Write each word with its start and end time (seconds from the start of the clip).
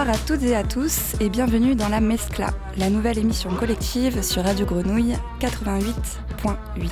Bonsoir 0.00 0.16
à 0.16 0.26
toutes 0.26 0.42
et 0.44 0.56
à 0.56 0.64
tous 0.64 1.14
et 1.20 1.28
bienvenue 1.28 1.74
dans 1.74 1.90
la 1.90 2.00
Mescla, 2.00 2.54
la 2.78 2.88
nouvelle 2.88 3.18
émission 3.18 3.50
collective 3.54 4.22
sur 4.22 4.42
Radio 4.42 4.64
Grenouille 4.64 5.14
88.8. 5.40 6.90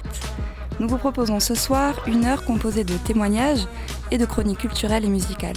Nous 0.79 0.89
vous 0.89 0.99
proposons 0.99 1.41
ce 1.41 1.55
soir 1.55 2.07
une 2.07 2.27
heure 2.27 2.45
composée 2.45 2.85
de 2.85 2.93
témoignages 2.99 3.67
et 4.11 4.19
de 4.19 4.27
chroniques 4.27 4.59
culturelles 4.59 5.07
et 5.07 5.09
musicales. 5.09 5.57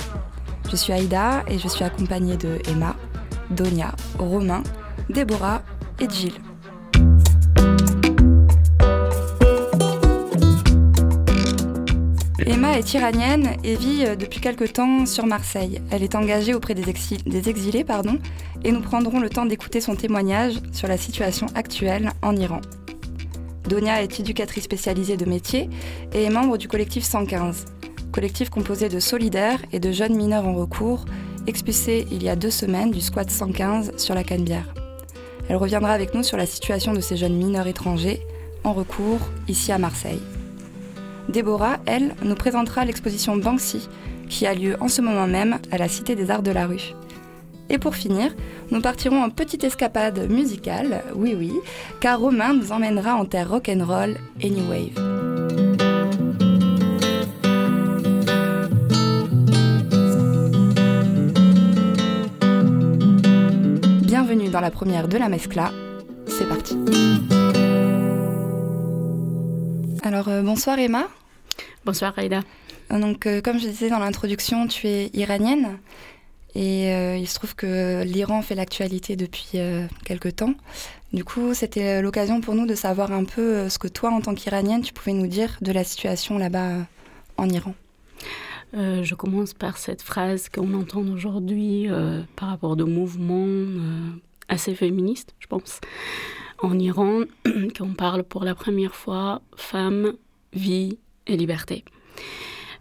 Je 0.70 0.78
suis 0.78 0.94
Aïda 0.94 1.44
et 1.50 1.60
je 1.60 1.68
suis 1.68 1.84
accompagnée 1.84 2.38
de 2.38 2.58
Emma, 2.70 2.96
Donia, 3.50 3.96
Romain, 4.18 4.64
Déborah 5.10 5.62
et 6.00 6.08
Gilles. 6.10 6.40
Emma 12.48 12.78
est 12.78 12.94
iranienne 12.94 13.56
et 13.64 13.76
vit 13.76 14.04
euh, 14.06 14.16
depuis 14.16 14.40
quelque 14.40 14.64
temps 14.64 15.06
sur 15.06 15.26
Marseille. 15.26 15.82
Elle 15.92 16.02
est 16.02 16.16
engagée 16.16 16.54
auprès 16.54 16.74
des, 16.74 16.90
exilés 17.50 17.84
pardon, 17.84 18.18
et 18.64 18.72
nous 18.72 18.82
prendrons 18.82 19.20
le 19.20 19.30
temps 19.30 19.46
d'écouter 19.46 19.80
son 19.80 19.96
témoignage 19.96 20.56
sur 20.72 20.88
la 20.88 20.98
situation 20.98 21.46
actuelle 21.54 22.12
en 22.22 22.36
Iran. 22.36 22.62
Donia 23.70 24.02
est 24.02 24.20
éducatrice 24.20 24.64
spécialisée 24.64 25.18
de 25.18 25.26
métier 25.26 25.70
et 26.14 26.24
est 26.24 26.30
membre 26.30 26.58
du 26.58 26.68
collectif 26.68 27.04
115, 27.04 27.66
collectif 28.12 28.50
composé 28.50 28.90
de 28.90 29.00
solidaires 29.00 29.62
et 29.72 29.80
de 29.80 29.92
jeunes 29.92 30.16
mineurs 30.16 30.48
en 30.48 30.56
recours, 30.56 31.06
expulsés 31.46 32.08
il 32.12 32.24
y 32.24 32.30
a 32.30 32.36
deux 32.36 32.52
semaines 32.52 32.92
du 32.92 33.02
squat 33.02 33.30
115 33.30 33.98
sur 33.98 34.16
la 34.16 34.24
Canebière. 34.24 34.74
Elle 35.48 35.58
reviendra 35.58 35.92
avec 35.92 36.16
nous 36.16 36.24
sur 36.24 36.38
la 36.38 36.46
situation 36.48 36.94
de 36.94 37.02
ces 37.02 37.18
jeunes 37.18 37.36
mineurs 37.36 37.68
étrangers 37.68 38.22
en 38.64 38.74
recours 38.74 39.20
ici 39.48 39.72
à 39.72 39.78
Marseille. 39.78 40.22
Déborah, 41.30 41.78
elle, 41.86 42.16
nous 42.24 42.36
présentera 42.36 42.86
l'exposition 42.86 43.38
Banksy, 43.38 43.88
qui 44.30 44.46
a 44.46 44.54
lieu 44.54 44.76
en 44.80 44.88
ce 44.88 45.02
moment 45.02 45.28
même 45.28 45.60
à 45.72 45.78
la 45.78 45.88
Cité 45.88 46.16
des 46.16 46.32
Arts 46.32 46.44
de 46.44 46.52
la 46.52 46.66
Rue. 46.66 46.94
Et 47.70 47.78
pour 47.78 47.96
finir, 47.96 48.36
nous 48.70 48.82
partirons 48.82 49.24
en 49.24 49.30
petite 49.30 49.64
escapade 49.64 50.30
musicale, 50.30 51.04
oui 51.16 51.36
oui, 51.38 51.54
car 52.02 52.20
Romain 52.20 52.54
nous 52.54 52.72
emmènera 52.72 53.16
en 53.16 53.26
terre 53.26 53.50
rock'n'roll 53.50 54.18
et 54.42 54.50
new 54.50 54.68
wave. 54.70 55.00
Bienvenue 64.02 64.50
dans 64.50 64.60
la 64.60 64.72
première 64.72 65.08
de 65.08 65.18
la 65.18 65.30
Mescla, 65.30 65.72
c'est 66.28 66.48
parti. 66.48 66.78
Alors 70.04 70.30
euh, 70.30 70.42
bonsoir 70.42 70.80
Emma. 70.80 71.08
Bonsoir 71.86 72.18
Aïda. 72.18 72.42
Donc, 72.90 73.28
euh, 73.28 73.40
comme 73.40 73.60
je 73.60 73.68
disais 73.68 73.90
dans 73.90 74.00
l'introduction, 74.00 74.66
tu 74.66 74.88
es 74.88 75.12
iranienne 75.14 75.78
et 76.56 76.92
euh, 76.92 77.18
il 77.18 77.28
se 77.28 77.36
trouve 77.36 77.56
que 77.56 78.02
l'Iran 78.04 78.42
fait 78.42 78.56
l'actualité 78.56 79.16
depuis 79.16 79.60
quelque 80.04 80.28
temps. 80.28 80.56
Du 81.14 81.24
coup, 81.24 81.54
c'était 81.54 82.02
l'occasion 82.02 82.42
pour 82.42 82.56
nous 82.56 82.66
de 82.66 82.74
savoir 82.74 83.12
un 83.12 83.26
peu 83.26 83.70
ce 83.70 83.78
que 83.78 83.88
toi, 83.88 84.10
en 84.10 84.22
tant 84.22 84.34
qu'Iranienne, 84.34 84.82
tu 84.82 84.92
pouvais 84.92 85.14
nous 85.14 85.28
dire 85.28 85.58
de 85.62 85.72
la 85.72 85.84
situation 85.84 86.40
là-bas 86.40 86.78
en 87.38 87.48
Iran. 87.48 87.76
je 88.74 89.14
commence 89.14 89.54
par 89.54 89.78
cette 89.78 90.02
phrase 90.02 90.50
qu'on 90.50 90.74
entend 90.74 91.02
aujourd'hui 91.02 91.88
par 92.36 92.50
rapport 92.50 92.76
de 92.76 92.86
mouvements 92.86 93.68
assez 94.52 94.76
féministes, 94.76 95.34
je 95.40 95.48
pense, 95.48 95.80
en 96.60 96.78
Iran, 96.78 97.22
qu'on 97.78 97.94
parle 97.94 98.24
pour 98.24 98.44
la 98.44 98.54
première 98.54 98.96
fois 98.96 99.42
femme, 99.56 100.14
vie, 100.54 101.00
et 101.28 101.38
liberté. 101.38 101.84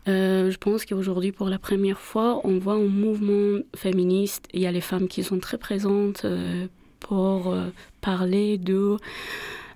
Euh, 0.09 0.50
je 0.50 0.59
pense 0.59 0.84
qu'aujourd'hui, 0.84 1.32
pour 1.32 1.48
la 1.48 1.59
première 1.59 2.00
fois, 2.00 2.41
on 2.44 2.59
voit 2.59 2.75
un 2.75 2.88
mouvement 2.88 3.60
féministe. 3.76 4.48
Il 4.53 4.60
y 4.60 4.66
a 4.66 4.72
les 4.72 4.80
femmes 4.80 5.09
qui 5.09 5.22
sont 5.22 5.38
très 5.38 5.59
présentes 5.59 6.25
euh, 6.25 6.66
pour 7.00 7.53
euh, 7.53 7.66
parler 8.00 8.59
de 8.59 8.97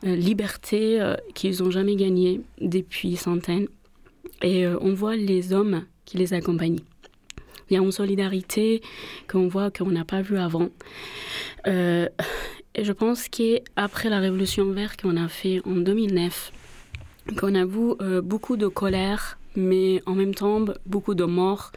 liberté 0.03 1.01
qu'ils 1.35 1.63
n'ont 1.63 1.71
jamais 1.71 1.97
gagnée 1.97 2.43
depuis 2.61 3.17
centaines. 3.17 3.69
Et 4.43 4.67
on 4.67 4.93
voit 4.93 5.17
les 5.17 5.55
hommes 5.55 5.87
qui 6.05 6.19
les 6.19 6.35
accompagnent. 6.35 6.81
Il 7.75 7.79
y 7.79 7.81
a 7.81 7.83
une 7.83 7.91
solidarité 7.91 8.83
qu'on 9.29 9.49
voit 9.49 9.73
qu'on 9.73 9.91
n'a 9.91 10.05
pas 10.05 10.23
vu 10.23 10.39
avant. 10.39 10.69
et 11.67 12.09
je 12.85 12.93
pense 12.93 13.29
qu'après 13.29 14.09
la 14.11 14.21
révolution 14.21 14.71
verte 14.71 15.03
qu'on 15.03 15.17
a 15.17 15.27
fait 15.27 15.61
en 15.67 15.75
2009, 15.75 16.53
qu'on 17.37 17.57
avoue 17.57 17.97
euh, 18.01 18.21
beaucoup 18.21 18.57
de 18.57 18.69
colère, 18.69 19.41
mais 19.57 20.03
en 20.07 20.15
même 20.15 20.37
temps 20.37 20.65
beaucoup 20.87 21.17
de 21.17 21.25
morts. 21.25 21.73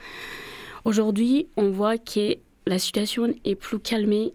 Aujourd'hui, 0.85 1.47
on 1.57 1.71
voit 1.71 1.97
que 1.97 2.35
la 2.67 2.77
situation 2.77 3.33
est 3.43 3.55
plus 3.55 3.79
calmée 3.79 4.33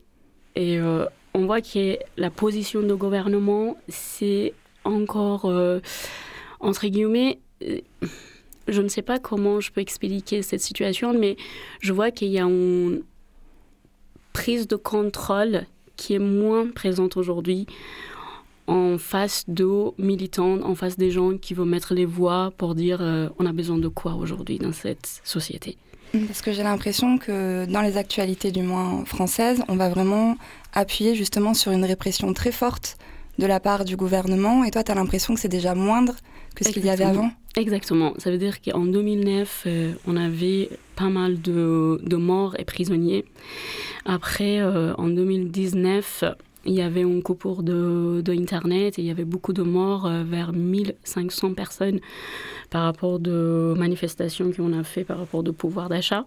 et 0.56 0.80
euh, 0.80 1.04
on 1.32 1.46
voit 1.46 1.60
que 1.60 1.96
la 2.16 2.30
position 2.30 2.82
du 2.82 2.96
gouvernement, 2.96 3.76
c'est 3.86 4.52
encore, 4.82 5.44
euh, 5.44 5.78
entre 6.58 6.88
guillemets, 6.88 7.38
je 8.68 8.82
ne 8.82 8.88
sais 8.88 9.02
pas 9.02 9.18
comment 9.18 9.60
je 9.60 9.72
peux 9.72 9.80
expliquer 9.80 10.42
cette 10.42 10.60
situation, 10.60 11.12
mais 11.12 11.36
je 11.80 11.92
vois 11.92 12.10
qu'il 12.10 12.28
y 12.28 12.38
a 12.38 12.44
une 12.44 13.02
prise 14.32 14.66
de 14.66 14.76
contrôle 14.76 15.66
qui 15.96 16.14
est 16.14 16.18
moins 16.18 16.68
présente 16.68 17.16
aujourd'hui 17.16 17.66
en 18.66 18.96
face 18.98 19.44
de 19.48 19.90
militants, 19.98 20.62
en 20.62 20.74
face 20.74 20.96
des 20.96 21.10
gens 21.10 21.36
qui 21.36 21.54
vont 21.54 21.64
mettre 21.64 21.94
les 21.94 22.04
voix 22.04 22.52
pour 22.56 22.74
dire 22.74 22.98
euh, 23.00 23.28
on 23.38 23.46
a 23.46 23.52
besoin 23.52 23.78
de 23.78 23.88
quoi 23.88 24.14
aujourd'hui 24.14 24.58
dans 24.58 24.72
cette 24.72 25.20
société. 25.24 25.76
Parce 26.26 26.42
que 26.42 26.52
j'ai 26.52 26.62
l'impression 26.62 27.16
que 27.16 27.64
dans 27.66 27.80
les 27.80 27.96
actualités 27.96 28.52
du 28.52 28.62
moins 28.62 29.04
françaises, 29.06 29.62
on 29.68 29.76
va 29.76 29.88
vraiment 29.88 30.36
appuyer 30.74 31.14
justement 31.14 31.54
sur 31.54 31.72
une 31.72 31.84
répression 31.84 32.32
très 32.34 32.52
forte 32.52 32.98
de 33.38 33.46
la 33.46 33.60
part 33.60 33.86
du 33.86 33.96
gouvernement. 33.96 34.62
Et 34.64 34.70
toi, 34.70 34.84
tu 34.84 34.92
as 34.92 34.94
l'impression 34.94 35.34
que 35.34 35.40
c'est 35.40 35.48
déjà 35.48 35.74
moindre 35.74 36.14
que 36.54 36.64
ce 36.64 36.70
qu'il 36.70 36.84
y 36.84 36.90
avait 36.90 37.04
avant? 37.04 37.30
Exactement. 37.56 38.14
Ça 38.16 38.30
veut 38.30 38.38
dire 38.38 38.62
qu'en 38.62 38.84
2009, 38.84 39.64
euh, 39.66 39.92
on 40.06 40.16
avait 40.16 40.70
pas 40.96 41.10
mal 41.10 41.40
de, 41.40 42.16
morts 42.16 42.56
et 42.58 42.64
prisonniers. 42.64 43.24
Après, 44.06 44.60
euh, 44.60 44.94
en 44.94 45.08
2019, 45.08 46.24
il 46.64 46.74
y 46.74 46.82
avait 46.82 47.02
un 47.02 47.20
coupure 47.20 47.62
de, 47.62 48.22
de, 48.24 48.32
Internet 48.32 48.98
et 48.98 49.02
il 49.02 49.08
y 49.08 49.10
avait 49.10 49.24
beaucoup 49.24 49.52
de 49.52 49.62
morts, 49.62 50.06
euh, 50.06 50.22
vers 50.24 50.52
1500 50.52 51.54
personnes 51.54 52.00
par 52.70 52.84
rapport 52.84 53.18
de 53.18 53.74
manifestations 53.76 54.50
qu'on 54.50 54.72
a 54.72 54.82
fait 54.82 55.04
par 55.04 55.18
rapport 55.18 55.40
au 55.46 55.52
pouvoir 55.52 55.90
d'achat. 55.90 56.24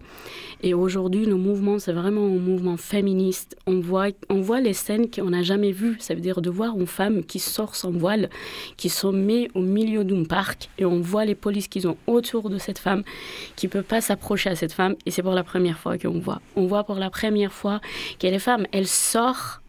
Et 0.62 0.74
aujourd'hui, 0.74 1.26
le 1.26 1.34
mouvement, 1.34 1.80
c'est 1.80 1.92
vraiment 1.92 2.24
un 2.24 2.38
mouvement 2.38 2.76
féministe. 2.76 3.56
On 3.66 3.80
voit, 3.80 4.08
on 4.30 4.40
voit 4.40 4.60
les 4.60 4.72
scènes 4.72 5.10
qu'on 5.10 5.30
n'a 5.30 5.42
jamais 5.42 5.72
vues. 5.72 5.96
Ça 5.98 6.14
veut 6.14 6.20
dire 6.20 6.40
de 6.40 6.50
voir 6.50 6.78
une 6.78 6.86
femme 6.86 7.24
qui 7.24 7.40
sort 7.40 7.74
sans 7.74 7.90
voile, 7.90 8.30
qui 8.76 8.88
se 8.88 9.08
met 9.08 9.48
au 9.54 9.60
milieu 9.60 10.04
d'un 10.04 10.24
parc 10.24 10.70
et 10.78 10.84
on 10.84 11.00
voit 11.00 11.24
les 11.24 11.34
polices 11.34 11.66
qui 11.66 11.80
sont 11.80 11.96
autour 12.06 12.48
de 12.48 12.58
cette 12.58 12.78
femme, 12.78 13.02
qui 13.56 13.66
ne 13.66 13.72
peut 13.72 13.82
pas 13.82 14.00
s'approcher 14.00 14.50
à 14.50 14.54
cette 14.54 14.72
femme. 14.72 14.94
Et 15.04 15.10
c'est 15.10 15.22
pour 15.22 15.34
la 15.34 15.44
première 15.44 15.78
fois 15.78 15.98
qu'on 15.98 16.20
voit. 16.20 16.40
On 16.54 16.66
voit 16.66 16.84
pour 16.84 16.96
la 16.96 17.10
première 17.10 17.52
fois 17.52 17.80
que 18.20 18.26
les 18.28 18.38
femmes, 18.38 18.66
elles 18.70 18.86
sortent 18.86 19.62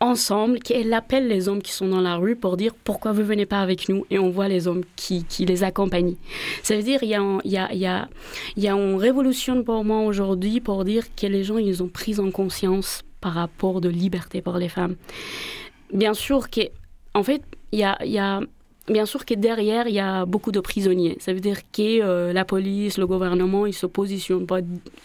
ensemble, 0.00 0.58
qu'elle 0.58 0.92
appelle 0.92 1.28
les 1.28 1.48
hommes 1.48 1.62
qui 1.62 1.72
sont 1.72 1.88
dans 1.88 2.00
la 2.00 2.16
rue 2.16 2.36
pour 2.36 2.56
dire 2.56 2.72
pourquoi 2.84 3.12
vous 3.12 3.24
venez 3.24 3.46
pas 3.46 3.60
avec 3.60 3.88
nous 3.88 4.04
et 4.10 4.18
on 4.18 4.30
voit 4.30 4.48
les 4.48 4.68
hommes 4.68 4.82
qui, 4.96 5.24
qui 5.24 5.44
les 5.46 5.64
accompagnent. 5.64 6.16
Ça 6.62 6.76
veut 6.76 6.82
dire 6.82 7.02
il 7.02 7.08
y 7.08 7.14
a, 7.14 7.20
y 7.44 7.56
a, 7.56 7.72
y 7.72 7.86
a, 7.86 8.08
y 8.56 8.68
a 8.68 8.72
une 8.72 8.96
révolution 8.96 9.62
pour 9.62 9.84
moi 9.84 10.00
aujourd'hui 10.00 10.60
pour 10.60 10.84
dire 10.84 11.04
que 11.14 11.26
les 11.26 11.44
gens 11.44 11.58
ils 11.58 11.82
ont 11.82 11.88
pris 11.88 12.18
en 12.20 12.30
conscience 12.30 13.02
par 13.20 13.34
rapport 13.34 13.80
de 13.80 13.88
liberté 13.88 14.42
pour 14.42 14.58
les 14.58 14.68
femmes. 14.68 14.96
Bien 15.92 16.14
sûr 16.14 16.50
que 16.50 16.62
en 17.14 17.22
fait 17.22 17.42
il 17.72 17.80
y 17.80 17.84
a, 17.84 17.98
il 18.04 18.12
y 18.12 18.18
a 18.18 18.40
Bien 18.88 19.04
sûr 19.04 19.24
que 19.24 19.34
derrière, 19.34 19.88
il 19.88 19.94
y 19.94 20.00
a 20.00 20.26
beaucoup 20.26 20.52
de 20.52 20.60
prisonniers. 20.60 21.16
Ça 21.18 21.32
veut 21.32 21.40
dire 21.40 21.58
que 21.72 22.02
euh, 22.02 22.32
la 22.32 22.44
police, 22.44 22.98
le 22.98 23.06
gouvernement, 23.06 23.66
ils 23.66 23.70
ne 23.70 23.74
se, 23.74 23.86
positionnent 23.86 24.46
pas, 24.46 24.60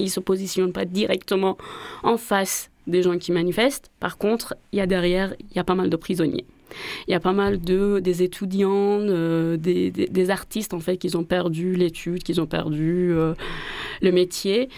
se 0.06 0.20
positionnent 0.20 0.72
pas 0.72 0.86
directement 0.86 1.58
en 2.04 2.18
face 2.18 2.70
des 2.86 3.02
gens 3.02 3.18
qui 3.18 3.32
manifestent. 3.32 3.90
Par 4.00 4.20
contre, 4.20 4.56
il 4.72 4.78
y 4.78 4.82
a 4.82 4.86
derrière, 4.86 5.34
il 5.40 5.56
y 5.56 5.60
a 5.60 5.64
pas 5.64 5.74
mal 5.74 5.90
de 5.90 5.96
prisonniers. 5.96 6.46
Il 7.08 7.12
y 7.12 7.16
a 7.16 7.20
pas 7.20 7.34
mal 7.34 7.60
de 7.60 8.00
des 8.00 8.24
étudiants, 8.24 9.00
euh, 9.02 9.58
des, 9.58 10.30
artistes 10.30 10.74
en 10.74 10.80
fait 10.80 10.98
qui 10.98 11.14
ont 11.16 11.24
perdu 11.24 11.76
l'étude, 11.76 12.24
qui 12.24 12.40
ont 12.40 12.46
perdu 12.46 13.12
euh, 13.12 13.34
le 14.02 14.12
métier. 14.12 14.70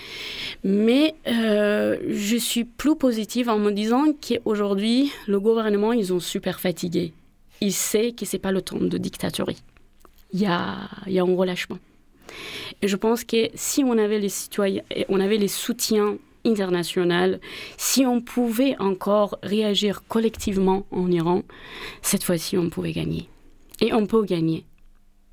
Mais 0.63 1.13
je 1.27 2.37
suis 2.39 2.63
plus 2.63 2.95
positive 2.95 3.49
en 3.49 3.59
me 3.59 3.71
disant 3.71 4.05
qu'aujourd'hui 4.13 5.11
le 5.27 5.39
gouvernement 5.39 5.93
ils 5.93 6.13
ont 6.13 6.19
super 6.19 6.59
fatigué. 6.59 7.13
Il 7.61 7.73
sait 7.73 8.11
que 8.11 8.25
c'est 8.25 8.39
pas 8.39 8.51
le 8.51 8.61
temps 8.61 8.79
de 8.79 8.97
dictature. 8.97 9.49
Il 10.31 10.39
y 10.39 10.45
a 10.45 10.89
il 11.07 11.13
y 11.13 11.19
a 11.19 11.23
un 11.23 11.35
relâchement. 11.35 11.79
Et 12.81 12.87
je 12.87 12.95
pense 12.95 13.23
que 13.23 13.49
si 13.55 13.83
on 13.83 13.97
avait 13.97 14.19
les 14.19 14.29
citoyens, 14.29 14.83
on 15.09 15.19
avait 15.19 15.37
les 15.37 15.47
soutiens 15.47 16.17
internationale, 16.45 17.39
si 17.77 18.05
on 18.05 18.21
pouvait 18.21 18.75
encore 18.79 19.37
réagir 19.43 20.03
collectivement 20.07 20.85
en 20.91 21.09
Iran, 21.11 21.43
cette 22.01 22.23
fois-ci, 22.23 22.57
on 22.57 22.69
pouvait 22.69 22.91
gagner. 22.91 23.29
Et 23.81 23.93
on 23.93 24.05
peut 24.05 24.25
gagner. 24.25 24.65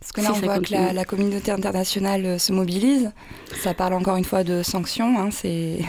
Parce 0.01 0.13
que 0.13 0.23
là, 0.23 0.31
on 0.35 0.39
voit 0.39 0.61
que 0.61 0.95
la, 0.95 1.05
communauté 1.05 1.51
internationale 1.51 2.25
euh, 2.25 2.39
se 2.39 2.55
mobilise. 2.55 3.13
Ça 3.55 3.75
parle 3.75 3.93
encore 3.93 4.17
une 4.17 4.25
fois 4.25 4.45
de 4.45 4.63
sanctions, 4.63 5.19
hein, 5.19 5.31
c'est 5.31 5.81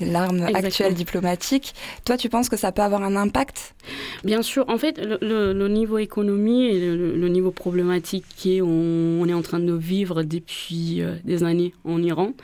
l'arme 0.02 0.42
actuelle 0.42 0.92
diplomatique. 0.92 1.74
Toi, 2.04 2.18
tu 2.18 2.28
penses 2.28 2.50
que 2.50 2.58
ça 2.58 2.72
peut 2.72 2.82
avoir 2.82 3.02
un 3.02 3.16
impact? 3.16 3.74
Bien 4.22 4.42
sûr. 4.42 4.68
En 4.68 4.76
fait, 4.76 5.00
le, 5.22 5.68
niveau 5.68 5.96
économie 5.96 6.66
et 6.66 6.94
le, 6.94 7.28
niveau 7.28 7.50
problématique 7.50 8.26
qu'on 8.42 9.26
est 9.26 9.32
en 9.32 9.42
train 9.42 9.60
de 9.60 9.72
vivre 9.72 10.24
depuis 10.24 11.00
euh, 11.00 11.16
des 11.24 11.42
années 11.42 11.72
en 11.84 12.02
Iran, 12.02 12.34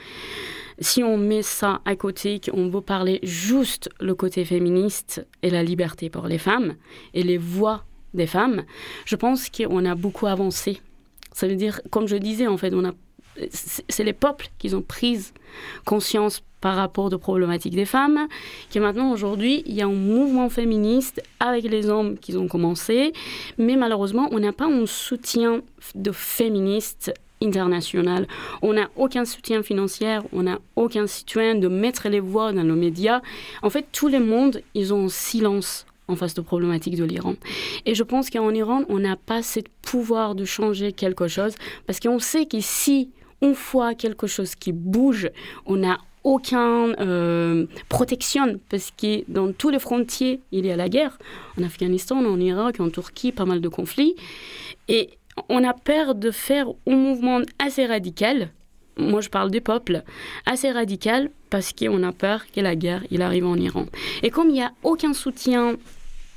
si 0.78 1.02
on 1.02 1.18
met 1.18 1.42
ça 1.42 1.82
à 1.84 1.96
côté, 1.96 2.40
qu'on 2.40 2.70
veut 2.70 2.80
parler 2.80 3.20
juste 3.22 3.90
le 4.00 4.14
côté 4.14 4.46
féministe 4.46 5.26
et 5.42 5.50
la 5.50 5.62
liberté 5.62 6.08
pour 6.08 6.26
les 6.28 6.38
femmes 6.38 6.76
et 7.12 7.22
les 7.22 7.36
voix 7.36 7.84
des 8.14 8.26
femmes, 8.26 8.62
je 9.04 9.16
pense 9.16 9.50
qu'on 9.50 9.84
a 9.84 9.94
beaucoup 9.94 10.26
avancé 10.26 10.80
ça 11.34 11.46
veut 11.46 11.56
dire, 11.56 11.82
comme 11.90 12.08
je 12.08 12.16
disais, 12.16 12.46
en 12.46 12.56
fait, 12.56 12.72
on 12.72 12.84
a, 12.86 12.92
c'est 13.50 14.04
les 14.04 14.12
peuples 14.14 14.46
qui 14.58 14.75
ont 14.75 14.81
pris 14.81 15.32
conscience 15.84 16.42
par 16.60 16.76
rapport 16.76 17.12
aux 17.12 17.19
problématiques 17.19 17.75
des 17.75 17.84
femmes, 17.84 18.28
que 18.72 18.78
maintenant, 18.78 19.12
aujourd'hui, 19.12 19.62
il 19.66 19.75
y 19.75 19.82
a 19.82 19.86
un 19.86 19.92
mouvement 19.92 20.48
féministe 20.48 21.22
avec 21.40 21.64
les 21.64 21.90
hommes 21.90 22.16
qui 22.16 22.34
ont 22.36 22.48
commencé, 22.48 23.12
mais 23.58 23.76
malheureusement, 23.76 24.28
on 24.31 24.38
n'a 24.38 24.52
pas 24.52 24.64
un 24.66 24.86
soutien 24.86 25.60
de 25.94 26.12
féministes 26.12 27.12
international. 27.42 28.26
On 28.62 28.72
n'a 28.72 28.88
aucun 28.96 29.25
soutien 29.25 29.62
financier, 29.62 30.20
on 30.32 30.44
n'a 30.44 30.58
aucun 30.76 31.06
soutien 31.06 31.54
de 31.54 31.69
mettre 31.69 32.08
les 32.08 32.20
voix 32.20 32.52
dans 32.52 32.64
nos 32.64 32.76
médias. 32.76 33.20
En 33.62 33.69
fait, 33.69 33.87
tout 33.92 34.08
le 34.08 34.20
monde, 34.20 34.62
ils 34.75 34.94
ont 34.94 35.06
un 35.06 35.08
silence 35.08 35.84
en 36.08 36.16
face 36.16 36.34
de 36.34 36.40
problématiques 36.40 36.96
de 36.96 37.04
l'Iran. 37.04 37.34
Et 37.86 37.94
je 37.94 38.02
pense 38.02 38.30
qu'en 38.30 38.50
Iran, 38.50 38.82
on 38.88 38.98
n'a 38.98 39.16
pas 39.16 39.42
ce 39.42 39.60
pouvoir 39.82 40.34
de 40.34 40.44
changer 40.44 40.92
quelque 40.92 41.28
chose 41.28 41.54
parce 41.86 42.00
qu'on 42.00 42.18
sait 42.18 42.46
que 42.46 42.60
si 42.60 43.10
on 43.40 43.52
voit 43.52 43.94
quelque 43.94 44.26
chose 44.26 44.54
qui 44.54 44.72
bouge, 44.72 45.30
on 45.66 45.76
n'a 45.76 45.98
aucun 46.24 46.94
euh, 47.00 47.66
protection 47.88 48.58
parce 48.70 48.90
que 48.90 49.30
dans 49.30 49.52
tous 49.52 49.68
les 49.68 49.78
frontières, 49.78 50.38
il 50.52 50.66
y 50.66 50.70
a 50.70 50.76
la 50.76 50.88
guerre. 50.88 51.18
En 51.58 51.62
Afghanistan, 51.62 52.16
en 52.16 52.40
Irak, 52.40 52.80
en 52.80 52.88
Turquie, 52.88 53.32
pas 53.32 53.44
mal 53.44 53.60
de 53.60 53.68
conflits. 53.68 54.16
Et 54.88 55.10
on 55.48 55.62
a 55.64 55.74
peur 55.74 56.14
de 56.14 56.30
faire 56.30 56.66
un 56.86 56.96
mouvement 56.96 57.40
assez 57.58 57.86
radical 57.86 58.50
moi 58.96 59.20
je 59.20 59.29
parle 59.29 59.50
des 59.50 59.61
peuples, 59.61 60.02
assez 60.46 60.70
radical 60.70 61.31
parce 61.50 61.73
qu'on 61.73 62.02
a 62.02 62.12
peur 62.12 62.44
que 62.55 62.61
la 62.61 62.76
guerre 62.76 63.02
il 63.11 63.23
arrive 63.23 63.46
en 63.46 63.56
Iran. 63.56 63.87
Et 64.23 64.31
comme 64.31 64.49
il 64.49 64.55
n'y 64.55 64.62
a 64.62 64.73
aucun 64.82 65.14
soutien 65.14 65.76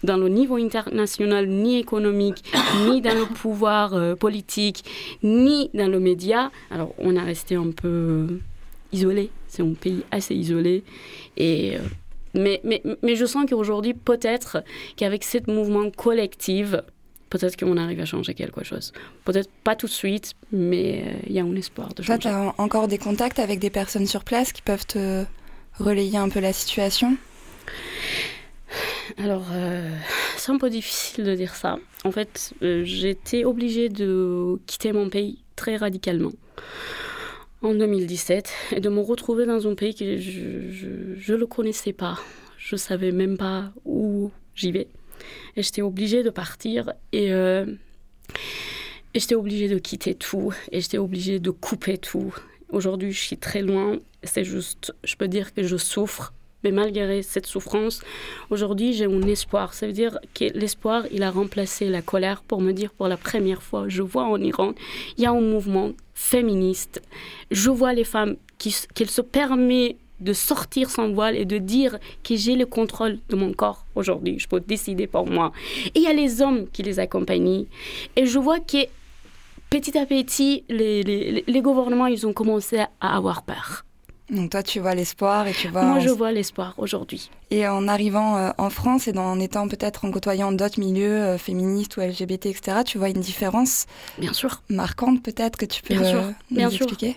dans 0.03 0.17
le 0.17 0.29
niveau 0.29 0.57
international, 0.57 1.47
ni 1.47 1.77
économique, 1.77 2.43
ni 2.87 3.01
dans 3.01 3.15
le 3.15 3.25
pouvoir 3.25 3.93
euh, 3.93 4.15
politique, 4.15 4.83
ni 5.23 5.69
dans 5.73 5.91
le 5.91 5.99
média, 5.99 6.51
alors 6.71 6.93
on 6.97 7.15
a 7.15 7.23
resté 7.23 7.55
un 7.55 7.71
peu 7.71 8.39
isolé. 8.91 9.29
C'est 9.47 9.63
un 9.63 9.73
pays 9.73 10.03
assez 10.11 10.35
isolé. 10.35 10.83
Et, 11.35 11.77
euh, 11.77 11.79
mais, 12.33 12.61
mais, 12.63 12.81
mais 13.01 13.15
je 13.15 13.25
sens 13.25 13.45
qu'aujourd'hui, 13.49 13.93
peut-être 13.93 14.63
qu'avec 14.95 15.23
ce 15.23 15.39
mouvement 15.49 15.89
collectif, 15.89 16.75
peut-être 17.29 17.57
qu'on 17.57 17.77
arrive 17.77 17.99
à 17.99 18.05
changer 18.05 18.33
quelque 18.33 18.63
chose. 18.63 18.93
Peut-être 19.25 19.49
pas 19.63 19.75
tout 19.75 19.87
de 19.87 19.91
suite, 19.91 20.33
mais 20.51 21.03
euh, 21.05 21.19
il 21.27 21.33
y 21.33 21.39
a 21.39 21.43
un 21.43 21.55
espoir 21.55 21.93
de 21.93 22.03
changer. 22.03 22.19
tu 22.19 22.27
as 22.27 22.53
encore 22.57 22.87
des 22.87 22.97
contacts 22.97 23.39
avec 23.39 23.59
des 23.59 23.69
personnes 23.69 24.07
sur 24.07 24.23
place 24.23 24.51
qui 24.51 24.61
peuvent 24.61 24.85
te 24.85 25.25
relayer 25.79 26.17
un 26.17 26.29
peu 26.29 26.39
la 26.39 26.53
situation? 26.53 27.17
Alors, 29.17 29.47
euh, 29.51 29.89
c'est 30.37 30.51
un 30.51 30.57
peu 30.57 30.69
difficile 30.69 31.23
de 31.23 31.35
dire 31.35 31.55
ça. 31.55 31.79
En 32.03 32.11
fait, 32.11 32.53
euh, 32.61 32.83
j'étais 32.83 33.45
obligée 33.45 33.89
de 33.89 34.59
quitter 34.65 34.91
mon 34.91 35.09
pays 35.09 35.43
très 35.55 35.77
radicalement 35.77 36.31
en 37.61 37.73
2017 37.73 38.51
et 38.75 38.79
de 38.79 38.89
me 38.89 38.99
retrouver 38.99 39.45
dans 39.45 39.67
un 39.67 39.75
pays 39.75 39.95
que 39.95 40.17
je 40.17 41.31
ne 41.31 41.37
le 41.37 41.47
connaissais 41.47 41.93
pas. 41.93 42.19
Je 42.57 42.75
ne 42.75 42.79
savais 42.79 43.11
même 43.11 43.37
pas 43.37 43.71
où 43.85 44.29
j'y 44.55 44.71
vais. 44.71 44.87
Et 45.55 45.63
j'étais 45.63 45.81
obligée 45.81 46.23
de 46.23 46.29
partir 46.29 46.93
et, 47.11 47.31
euh, 47.31 47.65
et 49.13 49.19
j'étais 49.19 49.35
obligée 49.35 49.67
de 49.67 49.79
quitter 49.79 50.15
tout 50.15 50.53
et 50.71 50.81
j'étais 50.81 50.97
obligée 50.97 51.39
de 51.39 51.49
couper 51.49 51.97
tout. 51.97 52.33
Aujourd'hui, 52.71 53.11
je 53.11 53.21
suis 53.21 53.37
très 53.37 53.61
loin. 53.61 53.97
C'est 54.23 54.43
juste, 54.43 54.93
je 55.03 55.15
peux 55.15 55.27
dire 55.27 55.53
que 55.53 55.63
je 55.63 55.77
souffre. 55.77 56.33
Mais 56.63 56.71
malgré 56.71 57.21
cette 57.21 57.45
souffrance, 57.45 58.01
aujourd'hui, 58.49 58.93
j'ai 58.93 59.05
un 59.05 59.21
espoir. 59.21 59.73
Ça 59.73 59.85
veut 59.85 59.93
dire 59.93 60.19
que 60.33 60.45
l'espoir, 60.55 61.05
il 61.11 61.21
a 61.21 61.29
remplacé 61.29 61.87
la 61.87 62.01
colère 62.01 62.41
pour 62.41 62.61
me 62.61 62.73
dire 62.73 62.91
pour 62.91 63.07
la 63.07 63.15
première 63.15 63.61
fois, 63.61 63.85
je 63.87 64.01
vois 64.01 64.23
en 64.23 64.41
Iran, 64.41 64.73
il 65.17 65.23
y 65.23 65.27
a 65.27 65.31
un 65.31 65.39
mouvement 65.39 65.91
féministe. 66.15 67.01
Je 67.51 67.69
vois 67.69 67.93
les 67.93 68.03
femmes 68.03 68.37
qui, 68.57 68.75
qu'elles 68.95 69.09
se 69.09 69.21
permettent 69.21 69.97
de 70.19 70.33
sortir 70.33 70.89
sans 70.89 71.11
voile 71.11 71.35
et 71.35 71.45
de 71.45 71.57
dire 71.57 71.99
que 72.23 72.35
j'ai 72.35 72.55
le 72.55 72.65
contrôle 72.65 73.19
de 73.29 73.35
mon 73.35 73.53
corps 73.53 73.85
aujourd'hui, 73.95 74.39
je 74.39 74.47
peux 74.47 74.59
décider 74.59 75.07
pour 75.07 75.27
moi. 75.27 75.51
Et 75.95 75.99
il 75.99 76.03
y 76.03 76.07
a 76.07 76.13
les 76.13 76.41
hommes 76.41 76.67
qui 76.71 76.83
les 76.83 76.99
accompagnent. 76.99 77.65
Et 78.15 78.25
je 78.25 78.39
vois 78.39 78.59
que 78.59 78.85
petit 79.69 79.97
à 79.97 80.05
petit, 80.05 80.63
les, 80.69 81.03
les, 81.03 81.43
les 81.45 81.61
gouvernements, 81.61 82.07
ils 82.07 82.25
ont 82.25 82.33
commencé 82.33 82.79
à 82.99 83.15
avoir 83.15 83.43
peur. 83.43 83.83
Donc 84.29 84.49
toi, 84.49 84.61
tu 84.61 84.81
vois 84.81 84.93
l'espoir 84.93 85.47
et 85.47 85.53
tu 85.53 85.69
vois... 85.69 85.83
Moi, 85.83 85.99
je 85.99 86.09
vois 86.09 86.33
l'espoir 86.33 86.73
aujourd'hui. 86.77 87.29
Et 87.49 87.65
en 87.65 87.87
arrivant 87.87 88.35
euh, 88.35 88.49
en 88.57 88.69
France 88.69 89.07
et 89.07 89.17
en 89.17 89.39
étant 89.39 89.69
peut-être 89.69 90.03
en 90.03 90.11
côtoyant 90.11 90.51
d'autres 90.51 90.81
milieux 90.81 91.21
euh, 91.21 91.37
féministes 91.37 91.95
ou 91.95 92.01
LGBT, 92.01 92.47
etc., 92.47 92.79
tu 92.85 92.97
vois 92.97 93.07
une 93.07 93.21
différence 93.21 93.85
Bien 94.17 94.33
sûr. 94.33 94.63
marquante 94.69 95.23
peut-être 95.23 95.57
que 95.57 95.65
tu 95.65 95.81
peux 95.81 95.93
bien 95.93 96.03
sûr. 96.03 96.19
Euh, 96.19 96.31
nous 96.51 96.57
bien 96.57 96.69
expliquer? 96.69 97.15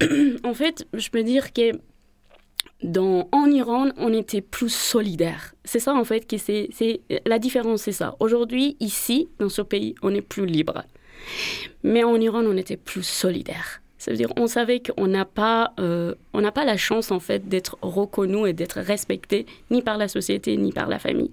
En 0.44 0.54
fait, 0.54 0.86
je 0.94 1.08
peux 1.10 1.22
dire 1.22 1.52
que 1.52 1.72
en 2.82 3.50
Iran, 3.50 3.88
on 3.96 4.12
était 4.12 4.40
plus 4.40 4.72
solidaire. 4.72 5.54
C'est 5.64 5.80
ça, 5.80 5.94
en 5.94 6.04
fait, 6.04 6.26
que 6.26 6.38
c'est, 6.38 7.00
la 7.26 7.38
différence, 7.38 7.82
c'est 7.82 7.92
ça. 7.92 8.16
Aujourd'hui, 8.20 8.76
ici, 8.80 9.28
dans 9.38 9.48
ce 9.48 9.62
pays, 9.62 9.94
on 10.02 10.14
est 10.14 10.22
plus 10.22 10.46
libre. 10.46 10.84
Mais 11.82 12.04
en 12.04 12.16
Iran, 12.16 12.42
on 12.44 12.56
était 12.56 12.76
plus 12.76 13.02
solidaire. 13.02 13.82
Ça 13.98 14.10
veut 14.10 14.16
dire 14.16 14.32
on 14.36 14.46
savait 14.46 14.80
qu'on 14.80 15.06
n'a 15.06 15.26
pas, 15.26 15.74
euh, 15.78 16.14
on 16.32 16.40
n'a 16.40 16.52
pas 16.52 16.64
la 16.64 16.78
chance, 16.78 17.10
en 17.10 17.20
fait, 17.20 17.48
d'être 17.48 17.76
reconnu 17.82 18.48
et 18.48 18.54
d'être 18.54 18.80
respecté, 18.80 19.44
ni 19.70 19.82
par 19.82 19.98
la 19.98 20.08
société, 20.08 20.56
ni 20.56 20.72
par 20.72 20.88
la 20.88 20.98
famille. 20.98 21.30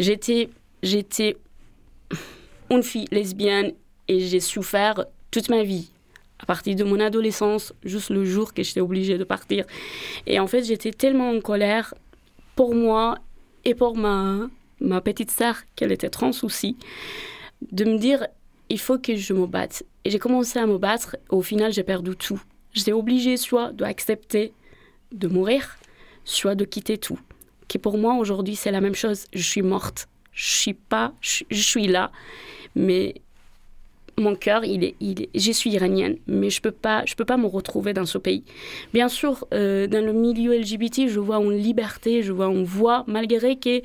J'étais, 0.00 0.50
j'étais 0.82 1.36
une 2.70 2.82
fille 2.82 3.06
lesbienne 3.12 3.72
et 4.08 4.18
j'ai 4.20 4.40
souffert 4.40 5.04
toute 5.30 5.48
ma 5.48 5.62
vie 5.62 5.89
à 6.40 6.46
partir 6.46 6.74
de 6.74 6.84
mon 6.84 7.00
adolescence, 7.00 7.72
juste 7.84 8.10
le 8.10 8.24
jour 8.24 8.54
que 8.54 8.62
j'étais 8.62 8.80
obligée 8.80 9.18
de 9.18 9.24
partir. 9.24 9.64
Et 10.26 10.38
en 10.38 10.46
fait, 10.46 10.64
j'étais 10.64 10.90
tellement 10.90 11.30
en 11.30 11.40
colère 11.40 11.94
pour 12.56 12.74
moi 12.74 13.18
et 13.64 13.74
pour 13.74 13.96
ma, 13.96 14.48
ma 14.80 15.00
petite 15.00 15.30
sœur, 15.30 15.56
qu'elle 15.76 15.92
était 15.92 16.08
trans 16.10 16.30
aussi, 16.42 16.76
de 17.72 17.84
me 17.84 17.98
dire, 17.98 18.26
il 18.68 18.78
faut 18.78 18.98
que 18.98 19.16
je 19.16 19.32
me 19.32 19.46
batte. 19.46 19.82
Et 20.04 20.10
j'ai 20.10 20.18
commencé 20.18 20.58
à 20.58 20.66
me 20.66 20.78
battre, 20.78 21.16
au 21.28 21.42
final, 21.42 21.72
j'ai 21.72 21.82
perdu 21.82 22.16
tout. 22.16 22.40
J'étais 22.72 22.92
obligée 22.92 23.36
soit 23.36 23.72
d'accepter 23.72 24.52
de 25.12 25.28
mourir, 25.28 25.76
soit 26.24 26.54
de 26.54 26.64
quitter 26.64 26.96
tout. 26.96 27.18
Qui 27.68 27.78
pour 27.78 27.98
moi, 27.98 28.14
aujourd'hui, 28.14 28.56
c'est 28.56 28.70
la 28.70 28.80
même 28.80 28.94
chose. 28.94 29.26
Je 29.32 29.42
suis 29.42 29.62
morte. 29.62 30.08
Je 30.32 30.50
suis 30.50 30.74
pas, 30.74 31.12
je, 31.20 31.44
je 31.50 31.62
suis 31.62 31.86
là, 31.86 32.12
mais 32.74 33.14
mon 34.18 34.34
cœur, 34.34 34.64
il 34.64 34.84
est, 34.84 34.94
il 35.00 35.28
je 35.34 35.52
suis 35.52 35.70
iranienne, 35.70 36.16
mais 36.26 36.50
je 36.50 36.60
peux 36.60 36.70
peux 36.70 37.24
pas 37.24 37.36
me 37.36 37.46
retrouver 37.46 37.92
dans 37.92 38.06
ce 38.06 38.18
pays. 38.18 38.44
Bien 38.92 39.08
sûr, 39.08 39.46
euh, 39.52 39.86
dans 39.86 40.04
le 40.04 40.12
milieu 40.12 40.56
LGBT, 40.56 41.08
je 41.08 41.20
vois 41.20 41.36
une 41.36 41.56
liberté, 41.56 42.22
je 42.22 42.32
vois 42.32 42.46
une 42.46 42.64
voix, 42.64 43.04
malgré 43.06 43.56
que 43.56 43.82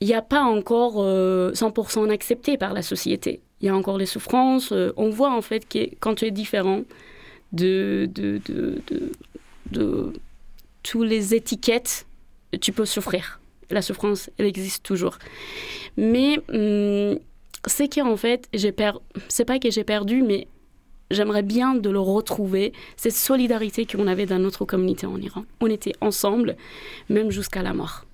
il 0.00 0.06
n'y 0.06 0.14
a 0.14 0.22
pas 0.22 0.42
encore 0.42 0.96
100% 0.96 2.06
euh, 2.06 2.10
accepté 2.10 2.56
par 2.56 2.72
la 2.72 2.82
société. 2.82 3.40
Il 3.60 3.66
y 3.66 3.68
a 3.68 3.74
encore 3.74 3.98
les 3.98 4.06
souffrances. 4.06 4.70
Euh, 4.72 4.92
on 4.96 5.10
voit 5.10 5.32
en 5.32 5.42
fait 5.42 5.68
que 5.68 5.90
quand 5.98 6.16
tu 6.16 6.26
es 6.26 6.30
différent 6.30 6.82
de, 7.52 8.08
de, 8.14 8.40
de, 8.46 8.80
de, 9.72 10.12
les 11.02 11.34
étiquettes, 11.34 12.06
tu 12.60 12.72
peux 12.72 12.84
souffrir. 12.84 13.40
La 13.70 13.82
souffrance, 13.82 14.30
elle 14.38 14.46
existe 14.46 14.84
toujours. 14.84 15.18
Mais 15.96 16.38
hum, 16.52 17.18
c'est 17.68 17.92
qu'en 17.92 18.16
fait, 18.16 18.48
j'ai 18.52 18.72
perdu, 18.72 19.00
c'est 19.28 19.44
pas 19.44 19.58
que 19.58 19.70
j'ai 19.70 19.84
perdu, 19.84 20.22
mais 20.22 20.48
j'aimerais 21.10 21.42
bien 21.42 21.74
de 21.74 21.90
le 21.90 22.00
retrouver, 22.00 22.72
cette 22.96 23.14
solidarité 23.14 23.86
qu'on 23.86 24.06
avait 24.06 24.26
dans 24.26 24.38
notre 24.38 24.64
communauté 24.64 25.06
en 25.06 25.20
Iran. 25.20 25.44
On 25.60 25.66
était 25.66 25.94
ensemble, 26.00 26.56
même 27.08 27.30
jusqu'à 27.30 27.62
la 27.62 27.74
mort. 27.74 28.04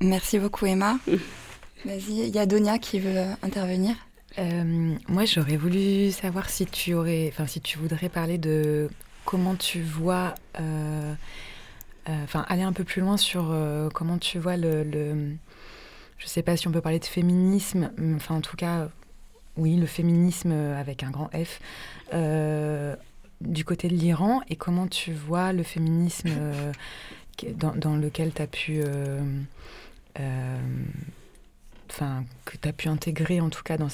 Merci 0.00 0.38
beaucoup 0.38 0.66
Emma. 0.66 0.98
Mm. 1.06 1.14
Vas-y, 1.86 2.28
il 2.28 2.34
y 2.34 2.38
a 2.38 2.44
Donia 2.44 2.78
qui 2.78 2.98
veut 2.98 3.16
euh, 3.16 3.32
intervenir. 3.42 3.94
Euh, 4.38 4.94
moi, 5.08 5.24
j'aurais 5.24 5.56
voulu 5.56 6.10
savoir 6.10 6.50
si 6.50 6.66
tu 6.66 6.94
aurais, 6.94 7.28
enfin, 7.32 7.46
si 7.46 7.60
tu 7.60 7.78
voudrais 7.78 8.08
parler 8.08 8.38
de 8.38 8.88
comment 9.24 9.54
tu 9.54 9.80
vois, 9.80 10.34
euh, 10.60 11.14
enfin, 12.06 12.44
aller 12.48 12.62
un 12.62 12.72
peu 12.72 12.84
plus 12.84 13.00
loin 13.00 13.16
sur 13.16 13.54
comment 13.94 14.18
tu 14.18 14.38
vois 14.38 14.56
le 14.56 15.34
je 16.20 16.26
ne 16.26 16.28
sais 16.28 16.42
pas 16.42 16.56
si 16.56 16.68
on 16.68 16.70
peut 16.70 16.80
parler 16.80 17.00
de 17.00 17.04
féminisme, 17.04 17.90
enfin 18.14 18.36
en 18.36 18.40
tout 18.40 18.56
cas, 18.56 18.88
oui, 19.56 19.76
le 19.76 19.86
féminisme 19.86 20.52
avec 20.52 21.02
un 21.02 21.10
grand 21.10 21.30
F 21.34 21.60
du 23.40 23.64
côté 23.64 23.88
de 23.88 23.94
l'Iran. 23.94 24.42
Et 24.48 24.56
comment 24.56 24.86
tu 24.86 25.12
vois 25.12 25.52
le 25.52 25.62
féminisme 25.62 26.30
dans, 27.56 27.96
lequel 27.96 28.32
tu 28.32 28.42
as 28.42 28.46
pu 28.46 28.82
enfin, 31.90 32.24
que 32.44 32.56
tu 32.56 32.68
as 32.68 32.72
pu 32.72 32.88
intégrer 32.88 33.40
en 33.40 33.50
tout 33.50 33.62
cas 33.62 33.76
dans 33.76 33.88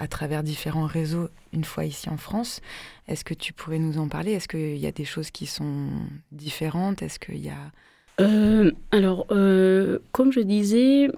à 0.00 0.08
travers 0.08 0.42
différents 0.42 0.86
réseaux 0.86 1.28
une 1.52 1.64
fois 1.64 1.84
ici 1.84 2.08
en 2.08 2.16
France. 2.16 2.60
Est-ce 3.08 3.24
que 3.24 3.34
tu 3.34 3.52
pourrais 3.52 3.78
nous 3.78 3.98
en 3.98 4.08
parler? 4.08 4.32
Est-ce 4.32 4.48
qu'il 4.48 4.78
y 4.78 4.86
a 4.86 4.92
des 4.92 5.04
choses 5.04 5.30
qui 5.30 5.46
sont 5.46 5.88
différentes? 6.30 7.02
Est-ce 7.02 7.18
qu'il 7.18 7.38
y 7.38 7.50
a... 7.50 7.72
Euh, 8.20 8.72
alors, 8.90 9.26
euh, 9.30 9.98
comme 10.12 10.32
je 10.32 10.40
disais, 10.40 11.08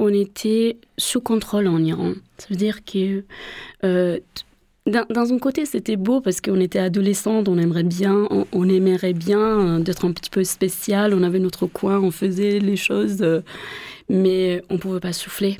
on 0.00 0.12
était 0.12 0.78
sous 0.98 1.20
contrôle 1.20 1.66
en 1.66 1.82
Iran. 1.82 2.14
Ça 2.38 2.46
veut 2.50 2.56
dire 2.56 2.84
que 2.84 3.24
euh, 3.84 4.18
d'un, 4.86 5.06
un 5.14 5.38
côté, 5.38 5.66
c'était 5.66 5.96
beau 5.96 6.20
parce 6.20 6.40
qu'on 6.40 6.58
était 6.58 6.78
adolescente, 6.78 7.48
on 7.48 7.58
aimerait 7.58 7.84
bien, 7.84 8.26
on, 8.52 8.68
aimerait 8.68 9.12
bien 9.12 9.78
d'être 9.78 10.06
un 10.06 10.12
petit 10.12 10.30
peu 10.30 10.42
spécial. 10.42 11.14
On 11.14 11.22
avait 11.22 11.38
notre 11.38 11.66
coin, 11.66 12.00
on 12.00 12.10
faisait 12.10 12.58
les 12.58 12.76
choses 12.76 13.42
mais 14.10 14.62
on 14.68 14.76
pouvait 14.76 15.00
pas 15.00 15.12
souffler 15.12 15.58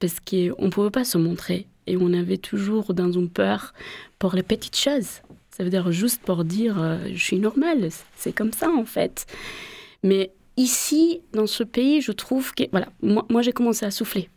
parce 0.00 0.16
qu'on 0.18 0.70
pouvait 0.70 0.90
pas 0.90 1.04
se 1.04 1.18
montrer. 1.18 1.66
Et 1.86 1.96
on 1.96 2.12
avait 2.12 2.38
toujours 2.38 2.94
dans 2.94 3.12
une 3.12 3.28
peur 3.28 3.74
pour 4.18 4.34
les 4.34 4.42
petites 4.42 4.76
choses. 4.76 5.20
Ça 5.50 5.62
veut 5.62 5.70
dire 5.70 5.92
juste 5.92 6.22
pour 6.22 6.44
dire 6.44 6.80
euh, 6.80 6.98
je 7.12 7.22
suis 7.22 7.38
normale, 7.38 7.90
c'est 8.16 8.32
comme 8.32 8.52
ça 8.52 8.70
en 8.70 8.86
fait. 8.86 9.26
Mais 10.02 10.32
ici, 10.56 11.20
dans 11.32 11.46
ce 11.46 11.62
pays, 11.62 12.00
je 12.00 12.12
trouve 12.12 12.54
que. 12.54 12.64
Voilà, 12.70 12.88
moi, 13.02 13.42
j'ai 13.42 13.52
commencé 13.52 13.84
à 13.86 13.90
souffler. 13.90 14.28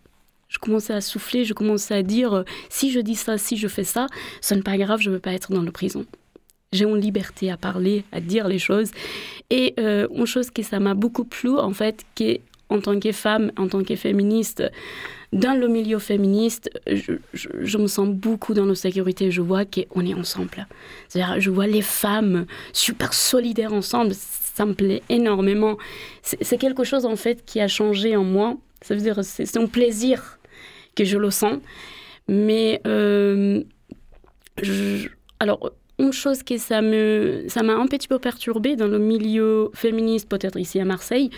Je 0.50 0.60
commençais 0.60 0.94
à 0.94 1.02
souffler, 1.02 1.46
je 1.46 1.54
commençais 1.54 1.96
à 1.96 2.04
dire 2.04 2.34
euh, 2.34 2.44
si 2.70 2.92
je 2.92 3.00
dis 3.00 3.16
ça, 3.16 3.40
si 3.40 3.58
je 3.58 3.68
fais 3.68 3.84
ça, 3.84 4.06
ce 4.40 4.54
n'est 4.54 4.62
pas 4.62 4.78
grave, 4.78 5.02
je 5.02 5.10
ne 5.10 5.16
veux 5.16 5.20
pas 5.20 5.34
être 5.34 5.52
dans 5.52 5.64
la 5.64 5.72
prison. 5.72 6.06
J'ai 6.72 6.86
une 6.86 7.00
liberté 7.00 7.50
à 7.50 7.58
parler, 7.58 8.04
à 8.12 8.20
dire 8.20 8.48
les 8.48 8.60
choses. 8.60 8.92
Et 9.50 9.74
euh, 9.80 10.08
une 10.14 10.28
chose 10.28 10.52
que 10.52 10.62
ça 10.62 10.80
m'a 10.80 10.94
beaucoup 10.94 11.24
plu, 11.24 11.58
en 11.58 11.74
fait, 11.74 12.04
que 12.16 12.38
en 12.70 12.80
tant 12.82 13.00
que 13.00 13.12
femme, 13.12 13.52
en 13.58 13.68
tant 13.68 13.84
que 13.84 13.96
féministe, 13.96 14.64
dans 15.32 15.60
le 15.60 15.68
milieu 15.68 16.00
féministe, 16.00 16.70
je, 16.88 17.78
me 17.78 17.88
sens 17.88 18.08
beaucoup 18.08 18.54
dans 18.54 18.66
nos 18.66 18.76
sécurité. 18.76 19.32
Je 19.32 19.42
vois 19.42 19.66
qu'on 19.66 20.06
est 20.06 20.14
ensemble. 20.14 20.68
C'est-à-dire, 21.08 21.40
je 21.40 21.50
vois 21.50 21.68
les 21.68 21.82
femmes 21.82 22.46
super 22.72 23.14
solidaires 23.14 23.74
ensemble. 23.74 24.14
Ça 24.54 24.66
me 24.66 24.74
plaît 24.74 25.02
énormément. 25.10 25.78
C'est 26.22 26.58
quelque 26.58 26.84
chose, 26.84 27.06
en 27.06 27.16
fait, 27.16 27.44
qui 27.46 27.60
a 27.60 27.68
changé 27.68 28.16
en 28.16 28.24
moi. 28.24 28.58
Ça 28.82 28.94
veut 28.94 29.02
dire, 29.02 29.24
c'est 29.24 29.58
un 29.58 29.66
plaisir 29.66 30.38
que 30.96 31.06
je 31.06 31.18
le 31.18 31.32
sens. 31.32 31.58
Mais, 32.28 32.80
euh, 32.86 33.64
alors, 35.40 35.72
une 36.00 36.14
chose 36.14 36.44
que 36.44 36.58
ça 36.58 36.82
me 36.82 37.46
ça 37.48 37.64
m'a 37.64 37.74
un 37.74 37.88
petit 37.88 38.08
peu 38.08 38.20
perturbée 38.20 38.76
dans 38.76 38.88
le 38.88 39.00
milieu 39.00 39.72
féministe, 39.74 40.30
peut-être 40.30 40.60
ici 40.60 40.80
à 40.80 40.86
Marseille, 40.86 41.30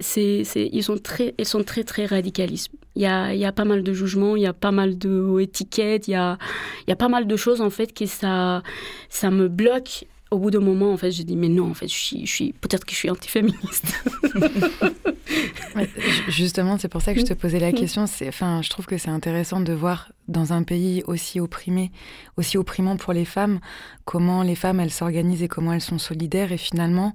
c'est, 0.00 0.42
ils, 0.56 0.82
sont 0.82 0.98
très, 0.98 1.34
ils 1.38 1.46
sont 1.46 1.62
très, 1.62 1.84
très 1.84 2.06
radicalistes. 2.06 2.70
Il 2.96 3.02
y 3.02 3.06
a, 3.06 3.34
y 3.34 3.44
a 3.44 3.52
pas 3.52 3.64
mal 3.64 3.82
de 3.82 3.92
jugements, 3.92 4.36
il 4.36 4.42
y 4.42 4.46
a 4.46 4.52
pas 4.52 4.70
mal 4.70 4.96
d'étiquettes, 4.96 6.08
il 6.08 6.12
y 6.12 6.14
a, 6.14 6.38
y 6.86 6.92
a 6.92 6.96
pas 6.96 7.08
mal 7.08 7.26
de 7.26 7.36
choses, 7.36 7.60
en 7.60 7.70
fait, 7.70 7.92
que 7.92 8.06
ça, 8.06 8.62
ça 9.08 9.30
me 9.30 9.48
bloque. 9.48 10.06
Au 10.34 10.38
bout 10.38 10.50
d'un 10.50 10.58
moment, 10.58 10.92
en 10.92 10.96
fait, 10.96 11.12
je 11.12 11.22
dis, 11.22 11.36
mais 11.36 11.48
non, 11.48 11.70
en 11.70 11.74
fait, 11.74 11.86
je 11.86 12.26
suis, 12.26 12.52
peut-être 12.60 12.84
que 12.84 12.90
je 12.90 12.96
suis 12.96 13.08
antiféministe. 13.08 14.04
justement, 16.28 16.76
c'est 16.76 16.88
pour 16.88 17.02
ça 17.02 17.14
que 17.14 17.20
je 17.20 17.24
te 17.24 17.34
posais 17.34 17.60
la 17.60 17.70
question. 17.70 18.06
Enfin, 18.26 18.60
je 18.60 18.68
trouve 18.68 18.86
que 18.86 18.98
c'est 18.98 19.10
intéressant 19.10 19.60
de 19.60 19.72
voir 19.72 20.10
dans 20.26 20.52
un 20.52 20.64
pays 20.64 21.04
aussi 21.06 21.38
opprimé, 21.38 21.92
aussi 22.36 22.58
opprimant 22.58 22.96
pour 22.96 23.12
les 23.12 23.24
femmes, 23.24 23.60
comment 24.04 24.42
les 24.42 24.56
femmes, 24.56 24.80
elles 24.80 24.90
s'organisent 24.90 25.44
et 25.44 25.48
comment 25.48 25.72
elles 25.72 25.80
sont 25.80 25.98
solidaires. 25.98 26.50
Et 26.50 26.58
finalement, 26.58 27.14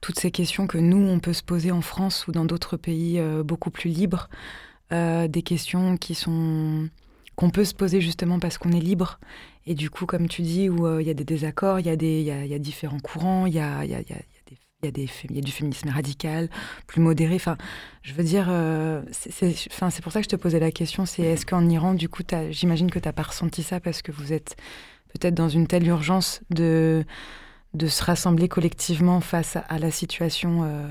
toutes 0.00 0.20
ces 0.20 0.30
questions 0.30 0.68
que 0.68 0.78
nous, 0.78 1.08
on 1.08 1.18
peut 1.18 1.32
se 1.32 1.42
poser 1.42 1.72
en 1.72 1.80
France 1.80 2.28
ou 2.28 2.32
dans 2.32 2.44
d'autres 2.44 2.76
pays 2.76 3.18
euh, 3.18 3.42
beaucoup 3.42 3.70
plus 3.70 3.90
libres, 3.90 4.28
euh, 4.92 5.26
des 5.26 5.42
questions 5.42 5.96
qui 5.96 6.14
sont 6.14 6.88
qu'on 7.34 7.50
peut 7.50 7.64
se 7.64 7.74
poser 7.74 8.00
justement 8.00 8.38
parce 8.38 8.58
qu'on 8.58 8.70
est 8.70 8.80
libre. 8.80 9.18
Et 9.66 9.74
du 9.74 9.90
coup, 9.90 10.06
comme 10.06 10.28
tu 10.28 10.42
dis, 10.42 10.68
où 10.68 10.86
euh, 10.86 11.02
il 11.02 11.06
y 11.06 11.10
a 11.10 11.14
des 11.14 11.24
désaccords, 11.24 11.80
il 11.80 11.86
y, 11.86 11.90
a 11.90 11.96
des, 11.96 12.22
y, 12.22 12.54
a, 12.54 12.58
différents 12.58 12.98
courants, 12.98 13.46
il 13.46 13.54
y 13.54 13.60
a, 13.60 13.84
y, 13.84 13.94
a, 13.94 14.00
y, 14.00 14.12
a 14.12 14.16
y, 14.82 14.88
a 14.88 14.90
des, 14.90 15.08
y 15.30 15.38
a 15.38 15.42
du 15.42 15.52
féminisme 15.52 15.90
radical, 15.90 16.48
plus 16.86 17.00
modéré. 17.00 17.34
Enfin, 17.34 17.58
je 18.02 18.14
veux 18.14 18.24
dire, 18.24 18.46
c'est 19.12 20.02
pour 20.02 20.12
ça 20.12 20.20
que 20.20 20.24
je 20.24 20.30
te 20.30 20.36
posais 20.36 20.58
la 20.58 20.70
question, 20.70 21.04
c'est 21.04 21.22
est-ce 21.22 21.44
qu'en 21.44 21.68
Iran, 21.68 21.94
du 21.94 22.08
coup, 22.08 22.22
j'imagine 22.50 22.90
que 22.90 22.98
tu 22.98 23.06
n'as 23.06 23.12
pas 23.12 23.22
ressenti 23.22 23.62
ça 23.62 23.80
parce 23.80 24.00
que 24.02 24.12
vous 24.12 24.32
êtes 24.32 24.56
peut-être 25.12 25.34
dans 25.34 25.48
une 25.48 25.66
telle 25.66 25.86
urgence 25.86 26.40
de 26.50 27.04
de 27.74 27.86
se 27.86 28.02
rassembler 28.02 28.48
collectivement 28.48 29.20
face 29.20 29.56
à, 29.56 29.78
la 29.78 29.90
situation 29.90 30.62
euh, 30.64 30.86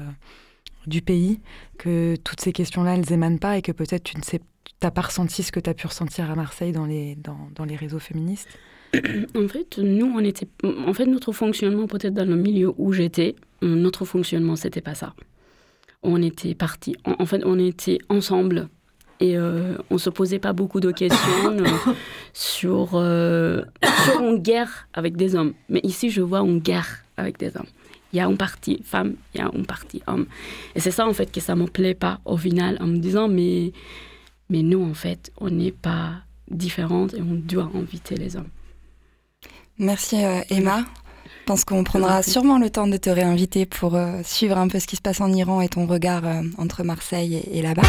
du 0.88 1.01
pays, 1.01 1.41
que 1.77 2.15
toutes 2.23 2.39
ces 2.39 2.53
questions-là, 2.53 2.95
elles 2.95 3.11
émanent 3.11 3.38
pas 3.38 3.57
et 3.57 3.61
que 3.61 3.71
peut-être 3.71 4.03
tu 4.03 4.17
ne 4.17 4.23
sais, 4.23 4.39
t'as 4.79 4.91
pas 4.91 5.01
ressenti 5.01 5.43
ce 5.43 5.51
que 5.51 5.59
tu 5.59 5.69
as 5.69 5.73
pu 5.73 5.88
ressentir 5.88 6.29
à 6.29 6.35
Marseille 6.35 6.71
dans 6.71 6.85
les, 6.85 7.15
dans, 7.15 7.65
les 7.65 7.75
réseaux 7.75 7.99
féministes? 7.99 8.49
En 9.35 9.47
fait, 9.47 9.77
nous, 9.77 10.11
on 10.15 10.19
était, 10.19 10.47
en 10.63 10.93
fait, 10.93 11.05
notre 11.05 11.31
fonctionnement, 11.31 11.88
peut-être 11.88 12.13
dans 12.13 12.27
le 12.27 12.35
milieu 12.35 12.73
où 12.77 12.91
j'étais, 12.91 13.35
notre 13.61 14.05
fonctionnement, 14.05 14.55
c'était 14.55 14.81
pas 14.81 14.95
ça. 14.95 15.13
On 16.01 16.21
était 16.21 16.55
partis, 16.55 16.95
en 17.05 17.25
fait, 17.25 17.43
on 17.45 17.59
était 17.59 17.99
ensemble 18.09 18.69
et 19.19 19.38
euh, 19.38 19.75
on 19.89 19.95
ne 19.95 19.99
se 19.99 20.09
posait 20.09 20.39
pas 20.39 20.53
beaucoup 20.53 20.79
de 20.79 20.91
questions 20.91 21.51
euh, 21.51 21.65
sur, 22.33 22.91
euh, 22.93 23.63
sur 24.05 24.21
une 24.21 24.38
guerre 24.38 24.88
avec 24.93 25.17
des 25.17 25.35
hommes. 25.35 25.53
Mais 25.67 25.81
ici, 25.83 26.09
je 26.09 26.21
vois 26.21 26.39
une 26.39 26.59
guerre 26.59 27.03
avec 27.17 27.38
des 27.38 27.55
hommes. 27.57 27.67
Il 28.13 28.17
y 28.17 28.21
a 28.21 28.25
une 28.25 28.38
partie 28.38 28.81
femme, 28.83 29.15
il 29.35 29.41
y 29.41 29.43
a 29.43 29.51
une 29.53 29.65
partie 29.65 30.01
homme. 30.07 30.25
Et 30.73 30.79
c'est 30.79 30.91
ça, 30.91 31.05
en 31.05 31.13
fait, 31.13 31.31
que 31.31 31.41
ça 31.41 31.53
ne 31.55 31.61
me 31.61 31.67
plaît 31.67 31.93
pas 31.93 32.21
au 32.25 32.38
final, 32.38 32.77
en 32.79 32.88
me 32.88 32.97
disant, 32.97 33.27
mais, 33.27 33.73
mais 34.50 34.63
nous, 34.63 34.84
en 34.84 34.94
fait, 34.94 35.32
on 35.39 35.50
n'est 35.50 35.72
pas 35.72 36.13
différentes 36.50 37.13
et 37.13 37.22
on 37.22 37.36
doit 37.36 37.70
inviter 37.75 38.15
les 38.15 38.36
hommes. 38.36 38.50
Merci, 39.77 40.18
Emma. 40.50 40.79
Je 41.25 41.46
pense 41.46 41.63
qu'on 41.63 41.84
prendra 41.84 42.22
sûrement 42.22 42.60
le 42.60 42.70
temps 42.70 42.88
de 42.88 42.98
te 42.98 43.10
réinviter 43.10 43.65
pour 43.65 43.98
suivre 44.24 44.58
un 44.58 44.68
peu 44.68 44.79
ce 44.79 44.86
qui 44.88 44.96
se 44.98 45.01
passe 45.01 45.22
en 45.22 45.32
Iran 45.34 45.62
et 45.62 45.70
ton 45.70 45.88
regard 45.88 46.24
entre 46.58 46.84
Marseille 46.84 47.36
et, 47.36 47.58
et 47.60 47.62
là-bas. 47.62 47.84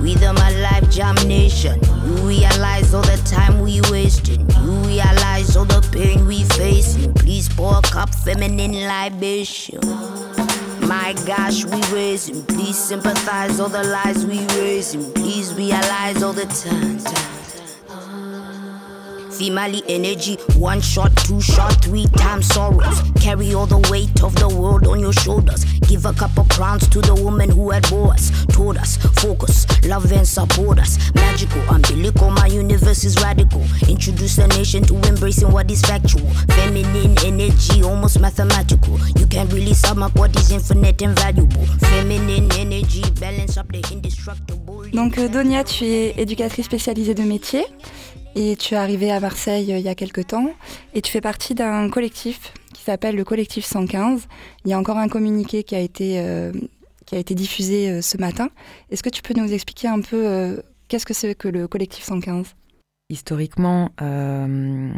We 0.00 0.14
the 0.14 0.32
my 0.32 0.50
life 0.60 0.90
jam 0.90 1.14
nation. 1.28 1.78
You 2.04 2.26
realize 2.26 2.92
all 2.92 3.02
the 3.02 3.22
time 3.24 3.60
we 3.60 3.80
wasting. 3.88 4.40
You 4.64 4.72
realize 4.84 5.56
all 5.56 5.64
the 5.64 5.80
pain 5.92 6.26
we 6.26 6.42
facing. 6.56 7.12
Please 7.14 7.48
pour 7.48 7.76
a 7.76 7.82
cup 7.82 8.10
feminine 8.24 8.72
libation. 8.72 9.80
My 10.86 11.14
gosh, 11.26 11.64
we 11.64 11.80
raise 11.94 12.28
raising. 12.28 12.42
Please 12.46 12.76
sympathize 12.78 13.60
all 13.60 13.68
the 13.68 13.84
lies 13.84 14.26
we 14.26 14.38
raise 14.58 14.94
raising. 14.94 15.12
Please 15.12 15.54
realize 15.54 16.22
all 16.22 16.32
the 16.32 16.46
time. 16.46 16.98
time. 16.98 17.41
Female 19.42 19.82
energy, 19.88 20.36
one 20.56 20.80
shot, 20.80 21.10
two 21.16 21.40
shot, 21.40 21.72
three 21.82 22.06
times 22.16 22.46
sorrows. 22.46 23.02
Carry 23.20 23.54
all 23.54 23.66
the 23.66 23.80
weight 23.90 24.22
of 24.22 24.36
the 24.36 24.48
world 24.48 24.86
on 24.86 25.00
your 25.00 25.12
shoulders. 25.12 25.64
Give 25.88 26.06
a 26.06 26.12
couple 26.12 26.44
crowns 26.44 26.88
to 26.90 27.00
the 27.00 27.16
woman 27.16 27.50
who 27.50 27.70
had 27.70 27.82
bore 27.90 28.12
us, 28.12 28.30
told 28.54 28.76
us, 28.76 28.98
focus, 29.20 29.66
love 29.84 30.12
and 30.12 30.28
support 30.28 30.78
us. 30.78 30.96
Magical, 31.16 31.60
umbilical, 31.62 32.30
my 32.30 32.46
universe 32.46 33.02
is 33.02 33.20
radical. 33.20 33.64
Introduce 33.88 34.36
the 34.36 34.46
nation 34.46 34.84
to 34.84 34.94
embracing 35.08 35.50
what 35.50 35.68
is 35.72 35.82
factual. 35.82 36.30
Feminine 36.54 37.18
energy, 37.26 37.82
almost 37.82 38.20
mathematical. 38.20 38.96
You 39.18 39.26
can't 39.26 39.52
really 39.52 39.74
sum 39.74 40.04
up 40.04 40.14
what 40.14 40.36
is 40.36 40.52
infinite 40.52 41.02
and 41.02 41.18
valuable. 41.18 41.66
Feminine 41.90 42.48
energy, 42.52 43.02
balance 43.18 43.56
up 43.56 43.72
the 43.72 43.82
indestructible. 43.90 44.84
Donc, 44.92 45.18
euh, 45.18 45.28
Donia, 45.28 45.64
tu 45.64 45.84
es 45.84 46.14
éducatrice 46.16 46.66
spécialisée 46.66 47.14
de 47.14 47.24
métier. 47.24 47.66
Et 48.34 48.56
tu 48.56 48.74
es 48.74 48.76
arrivée 48.76 49.10
à 49.10 49.20
Marseille 49.20 49.72
euh, 49.72 49.78
il 49.78 49.84
y 49.84 49.88
a 49.88 49.94
quelques 49.94 50.28
temps 50.28 50.50
et 50.94 51.02
tu 51.02 51.12
fais 51.12 51.20
partie 51.20 51.54
d'un 51.54 51.90
collectif 51.90 52.54
qui 52.72 52.82
s'appelle 52.82 53.14
le 53.14 53.24
collectif 53.24 53.64
115. 53.64 54.26
Il 54.64 54.70
y 54.70 54.74
a 54.74 54.78
encore 54.78 54.96
un 54.96 55.08
communiqué 55.08 55.64
qui 55.64 55.74
a 55.74 55.80
été, 55.80 56.18
euh, 56.18 56.52
qui 57.04 57.14
a 57.14 57.18
été 57.18 57.34
diffusé 57.34 57.90
euh, 57.90 58.00
ce 58.00 58.16
matin. 58.16 58.48
Est-ce 58.90 59.02
que 59.02 59.10
tu 59.10 59.20
peux 59.20 59.34
nous 59.38 59.52
expliquer 59.52 59.88
un 59.88 60.00
peu 60.00 60.62
qu'est-ce 60.88 61.04
que 61.04 61.14
c'est 61.14 61.34
que 61.34 61.48
le 61.48 61.68
collectif 61.68 62.04
115 62.04 62.54
Historiquement, 63.10 63.90
il 64.00 64.94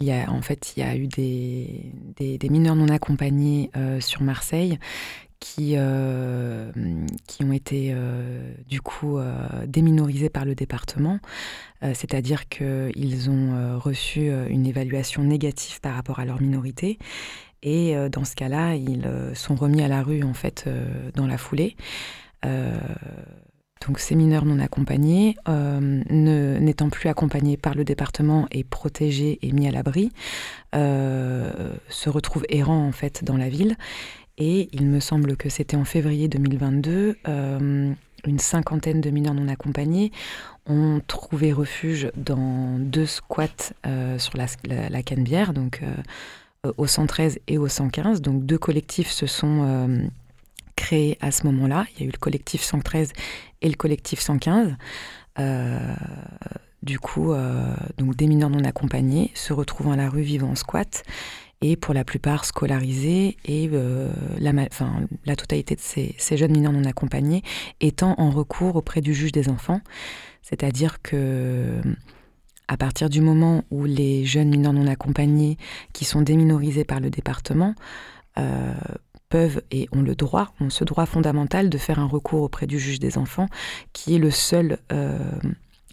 y 0.00 0.10
a, 0.10 0.30
en 0.30 0.42
fait, 0.42 0.72
il 0.76 0.80
y 0.80 0.82
a 0.82 0.96
eu 0.96 1.06
des, 1.06 1.92
des 2.18 2.48
mineurs 2.48 2.74
non 2.74 2.88
accompagnés 2.88 3.70
sur 4.00 4.22
Marseille 4.22 4.80
qui, 5.44 5.74
euh, 5.76 6.72
qui 7.26 7.44
ont 7.44 7.52
été 7.52 7.90
euh, 7.92 8.54
du 8.66 8.80
coup 8.80 9.18
euh, 9.18 9.46
déminorisés 9.66 10.30
par 10.30 10.46
le 10.46 10.54
département, 10.54 11.18
c'est-à-dire 11.82 12.48
qu'ils 12.48 13.28
ont 13.28 13.78
reçu 13.78 14.30
une 14.48 14.64
évaluation 14.64 15.22
négative 15.22 15.82
par 15.82 15.94
rapport 15.94 16.18
à 16.18 16.24
leur 16.24 16.40
minorité. 16.40 16.98
Et 17.62 17.94
dans 18.10 18.24
ce 18.24 18.34
cas-là, 18.34 18.74
ils 18.74 19.06
sont 19.34 19.54
remis 19.54 19.82
à 19.82 19.88
la 19.88 20.02
rue 20.02 20.22
en 20.22 20.32
fait 20.32 20.66
dans 21.14 21.26
la 21.26 21.36
foulée. 21.36 21.76
donc 22.42 23.98
ces 23.98 24.14
mineurs 24.14 24.46
non 24.46 24.60
accompagnés, 24.60 25.36
n'étant 25.46 26.88
plus 26.88 27.10
accompagnés 27.10 27.58
par 27.58 27.74
le 27.74 27.84
département 27.84 28.46
et 28.50 28.64
protégés 28.64 29.38
et 29.42 29.52
mis 29.52 29.68
à 29.68 29.70
l'abri, 29.70 30.10
se 30.72 32.08
retrouvent 32.08 32.46
errants 32.48 32.86
en 32.86 32.92
fait 32.92 33.24
dans 33.24 33.36
la 33.36 33.50
ville. 33.50 33.76
Et 34.38 34.68
il 34.72 34.86
me 34.86 35.00
semble 35.00 35.36
que 35.36 35.48
c'était 35.48 35.76
en 35.76 35.84
février 35.84 36.28
2022, 36.28 37.16
une 37.26 38.38
cinquantaine 38.38 39.00
de 39.00 39.10
mineurs 39.10 39.34
non 39.34 39.48
accompagnés 39.48 40.10
ont 40.66 41.00
trouvé 41.06 41.52
refuge 41.52 42.10
dans 42.16 42.78
deux 42.78 43.06
squats 43.06 43.72
sur 44.18 44.36
la, 44.36 44.46
la, 44.88 45.02
Canebière, 45.02 45.52
donc 45.52 45.82
au 46.76 46.86
113 46.86 47.38
et 47.46 47.58
au 47.58 47.68
115. 47.68 48.22
Donc 48.22 48.44
deux 48.44 48.58
collectifs 48.58 49.10
se 49.10 49.26
sont 49.26 50.08
créés 50.76 51.18
à 51.20 51.30
ce 51.30 51.46
moment-là. 51.46 51.86
Il 51.94 52.00
y 52.00 52.02
a 52.04 52.08
eu 52.08 52.12
le 52.12 52.18
collectif 52.18 52.62
113 52.62 53.12
et 53.62 53.68
le 53.68 53.74
collectif 53.74 54.20
115. 54.20 54.76
Euh, 55.38 55.94
du 56.82 56.98
coup, 56.98 57.32
euh, 57.32 57.74
donc 57.96 58.14
des 58.16 58.26
mineurs 58.26 58.50
non 58.50 58.62
accompagnés 58.64 59.30
se 59.34 59.52
retrouvant 59.52 59.92
à 59.92 59.96
la 59.96 60.08
rue 60.08 60.22
vivant 60.22 60.50
en 60.50 60.54
squat 60.54 61.02
et 61.60 61.76
pour 61.76 61.94
la 61.94 62.04
plupart 62.04 62.44
scolarisés 62.44 63.36
et 63.44 63.68
euh, 63.72 64.10
la, 64.38 65.36
totalité 65.36 65.74
de 65.74 65.80
ces, 65.80 66.36
jeunes 66.36 66.52
mineurs 66.52 66.72
non 66.72 66.84
accompagnés 66.84 67.42
étant 67.80 68.14
en 68.18 68.30
recours 68.30 68.76
auprès 68.76 69.00
du 69.00 69.14
juge 69.14 69.32
des 69.32 69.48
enfants. 69.48 69.80
C'est-à-dire 70.42 71.00
que 71.02 71.80
à 72.68 72.76
partir 72.76 73.10
du 73.10 73.20
moment 73.20 73.64
où 73.70 73.84
les 73.84 74.24
jeunes 74.24 74.48
mineurs 74.48 74.72
non 74.72 74.86
accompagnés 74.86 75.58
qui 75.92 76.04
sont 76.04 76.22
déminorisés 76.22 76.84
par 76.84 77.00
le 77.00 77.10
département 77.10 77.74
euh, 78.38 78.74
peuvent 79.28 79.62
et 79.70 79.88
ont 79.92 80.02
le 80.02 80.14
droit, 80.14 80.54
ont 80.60 80.70
ce 80.70 80.84
droit 80.84 81.06
fondamental 81.06 81.68
de 81.68 81.78
faire 81.78 81.98
un 81.98 82.06
recours 82.06 82.42
auprès 82.42 82.66
du 82.66 82.78
juge 82.78 83.00
des 83.00 83.18
enfants, 83.18 83.48
qui 83.92 84.14
est 84.14 84.18
le 84.18 84.30
seul, 84.30 84.78
euh, 84.92 85.18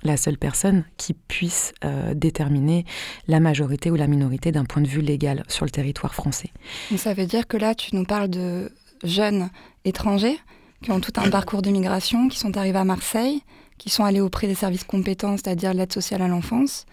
la 0.03 0.17
seule 0.17 0.37
personne 0.37 0.83
qui 0.97 1.13
puisse 1.13 1.73
euh, 1.83 2.13
déterminer 2.13 2.85
la 3.27 3.39
majorité 3.39 3.91
ou 3.91 3.95
la 3.95 4.07
minorité 4.07 4.51
d'un 4.51 4.65
point 4.65 4.81
de 4.81 4.87
vue 4.87 5.01
légal 5.01 5.43
sur 5.47 5.65
le 5.65 5.71
territoire 5.71 6.13
français. 6.13 6.49
ça 6.97 7.13
veut 7.13 7.25
dire 7.25 7.47
que 7.47 7.57
là, 7.57 7.75
tu 7.75 7.95
nous 7.95 8.05
parles 8.05 8.29
de 8.29 8.71
jeunes 9.03 9.49
étrangers 9.85 10.37
qui 10.83 10.91
ont 10.91 10.99
tout 10.99 11.13
un 11.17 11.29
parcours 11.31 11.61
de 11.61 11.69
migration, 11.69 12.27
qui 12.27 12.39
sont 12.39 12.57
arrivés 12.57 12.79
à 12.79 12.83
Marseille, 12.83 13.41
qui 13.77 13.89
sont 13.89 14.03
allés 14.03 14.21
auprès 14.21 14.47
des 14.47 14.55
services 14.55 14.83
compétents, 14.83 15.37
c'est-à-dire 15.37 15.73
l'aide 15.73 15.93
sociale 15.93 16.21
à 16.21 16.27
l'enfance. 16.27 16.85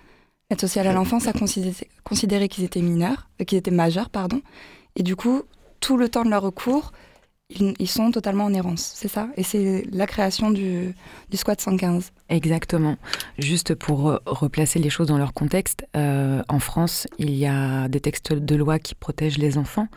L'aide 0.51 0.61
sociale 0.61 0.87
à 0.87 0.93
l'enfance 0.93 1.27
a 1.27 1.33
considéré, 1.33 1.75
considéré 2.05 2.49
qu'ils 2.49 2.65
étaient 2.65 2.81
mineurs, 2.81 3.29
euh, 3.41 3.45
qu'ils 3.45 3.59
étaient 3.59 3.71
majeurs, 3.71 4.09
pardon. 4.09 4.41
Et 4.97 5.03
du 5.03 5.15
coup, 5.15 5.43
tout 5.81 5.97
le 5.97 6.09
temps 6.09 6.25
de 6.25 6.31
leur 6.31 6.43
recours, 6.43 6.93
ils, 7.51 7.89
sont 7.89 8.11
totalement 8.11 8.45
en 8.45 8.53
errance, 8.53 8.93
c'est 8.95 9.09
ça? 9.09 9.29
Et 9.37 9.43
c'est 9.43 9.85
la 9.91 10.07
création 10.07 10.51
du, 10.51 10.95
du, 11.31 11.37
squat 11.39 11.59
115. 11.59 12.13
Exactement. 12.29 12.97
Juste 13.39 13.75
pour 13.75 14.21
replacer 14.27 14.79
les 14.79 14.91
choses 14.91 15.07
dans 15.07 15.17
leur 15.17 15.33
contexte, 15.33 15.87
euh, 15.97 16.43
en 16.49 16.59
France, 16.59 17.07
il 17.19 17.35
y 17.35 17.47
a 17.47 17.89
des 17.89 18.01
textes 18.01 18.35
de 18.35 18.55
loi 18.55 18.79
qui 18.79 18.95
protègent 18.95 19.39
les 19.39 19.57
enfants, 19.57 19.89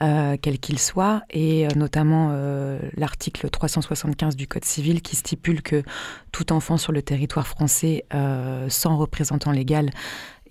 euh, 0.00 0.36
quels 0.40 0.60
qu'ils 0.60 0.78
soient, 0.78 1.22
et 1.30 1.66
euh, 1.66 1.70
notamment 1.74 2.32
l'article 2.96 3.50
375 3.50 4.36
du 4.36 4.46
Code 4.46 4.64
civil 4.64 5.02
qui 5.02 5.16
stipule 5.16 5.62
que 5.62 5.82
tout 6.30 6.52
enfant 6.52 6.76
sur 6.76 6.92
le 6.92 7.02
territoire 7.02 7.48
français 7.48 8.04
sans 8.68 8.96
représentant 8.96 9.50
légal 9.50 9.90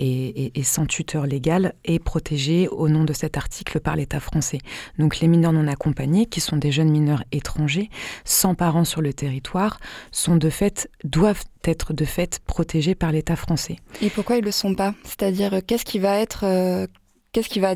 et, 0.02 0.64
sans 0.64 0.86
tuteur 0.86 1.26
légal 1.26 1.74
est 1.86 2.00
protégé 2.00 2.68
au 2.68 2.90
nom 2.90 3.04
de 3.04 3.14
cet 3.14 3.38
article 3.38 3.80
par 3.80 3.96
l'État 3.96 4.20
français. 4.20 4.58
Donc 4.98 5.20
les 5.20 5.28
mineurs 5.28 5.54
non 5.54 5.68
accompagnés, 5.68 6.26
qui 6.26 6.42
sont 6.42 6.58
des 6.58 6.72
jeunes 6.72 6.90
mineurs 6.90 7.24
étrangers, 7.32 7.90
sans 8.26 8.56
parents 8.56 8.86
sur 8.86 9.02
le 9.02 9.14
territoire, 9.14 9.80
sont 10.12 10.38
de 10.38 10.50
fait, 10.50 10.90
doivent 11.04 11.44
être 11.64 11.94
de 11.94 12.06
fait 12.06 12.40
protégés 12.46 12.96
par 12.96 13.12
l'État 13.12 13.36
français. 13.36 13.78
Et 14.02 14.10
pourquoi 14.10 14.38
ils 14.38 14.42
ne 14.42 14.46
le 14.46 14.52
sont 14.52 14.76
pas? 14.76 14.96
C'est-à-dire, 15.04 15.62
qu'est-ce 15.66 15.86
qui 15.86 16.00
va 16.00 16.20
être... 16.20 16.46
Euh, 16.46 16.88
qu'est-ce 17.32 17.50
qui 17.50 17.60
va... 17.60 17.76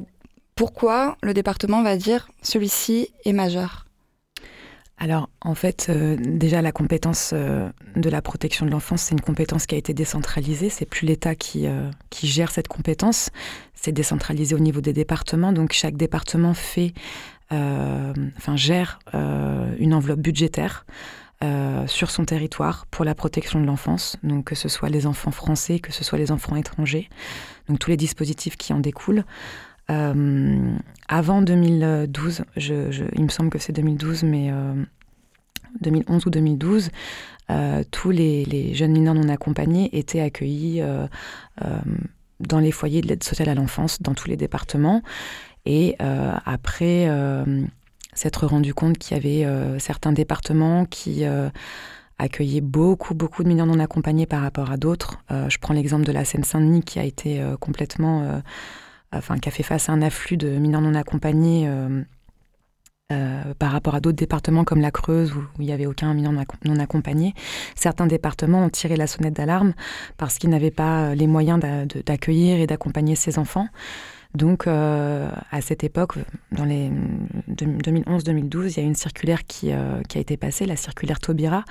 Pourquoi 0.55 1.17
le 1.21 1.33
département 1.33 1.83
va 1.83 1.97
dire 1.97 2.27
celui-ci 2.41 3.09
est 3.25 3.33
majeur? 3.33 3.84
Alors, 4.97 5.29
en 5.41 5.55
fait, 5.55 5.87
euh, 5.89 6.15
déjà, 6.19 6.61
la 6.61 6.71
compétence 6.71 7.31
euh, 7.33 7.69
de 7.95 8.09
la 8.09 8.21
protection 8.21 8.65
de 8.65 8.71
l'enfance, 8.71 9.01
c'est 9.01 9.13
une 9.13 9.21
compétence 9.21 9.65
qui 9.65 9.75
a 9.75 9.77
été 9.77 9.93
décentralisée. 9.93 10.69
C'est 10.69 10.85
plus 10.85 11.05
l'État 11.05 11.35
qui, 11.35 11.67
euh, 11.67 11.89
qui 12.09 12.27
gère 12.27 12.49
cette 12.49 12.69
compétence. 12.69 13.29
C'est 13.73 13.91
décentralisé 13.91 14.55
au 14.55 14.59
niveau 14.59 14.79
des 14.79 14.93
départements. 14.93 15.51
Donc, 15.51 15.73
chaque 15.73 15.97
département 15.97 16.53
fait, 16.53 16.93
enfin, 17.51 18.55
gère 18.55 18.99
une 19.79 19.93
enveloppe 19.93 20.19
budgétaire. 20.19 20.85
sur 21.85 22.09
son 22.09 22.25
territoire 22.25 22.87
pour 22.89 23.05
la 23.05 23.13
protection 23.13 23.61
de 23.61 23.65
l'enfance, 23.65 24.17
donc 24.23 24.45
que 24.45 24.55
ce 24.55 24.67
soit 24.67 24.89
les 24.89 25.05
enfants 25.05 25.31
français, 25.31 25.79
que 25.79 25.91
ce 25.91 26.03
soit 26.03 26.17
les 26.17 26.31
enfants 26.31 26.55
étrangers, 26.55 27.07
donc 27.69 27.77
tous 27.77 27.91
les 27.91 27.97
dispositifs 27.97 28.57
qui 28.57 28.73
en 28.73 28.79
découlent. 28.79 29.23
Euh, 29.89 30.77
avant 31.07 31.41
2012, 31.41 32.43
il 32.57 33.23
me 33.23 33.29
semble 33.29 33.49
que 33.49 33.59
c'est 33.59 33.73
2012, 33.73 34.23
mais 34.23 34.51
2011 35.81 36.23
euh, 36.23 36.27
ou 36.27 36.29
2012, 36.31 36.89
euh, 37.51 37.83
tous 37.91 38.09
les, 38.09 38.73
jeunes 38.73 38.91
mineurs 38.91 39.13
non 39.13 39.29
accompagnés 39.29 39.95
étaient 39.97 40.21
accueillis 40.21 40.81
dans 42.39 42.59
les 42.59 42.71
foyers 42.71 43.01
de 43.01 43.07
l'aide 43.07 43.23
sociale 43.23 43.49
à 43.49 43.55
l'enfance, 43.55 44.01
dans 44.01 44.13
tous 44.13 44.27
les 44.27 44.37
départements. 44.37 45.01
Et 45.65 45.95
après 45.99 47.09
s'être 48.13 48.45
rendu 48.47 48.73
compte 48.73 48.97
qu'il 48.97 49.17
y 49.17 49.19
avait 49.19 49.79
certains 49.79 50.11
départements 50.11 50.85
qui 50.85 51.23
accueillaient 52.17 52.61
beaucoup, 52.61 53.13
beaucoup 53.13 53.43
de 53.43 53.49
mineurs 53.49 53.65
non 53.67 53.79
accompagnés 53.79 54.25
par 54.25 54.41
rapport 54.41 54.71
à 54.71 54.77
d'autres. 54.77 55.19
je 55.29 55.57
prends 55.59 55.73
l'exemple 55.73 56.05
de 56.05 56.11
la 56.11 56.25
Seine-Saint-Denis 56.25 56.81
qui 56.81 56.97
a 56.99 57.03
été 57.03 57.43
complètement 57.59 58.41
enfin, 59.17 59.37
qui 59.37 59.49
a 59.49 59.51
fait 59.51 59.63
face 59.63 59.89
à 59.89 59.93
un 59.93 60.01
afflux 60.01 60.37
de 60.37 60.49
mineurs 60.49 60.81
non 60.81 60.95
accompagnés 60.95 61.65
euh, 61.67 62.01
euh, 63.11 63.53
par 63.59 63.71
rapport 63.71 63.95
à 63.95 63.99
d'autres 63.99 64.17
départements 64.17 64.63
comme 64.63 64.81
la 64.81 64.91
Creuse 64.91 65.33
où, 65.33 65.43
il 65.59 65.65
n'y 65.65 65.71
avait 65.71 65.85
aucun 65.85 66.13
mineur 66.13 66.33
non 66.65 66.79
accompagné. 66.79 67.33
Certains 67.75 68.07
départements 68.07 68.63
ont 68.63 68.69
tiré 68.69 68.95
la 68.95 69.07
sonnette 69.07 69.35
d'alarme 69.35 69.73
parce 70.17 70.37
qu'ils 70.37 70.49
n'avaient 70.49 70.71
pas 70.71 71.15
les 71.15 71.27
moyens 71.27 71.59
d'accueillir 72.05 72.59
et 72.59 72.67
d'accompagner 72.67 73.15
ces 73.15 73.37
enfants. 73.39 73.67
Donc, 74.33 74.67
euh, 74.67 75.29
à 75.51 75.61
cette 75.61 75.85
époque, 75.85 76.15
dans 76.51 76.65
les 76.65 76.91
2011-2012, 77.51 78.73
il 78.73 78.77
y 78.77 78.79
a 78.81 78.83
une 78.83 78.95
circulaire 78.95 79.45
qui, 79.45 79.71
qui, 80.09 80.17
a 80.17 80.21
été 80.21 80.35
passée, 80.35 80.65
la 80.65 80.75
circulaire 80.75 81.19
Taubira, 81.19 81.63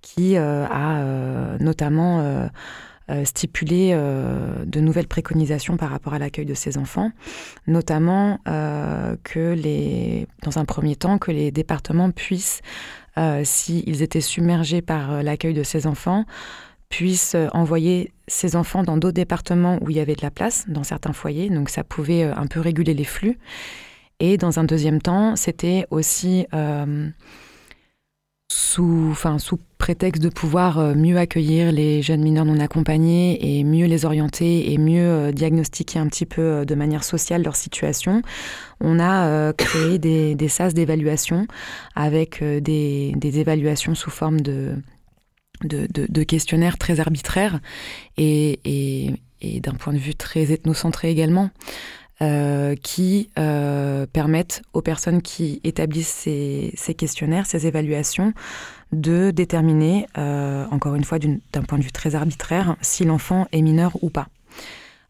qui 0.00 0.36
a 0.36 1.56
notamment 1.58 2.48
euh, 3.10 3.26
stipuler 3.26 3.90
euh, 3.92 4.64
de 4.64 4.80
nouvelles 4.80 5.08
préconisations 5.08 5.76
par 5.76 5.90
rapport 5.90 6.14
à 6.14 6.18
l'accueil 6.18 6.46
de 6.46 6.54
ces 6.54 6.78
enfants, 6.78 7.10
notamment 7.66 8.40
euh, 8.48 9.16
que 9.22 9.52
les, 9.52 10.26
dans 10.42 10.58
un 10.58 10.64
premier 10.64 10.96
temps, 10.96 11.18
que 11.18 11.30
les 11.30 11.50
départements 11.50 12.10
puissent, 12.10 12.62
s'ils 13.44 14.02
étaient 14.02 14.20
submergés 14.20 14.82
par 14.82 15.22
l'accueil 15.22 15.54
de 15.54 15.62
ces 15.62 15.86
enfants, 15.86 16.24
puissent 16.88 17.36
envoyer 17.52 18.12
ces 18.26 18.56
enfants 18.56 18.82
dans 18.82 18.96
d'autres 18.96 19.14
départements 19.14 19.78
où 19.82 19.90
il 19.90 19.96
y 19.96 20.00
avait 20.00 20.16
de 20.16 20.22
la 20.22 20.32
place, 20.32 20.64
dans 20.66 20.82
certains 20.82 21.12
foyers, 21.12 21.48
donc 21.48 21.68
ça 21.68 21.84
pouvait 21.84 22.24
un 22.24 22.46
peu 22.48 22.58
réguler 22.58 22.92
les 22.92 23.04
flux. 23.04 23.38
Et 24.18 24.36
dans 24.36 24.58
un 24.58 24.64
deuxième 24.64 25.00
temps, 25.00 25.36
c'était 25.36 25.86
aussi 25.90 26.46
sous, 28.50 29.58
prétexte 29.78 30.22
de 30.22 30.28
pouvoir 30.28 30.78
euh, 30.78 30.94
mieux 30.94 31.18
accueillir 31.18 31.70
les 31.72 32.02
jeunes 32.02 32.22
mineurs 32.22 32.44
non 32.44 32.58
accompagnés 32.60 33.58
et 33.58 33.64
mieux 33.64 33.86
les 33.86 34.04
orienter 34.04 34.72
et 34.72 34.78
mieux 34.78 35.06
euh, 35.06 35.32
diagnostiquer 35.32 35.98
un 35.98 36.08
petit 36.08 36.26
peu 36.26 36.42
euh, 36.42 36.64
de 36.64 36.74
manière 36.74 37.04
sociale 37.04 37.42
leur 37.42 37.56
situation, 37.56 38.22
on 38.80 38.98
a 39.00 39.52
créé 39.52 39.98
des, 39.98 40.48
sas 40.48 40.74
d'évaluation 40.74 41.46
avec 41.94 42.42
des, 42.42 43.12
évaluations 43.22 43.94
sous 43.94 44.10
forme 44.10 44.40
de, 44.40 44.74
questionnaires 46.24 46.76
très 46.76 47.00
arbitraires 47.00 47.60
et 48.18 49.20
d'un 49.42 49.74
point 49.74 49.92
de 49.92 49.98
vue 49.98 50.14
très 50.14 50.52
ethnocentré 50.52 51.10
également. 51.10 51.50
Euh, 52.22 52.76
qui 52.80 53.28
euh, 53.40 54.06
permettent 54.06 54.62
aux 54.72 54.82
personnes 54.82 55.20
qui 55.20 55.60
établissent 55.64 56.06
ces, 56.06 56.94
questionnaires, 56.94 57.44
ces 57.44 57.66
évaluations, 57.66 58.32
de 58.92 59.32
déterminer, 59.32 60.06
euh, 60.16 60.64
encore 60.70 60.94
une 60.94 61.02
fois 61.02 61.18
d'un 61.18 61.62
point 61.62 61.76
de 61.76 61.82
vue 61.82 61.90
très 61.90 62.14
arbitraire, 62.14 62.76
si 62.82 63.04
l'enfant 63.04 63.48
est 63.50 63.62
mineur 63.62 63.98
ou 64.00 64.10
pas. 64.10 64.28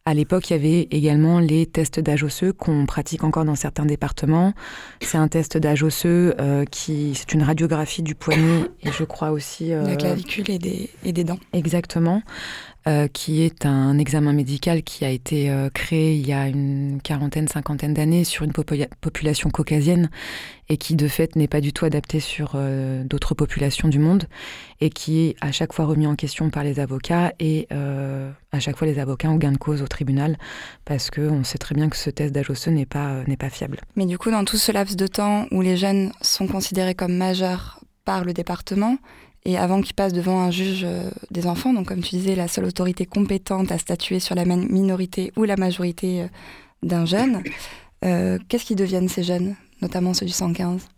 À 0.07 0.14
l'époque, 0.14 0.49
il 0.49 0.55
y 0.55 0.57
avait 0.57 0.88
également 0.90 1.40
les 1.40 1.67
tests 1.67 2.01
d'âge 2.01 2.23
osseux 2.23 2.55
qu'on 2.55 2.87
pratique 2.87 3.23
encore 3.23 3.45
dans 3.45 3.55
certains 3.55 3.85
départements. 3.85 4.55
C'est 5.03 5.19
un 5.19 5.29
test 5.29 5.59
d'âge 5.59 5.83
osseux 5.83 6.35
qui, 6.71 7.14
c'est 7.14 7.33
une 7.33 7.43
radiographie 7.43 8.03
du 8.03 8.14
poignet 8.14 8.71
et 8.83 8.93
je 8.93 9.05
crois 9.05 9.31
aussi 9.31 9.71
la 9.71 9.97
clavicule 9.97 10.51
et 10.51 10.59
des, 10.59 10.90
et 11.05 11.12
des 11.12 11.25
dents. 11.25 11.38
Exactement. 11.55 12.23
Euh, 12.87 13.09
qui 13.09 13.40
est 13.40 13.64
un 13.64 13.97
examen 13.97 14.35
médical 14.35 14.83
qui 14.83 15.07
a 15.07 15.09
été 15.09 15.51
euh, 15.51 15.70
créé 15.70 16.16
il 16.16 16.27
y 16.27 16.35
a 16.35 16.49
une 16.49 17.01
quarantaine, 17.03 17.49
cinquantaine 17.49 17.94
d'années 17.94 18.25
sur 18.25 18.44
une 18.44 18.53
population 18.53 19.49
caucasienne 19.49 20.11
et 20.68 20.77
qui 20.77 20.94
de 20.94 21.09
fait 21.09 21.35
n'est 21.35 21.49
pas 21.49 21.62
du 21.62 21.73
tout 21.73 21.87
adapté 21.87 22.20
sur 22.20 22.53
euh, 22.57 23.03
d'autres 23.05 23.35
populations 23.35 23.88
du 23.88 23.99
monde 23.99 24.25
et 24.83 24.90
qui 24.90 25.20
est 25.20 25.37
à 25.40 25.51
chaque 25.51 25.73
fois 25.73 25.87
remis 25.87 26.07
en 26.07 26.14
question 26.14 26.51
par 26.51 26.62
les 26.62 26.79
avocats 26.79 27.33
et 27.40 27.68
à 27.70 28.61
chaque 28.61 28.77
fois 28.77 28.87
les 28.87 28.99
avocats 28.99 29.31
ont 29.31 29.37
gain 29.37 29.53
de 29.53 29.57
cause 29.57 29.81
au 29.81 29.88
tribunal 29.88 30.37
parce 30.85 31.11
qu'on 31.11 31.42
sait 31.42 31.57
très 31.57 31.75
bien 31.75 31.88
que 31.88 31.97
ce 31.97 32.11
test 32.11 32.35
d'âge 32.35 32.51
osseux 32.51 32.70
n'est 32.70 32.85
pas, 32.85 33.25
n'est 33.27 33.38
pas 33.38 33.49
fiable. 33.49 33.81
Mais 33.97 34.05
du 34.05 34.18
coup, 34.18 34.31
dans 34.31 34.44
tout 34.44 34.59
ce 34.59 34.73
laps 34.73 34.97
de 34.97 35.07
temps 35.07 35.47
où 35.53 35.62
les 35.62 35.79
jeunes 35.79 36.12
sont 36.20 36.47
considérés 36.47 36.94
comme 36.94 37.16
majeurs 37.16 37.81
par 38.05 38.25
le 38.25 38.35
département, 38.35 38.99
et 39.47 39.59
avant 39.59 39.83
qu'il 39.83 39.95
passe 39.95 40.13
devant 40.13 40.41
un 40.41 40.51
juge 40.51 40.85
euh, 40.85 41.11
des 41.31 41.47
enfants, 41.47 41.75
donc 41.75 41.89
comme 41.89 42.01
tu 42.01 42.17
disais, 42.17 42.35
la 42.35 42.49
seule 42.49 42.65
autorité 42.65 43.05
compétente 43.05 43.71
à 43.73 43.79
statuer 43.79 44.19
sur 44.19 44.35
la 44.35 44.45
minorité 44.47 45.33
ou 45.37 45.45
la 45.45 45.57
majorité 45.57 46.23
euh, 46.23 46.27
d'un 46.83 47.05
jeune, 47.05 47.43
euh, 48.05 48.39
qu'est-ce 48.49 48.65
qu'ils 48.65 48.77
deviennent 48.77 49.09
ces 49.09 49.23
jeunes, 49.23 49.55
notamment 49.83 50.15
ceux 50.15 50.27
du 50.27 50.33
115 50.33 50.89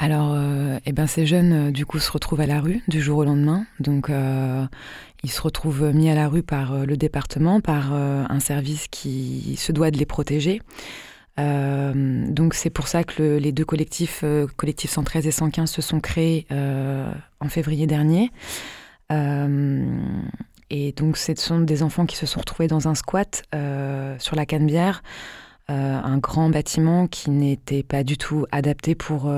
alors, 0.00 0.36
eh 0.86 0.92
ben, 0.92 1.06
ces 1.06 1.24
jeunes, 1.24 1.70
du 1.70 1.86
coup, 1.86 2.00
se 2.00 2.10
retrouvent 2.10 2.40
à 2.40 2.46
la 2.46 2.60
rue 2.60 2.82
du 2.88 3.00
jour 3.00 3.18
au 3.18 3.24
lendemain. 3.24 3.64
Donc, 3.78 4.10
ils 5.22 5.30
se 5.30 5.40
retrouvent 5.40 5.92
mis 5.94 6.10
à 6.10 6.16
la 6.16 6.26
rue 6.26 6.42
par 6.42 6.84
le 6.84 6.96
département, 6.96 7.60
par 7.60 7.92
un 7.92 8.40
service 8.40 8.88
qui 8.90 9.54
se 9.56 9.70
doit 9.70 9.92
de 9.92 9.96
les 9.96 10.04
protéger. 10.04 10.60
Euh, 11.40 12.24
donc 12.28 12.54
c'est 12.54 12.70
pour 12.70 12.88
ça 12.88 13.04
que 13.04 13.38
les 13.38 13.52
deux 13.52 13.64
collectifs, 13.64 14.20
euh, 14.22 14.46
collectifs 14.56 14.90
113 14.90 15.26
et 15.26 15.30
115, 15.30 15.70
se 15.70 15.82
sont 15.82 16.00
créés 16.00 16.46
euh, 16.52 17.10
en 17.40 17.48
février 17.48 17.86
dernier. 17.86 18.30
et 20.70 20.92
donc 20.92 21.16
ce 21.16 21.34
sont 21.36 21.60
des 21.60 21.82
enfants 21.82 22.06
qui 22.06 22.16
se 22.16 22.26
sont 22.26 22.40
retrouvés 22.40 22.68
dans 22.68 22.88
un 22.88 22.94
squat 22.94 23.42
sur 24.18 24.36
la 24.36 24.46
Canebière, 24.46 25.02
un 25.68 26.18
grand 26.18 26.50
bâtiment 26.50 27.06
qui 27.06 27.30
n'était 27.30 27.82
pas 27.82 28.02
du 28.02 28.16
tout 28.16 28.46
adapté 28.50 28.94
pour 28.94 29.30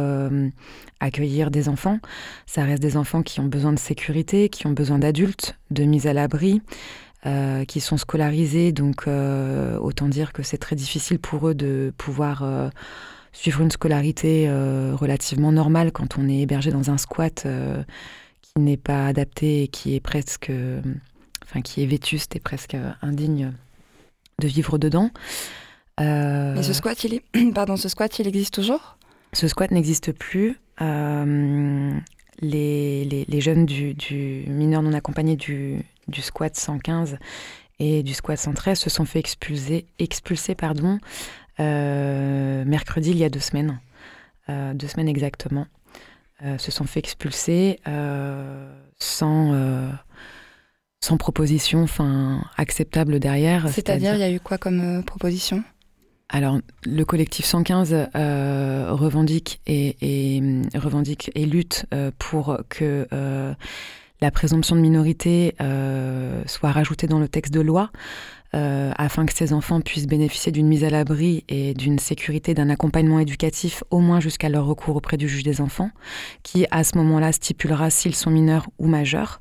accueillir 1.00 1.50
des 1.50 1.68
enfants. 1.68 1.98
Ça 2.46 2.64
reste 2.64 2.80
des 2.80 2.96
enfants 2.96 3.22
qui 3.22 3.40
ont 3.40 3.46
besoin 3.46 3.72
de 3.72 3.78
sécurité, 3.78 4.48
qui 4.48 4.66
ont 4.66 4.72
besoin 4.72 4.98
d'adultes, 4.98 5.58
de 5.70 5.84
mise 5.84 6.06
à 6.06 6.14
l'abri. 6.14 6.62
Euh, 7.24 7.64
qui 7.64 7.80
sont 7.80 7.96
scolarisés, 7.96 8.72
donc 8.72 9.08
euh, 9.08 9.78
autant 9.78 10.06
dire 10.06 10.32
que 10.32 10.44
c'est 10.44 10.58
très 10.58 10.76
difficile 10.76 11.18
pour 11.18 11.48
eux 11.48 11.54
de 11.54 11.92
pouvoir 11.96 12.44
euh, 12.44 12.68
suivre 13.32 13.62
une 13.62 13.70
scolarité 13.70 14.48
relativement 14.92 15.50
normale 15.50 15.92
quand 15.92 16.18
on 16.18 16.28
est 16.28 16.40
hébergé 16.40 16.70
dans 16.70 16.90
un 16.90 16.98
squat 16.98 17.46
qui 18.42 18.60
n'est 18.60 18.76
pas 18.76 19.06
adapté 19.06 19.64
et 19.64 19.68
qui 19.68 19.96
est 19.96 20.00
presque, 20.00 20.52
enfin 21.42 21.62
qui 21.62 21.82
est 21.82 21.86
vétuste 21.86 22.36
et 22.36 22.40
presque 22.40 22.76
indigne 23.02 23.52
de 24.40 24.46
vivre 24.46 24.78
dedans. 24.78 25.10
Mais 25.98 26.62
ce 26.62 26.74
squat, 26.74 27.02
il 27.02 27.14
est... 27.14 27.52
Pardon, 27.54 27.76
ce 27.76 27.88
squat, 27.88 28.16
il 28.18 28.28
existe 28.28 28.54
toujours? 28.54 28.98
Ce 29.32 29.48
squat 29.48 29.70
n'existe 29.70 30.12
plus. 30.12 30.60
Les, 30.80 31.94
les, 32.42 33.24
les, 33.26 33.40
jeunes 33.40 33.66
du, 33.66 33.94
du 33.94 34.44
mineur 34.48 34.82
non 34.82 34.92
accompagné 34.92 35.36
du, 35.36 35.82
du 36.08 36.22
squat 36.22 36.56
115 36.56 37.18
et 37.78 38.02
du 38.02 38.14
squat 38.14 38.38
113 38.38 38.78
se 38.78 38.90
sont 38.90 39.04
fait 39.04 39.18
expulser, 39.18 39.86
expulser 39.98 40.54
pardon, 40.54 40.98
euh, 41.60 42.64
mercredi 42.64 43.10
il 43.10 43.18
y 43.18 43.24
a 43.24 43.28
deux 43.28 43.40
semaines, 43.40 43.80
euh, 44.48 44.74
deux 44.74 44.88
semaines 44.88 45.08
exactement, 45.08 45.66
euh, 46.44 46.58
se 46.58 46.70
sont 46.70 46.84
fait 46.84 47.00
expulser 47.00 47.80
sans, 48.98 49.92
sans 51.00 51.16
proposition 51.18 51.82
enfin, 51.82 52.42
acceptable 52.56 53.20
derrière. 53.20 53.68
C'est-à-dire, 53.68 54.14
il 54.14 54.20
y 54.20 54.24
a 54.24 54.30
eu 54.30 54.40
quoi 54.40 54.58
comme 54.58 55.02
proposition? 55.04 55.62
Alors, 56.28 56.58
le 56.84 57.04
collectif 57.04 57.44
115 57.44 58.08
revendique 58.14 59.60
et, 59.66 59.96
et, 60.00 60.42
revendique 60.74 61.30
et 61.34 61.46
lutte 61.46 61.86
pour 62.18 62.58
que 62.68 63.06
la 64.20 64.30
présomption 64.30 64.76
de 64.76 64.80
minorité 64.80 65.54
euh, 65.60 66.42
soit 66.46 66.72
rajoutée 66.72 67.06
dans 67.06 67.18
le 67.18 67.28
texte 67.28 67.52
de 67.52 67.60
loi. 67.60 67.90
Euh, 68.54 68.92
afin 68.96 69.26
que 69.26 69.34
ces 69.34 69.52
enfants 69.52 69.80
puissent 69.80 70.06
bénéficier 70.06 70.52
d'une 70.52 70.68
mise 70.68 70.84
à 70.84 70.88
l'abri 70.88 71.44
et 71.48 71.74
d'une 71.74 71.98
sécurité, 71.98 72.54
d'un 72.54 72.70
accompagnement 72.70 73.18
éducatif, 73.18 73.82
au 73.90 73.98
moins 73.98 74.20
jusqu'à 74.20 74.48
leur 74.48 74.64
recours 74.64 74.96
auprès 74.96 75.16
du 75.16 75.28
juge 75.28 75.42
des 75.42 75.60
enfants, 75.60 75.90
qui 76.42 76.64
à 76.70 76.84
ce 76.84 76.96
moment-là 76.96 77.32
stipulera 77.32 77.90
s'ils 77.90 78.14
sont 78.14 78.30
mineurs 78.30 78.68
ou 78.78 78.86
majeurs. 78.86 79.40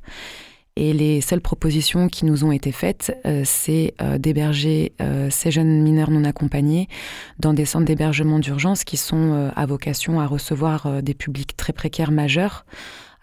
Et 0.75 0.91
les 0.91 1.21
seules 1.21 1.39
propositions 1.39 2.09
qui 2.09 2.25
nous 2.25 2.43
ont 2.43 2.51
été 2.51 2.73
faites, 2.73 3.15
euh, 3.25 3.43
c'est 3.45 3.93
d'héberger 4.17 4.91
ces 5.29 5.51
jeunes 5.51 5.81
mineurs 5.81 6.11
non 6.11 6.25
accompagnés 6.25 6.89
dans 7.39 7.53
des 7.53 7.65
centres 7.65 7.85
d'hébergement 7.85 8.39
d'urgence 8.39 8.83
qui 8.83 8.97
sont 8.97 9.51
à 9.55 9.65
vocation 9.65 10.19
à 10.19 10.25
recevoir 10.25 11.01
des 11.01 11.13
publics 11.13 11.55
très 11.55 11.71
précaires 11.71 12.11
majeurs 12.11 12.65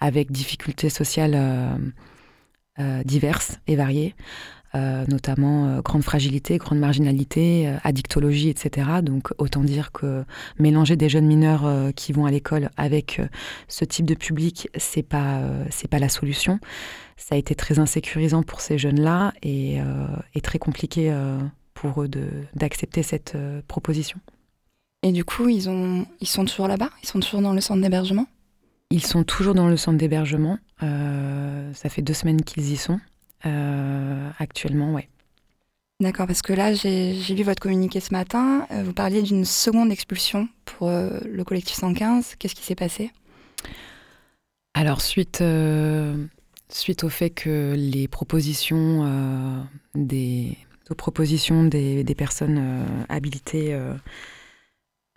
avec 0.03 0.33
difficultés 0.33 0.91
sociales 0.91 1.35
euh, 1.37 1.77
euh, 2.81 3.03
diverses 3.05 3.61
et 3.69 3.77
variées. 3.77 4.15
Euh, 4.75 5.05
notamment 5.07 5.81
grande 5.83 6.03
fragilité, 6.03 6.57
grande 6.57 6.79
marginalité, 6.79 7.77
addictologie, 7.85 8.49
etc. 8.49 9.03
Donc 9.03 9.29
autant 9.37 9.61
dire 9.61 9.93
que 9.93 10.25
mélanger 10.59 10.97
des 10.97 11.11
jeunes 11.11 11.27
mineurs 11.27 11.71
qui 11.95 12.15
vont 12.15 12.25
à 12.25 12.31
l'école 12.31 12.71
avec 12.79 13.21
ce 13.69 13.85
type 13.85 14.07
de 14.07 14.15
public, 14.15 14.71
c'est 14.79 15.03
pas 15.03 15.43
c'est 15.69 15.89
pas 15.89 15.99
la 15.99 16.09
solution. 16.09 16.59
Ça 17.19 17.35
a 17.35 17.39
été 17.39 17.55
très 17.55 17.81
insécurisant 17.81 18.43
pour 18.43 18.63
ces 18.63 18.79
jeunes-là 18.79 19.35
et, 19.43 19.77
et, 20.35 20.41
très 20.41 20.59
compliqué 20.59 21.15
pour 21.75 22.03
eux 22.03 22.09
d'accepter 22.55 23.03
cette 23.03 23.37
proposition. 23.69 24.21
Et 25.03 25.13
du 25.13 25.27
coup, 25.27 25.51
ils 25.51 25.69
ont 25.69 26.07
ils 26.23 26.27
sont 26.27 26.47
toujours 26.47 26.67
là-bas, 26.67 26.89
ils 27.03 27.09
sont 27.11 27.21
toujours 27.21 27.43
dans 27.43 27.53
le 27.53 27.61
centre 27.61 27.83
d'hébergement? 27.83 28.27
Ils 28.93 29.07
sont 29.07 29.25
toujours 29.25 29.55
dans 29.55 29.69
le 29.69 29.79
centre 29.79 29.97
d'hébergement. 29.97 30.59
Euh, 30.83 31.73
ça 31.73 31.89
fait 31.89 32.03
deux 32.03 32.13
semaines 32.13 32.43
qu'ils 32.43 32.73
y 32.73 32.77
sont. 32.77 33.01
Euh, 33.47 34.29
actuellement, 34.39 34.93
ouais. 34.93 35.09
D'accord, 35.99 36.27
parce 36.27 36.43
que 36.43 36.53
là, 36.53 36.75
j'ai 36.75 37.15
lu 37.35 37.43
votre 37.43 37.63
communiqué 37.63 38.01
ce 38.01 38.13
matin. 38.13 38.67
Euh, 38.71 38.83
vous 38.83 38.93
parliez 38.93 39.23
d'une 39.23 39.47
seconde 39.47 39.91
expulsion 39.91 40.47
pour 40.67 40.91
le 40.91 41.43
collectif 41.43 41.75
115. 41.77 42.35
Qu'est-ce 42.39 42.55
qui 42.55 42.65
s'est 42.65 42.75
passé? 42.75 43.11
Alors, 44.75 45.01
suite, 45.01 45.43
suite 46.69 47.05
au 47.05 47.09
fait 47.09 47.31
que 47.31 47.75
les 47.75 48.09
propositions, 48.09 49.65
des, 49.95 50.59
aux 50.91 50.95
propositions 50.95 51.65
des, 51.65 52.05
des 52.05 52.15
personnes 52.15 52.85
habilitées 53.09 53.79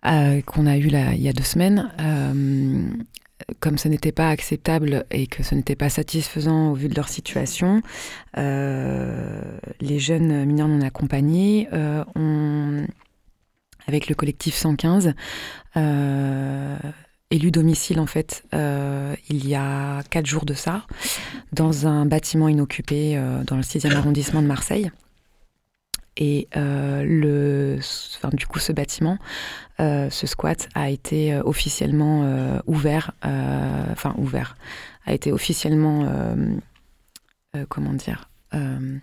qu'on 0.01 0.65
a 0.65 0.77
eues 0.77 0.87
là, 0.87 1.13
il 1.13 1.21
y 1.21 1.27
a 1.27 1.33
deux 1.33 1.43
semaines, 1.43 1.91
comme 3.59 3.77
ce 3.77 3.87
n'était 3.87 4.11
pas 4.11 4.29
acceptable 4.29 5.05
et 5.11 5.27
que 5.27 5.43
ce 5.43 5.55
n'était 5.55 5.75
pas 5.75 5.89
satisfaisant 5.89 6.71
au 6.71 6.73
vu 6.73 6.87
de 6.87 6.95
leur 6.95 7.09
situation, 7.09 7.81
euh, 8.37 9.41
les 9.81 9.99
jeunes 9.99 10.45
mineurs 10.45 10.67
non 10.67 10.81
accompagnés 10.81 11.67
euh, 11.73 12.03
ont, 12.15 12.85
avec 13.87 14.07
le 14.07 14.15
collectif 14.15 14.55
115, 14.55 15.13
euh, 15.77 16.77
élu 17.29 17.51
domicile 17.51 17.99
en 17.99 18.05
fait 18.05 18.43
il 18.53 19.47
y 19.47 19.55
a 19.55 20.01
quatre 20.09 20.25
jours 20.25 20.45
de 20.45 20.53
ça, 20.53 20.85
dans 21.51 21.87
un 21.87 22.05
bâtiment 22.05 22.47
inoccupé 22.47 23.19
dans 23.45 23.57
le 23.57 23.63
6e 23.63 23.95
arrondissement 23.95 24.41
de 24.41 24.47
Marseille. 24.47 24.91
Et 26.17 26.47
euh, 26.55 27.03
le, 27.03 27.77
enfin, 28.15 28.29
du 28.33 28.47
coup, 28.47 28.59
ce 28.59 28.71
bâtiment, 28.71 29.17
euh, 29.79 30.09
ce 30.09 30.27
squat 30.27 30.69
a 30.73 30.89
été 30.89 31.33
euh, 31.33 31.41
officiellement 31.43 32.05
ouvert, 32.65 33.11
enfin 33.21 34.15
ouvert, 34.17 34.57
a 35.05 35.13
été 35.13 35.31
officiellement, 35.31 36.07
comment 37.69 37.93
dire, 37.93 38.29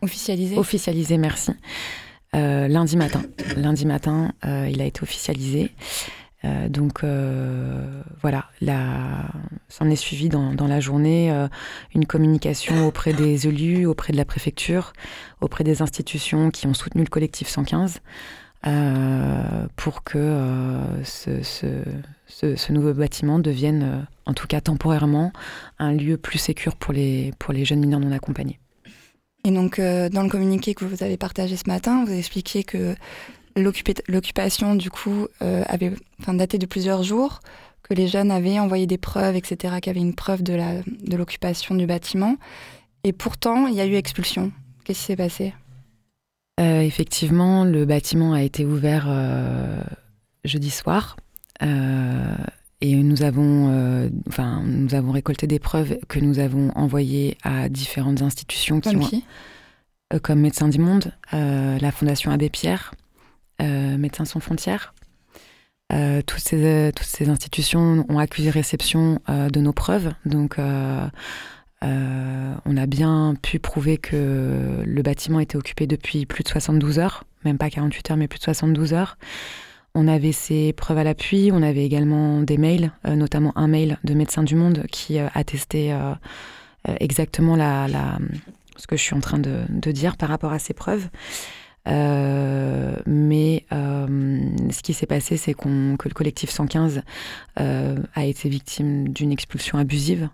officialisé. 0.01 0.57
Officialisé, 0.57 1.19
merci. 1.19 1.53
lundi 2.33 2.97
matin, 2.97 3.23
lundi 3.57 3.87
matin, 3.87 4.33
il 4.45 4.81
a 4.81 4.85
été 4.85 5.03
officialisé. 5.03 5.71
Euh, 6.45 6.69
donc 6.69 7.05
euh, 7.05 8.03
voilà, 8.21 8.49
s'en 9.69 9.89
est 9.89 9.97
suivi 9.97 10.29
dans, 10.29 10.55
la 10.67 10.81
journée 10.81 11.31
euh, 11.31 11.49
une 11.95 12.07
communication 12.07 12.87
auprès 12.87 13.13
des 13.13 13.47
élus, 13.47 13.87
auprès 13.87 14.13
de 14.13 14.17
la 14.17 14.25
préfecture, 14.25 14.93
auprès 15.41 15.65
des 15.65 15.83
institutions 15.83 16.51
qui 16.51 16.67
ont 16.67 16.75
soutenu 16.75 17.03
le 17.03 17.09
collectif 17.09 17.49
115 17.49 18.01
pour 19.77 20.05
que 20.05 20.79
ce, 21.05 22.73
nouveau 22.73 22.95
bâtiment 22.95 23.41
devienne, 23.41 24.07
en 24.25 24.35
tout 24.35 24.47
cas 24.47 24.61
temporairement, 24.61 25.33
un 25.81 25.93
lieu 25.93 26.17
plus 26.17 26.39
sécur 26.39 26.77
pour 26.77 26.93
les, 26.93 27.33
pour 27.41 27.53
les 27.53 27.65
jeunes 27.65 27.81
mineurs 27.81 27.99
non 27.99 28.13
accompagnés. 28.13 28.61
Et 29.45 29.51
donc, 29.51 29.81
dans 29.81 30.23
le 30.23 30.29
communiqué 30.29 30.75
que 30.75 30.85
vous 30.85 31.03
avez 31.03 31.17
partagé 31.17 31.57
ce 31.57 31.65
matin, 31.67 32.05
vous 32.05 32.13
expliquez 32.13 32.63
que 32.63 32.95
L'occupation, 33.57 34.75
du 34.75 34.91
coup, 34.91 35.27
euh, 35.43 35.63
avait 35.67 35.93
enfin, 36.21 36.35
daté 36.35 36.59
de 36.59 36.67
plusieurs 36.67 37.03
jours, 37.03 37.41
que 37.83 37.95
les 37.95 38.09
jeunes 38.09 38.31
avaient 38.31 38.59
envoyé 38.59 38.87
des 38.87 38.99
preuves, 38.99 39.37
etc., 39.37 39.75
qu'il 39.81 39.89
y 39.89 39.97
avait 39.97 40.01
une 40.01 40.15
preuve 40.15 40.43
de 40.43 41.17
l'occupation 41.17 41.75
du 41.75 41.87
bâtiment. 41.87 42.37
Et 43.05 43.13
pourtant, 43.13 43.67
il 43.67 43.75
y 43.75 43.81
a 43.81 43.87
eu 43.87 43.95
expulsion. 43.95 44.53
Qu'est-ce 44.85 45.01
qui 45.01 45.05
s'est 45.05 45.17
passé? 45.17 45.55
Effectivement, 46.59 47.65
le 47.65 47.85
bâtiment 47.85 48.35
a 48.35 48.43
été 48.43 48.65
ouvert 48.65 49.09
jeudi 50.45 50.71
soir. 50.71 51.17
Et 51.61 52.95
nous 52.95 53.23
avons, 53.23 54.11
enfin, 54.29 54.63
nous 54.65 54.95
avons 54.95 55.11
récolté 55.11 55.47
des 55.47 55.59
preuves 55.59 55.99
que 56.09 56.21
nous 56.21 56.39
avons 56.39 56.71
envoyées 56.77 57.37
à 57.43 57.69
différentes 57.69 58.23
institutions 58.23 58.81
qui 58.81 58.91
comme 58.91 59.09
qui? 59.09 59.25
Comme 60.23 60.41
Médecins 60.41 60.69
du 60.69 60.79
Monde, 60.79 61.13
la 61.33 61.91
Fondation 61.91 62.31
Abbé 62.31 62.49
Pierre, 62.49 62.95
Médecins 63.61 64.25
sans 64.25 64.41
frontières, 64.41 64.93
euh, 65.93 66.23
toutes, 66.25 66.41
ces, 66.41 66.65
euh, 66.65 66.91
toutes 66.91 67.07
ces 67.07 67.29
institutions 67.29 68.07
ont 68.09 68.19
accusé 68.19 68.49
réception 68.51 69.21
euh, 69.29 69.51
de 69.51 69.61
nos 69.61 69.73
preuves. 69.73 70.13
Donc, 70.25 70.57
on 72.65 72.77
a 72.77 72.87
bien 72.87 73.35
pu 73.43 73.59
prouver 73.59 73.99
que 73.99 74.83
le 74.85 75.03
bâtiment 75.03 75.41
était 75.41 75.57
occupé 75.57 75.87
depuis 75.87 76.27
plus 76.27 76.45
de 76.45 76.49
72 76.49 76.99
heures, 76.99 77.25
même 77.45 77.59
pas 77.59 77.71
48 77.71 78.13
heures, 78.13 78.17
mais 78.17 78.29
plus 78.29 78.39
de 78.39 78.45
72 78.45 78.95
heures. 78.95 79.19
On 79.95 80.09
avait 80.09 80.33
ces 80.33 80.73
preuves 80.73 80.99
à 80.99 81.05
l'appui, 81.05 81.51
on 81.53 81.63
avait 81.63 81.85
également 81.85 82.41
des 82.41 82.57
mails, 82.57 82.93
notamment 83.05 83.53
un 83.59 83.67
mail 83.67 83.99
de 84.05 84.15
Médecins 84.15 84.43
du 84.43 84.55
Monde 84.55 84.87
qui 84.91 85.19
attestait 85.19 85.93
exactement 86.87 87.57
ce 88.77 88.87
que 88.87 88.97
je 88.97 89.03
suis 89.03 89.15
en 89.15 89.21
train 89.21 89.39
de 89.39 89.91
dire 89.91 90.17
par 90.17 90.31
rapport 90.31 90.53
à 90.53 90.59
ces 90.59 90.73
preuves. 90.73 91.09
Euh, 91.89 92.95
mais 93.07 93.65
euh, 93.73 94.07
ce 94.71 94.83
qui 94.83 94.95
s'est 94.95 95.07
passé, 95.07 95.37
c'est 95.37 95.55
qu'on 95.55 95.97
que 95.99 96.09
le 96.09 96.15
collectif 96.15 96.51
115 96.51 97.03
euh, 97.61 97.97
a 98.15 98.25
été 98.25 98.49
victime 98.49 99.09
d'une 99.09 99.33
expulsion 99.33 99.79
abusive 99.79 100.29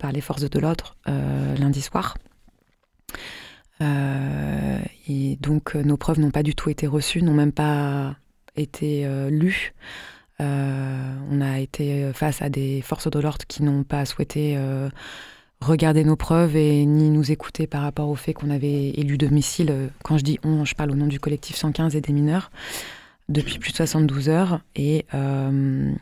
par 0.00 0.10
les 0.10 0.20
forces 0.20 0.50
de 0.50 0.58
l'ordre 0.58 0.96
lundi 1.06 1.80
soir. 1.80 2.16
et 3.80 5.38
donc 5.40 5.76
nos 5.76 5.96
preuves 5.96 6.18
n'ont 6.18 6.32
pas 6.32 6.42
du 6.42 6.56
tout 6.56 6.70
été 6.70 6.88
reçues, 6.88 7.22
n'ont 7.22 7.34
même 7.34 7.52
pas 7.52 8.16
été 8.56 9.06
lues. 9.30 9.74
on 10.40 11.40
a 11.40 11.60
été 11.60 12.12
face 12.14 12.42
à 12.42 12.48
des 12.48 12.82
forces 12.82 13.08
de 13.08 13.20
l'ordre 13.20 13.46
qui 13.46 13.62
n'ont 13.62 13.84
pas 13.84 14.04
souhaité 14.06 14.58
regarder 15.64 16.04
nos 16.04 16.16
preuves 16.16 16.56
et 16.56 16.84
ni 16.84 17.10
nous 17.10 17.30
écouter 17.30 17.66
par 17.66 17.82
rapport 17.82 18.08
au 18.08 18.14
fait 18.14 18.32
qu'on 18.32 18.50
avait 18.50 18.90
élu 18.90 19.18
domicile. 19.18 19.90
Quand 20.02 20.18
je 20.18 20.24
dis 20.24 20.38
on, 20.44 20.64
je 20.64 20.74
parle 20.74 20.90
au 20.90 20.94
nom 20.94 21.06
du 21.06 21.18
collectif 21.18 21.56
115 21.56 21.96
et 21.96 22.00
des 22.00 22.12
mineurs 22.12 22.50
depuis 23.28 23.58
plus 23.58 23.72
de 23.72 23.76
72 23.76 24.28
heures. 24.28 24.60
Et 24.76 25.06
euh, 25.14 25.92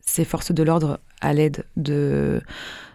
ces 0.00 0.24
forces 0.24 0.52
de 0.52 0.62
l'ordre, 0.62 1.00
à 1.20 1.32
l'aide 1.32 1.64
de 1.76 2.40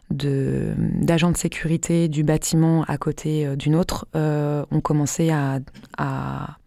d'agents 0.09 1.31
de, 1.31 1.37
sécurité 1.37 2.07
du 2.07 2.23
bâtiment 2.23 2.83
à 2.83 2.97
côté 2.97 3.47
euh, 3.47 3.55
d'une 3.55 3.75
autre, 3.75 4.07
euh, 4.15 4.63
ont 4.69 4.81
commencé 4.81 5.31
à, 5.31 5.59
à, 5.97 6.57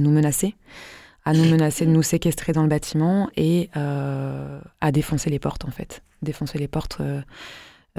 nous 0.00 0.10
menacer, 0.10 0.54
à 1.24 1.32
nous 1.32 1.44
menacer 1.44 1.86
de 1.86 1.90
nous 1.90 2.02
séquestrer 2.02 2.52
dans 2.52 2.62
le 2.62 2.68
bâtiment 2.68 3.30
et 3.36 3.70
à 3.74 4.92
défoncer 4.92 5.30
les 5.30 5.38
portes 5.38 5.64
en 5.64 5.70
fait, 5.70 6.02
défoncer 6.20 6.58
les 6.58 6.68
portes 6.68 7.00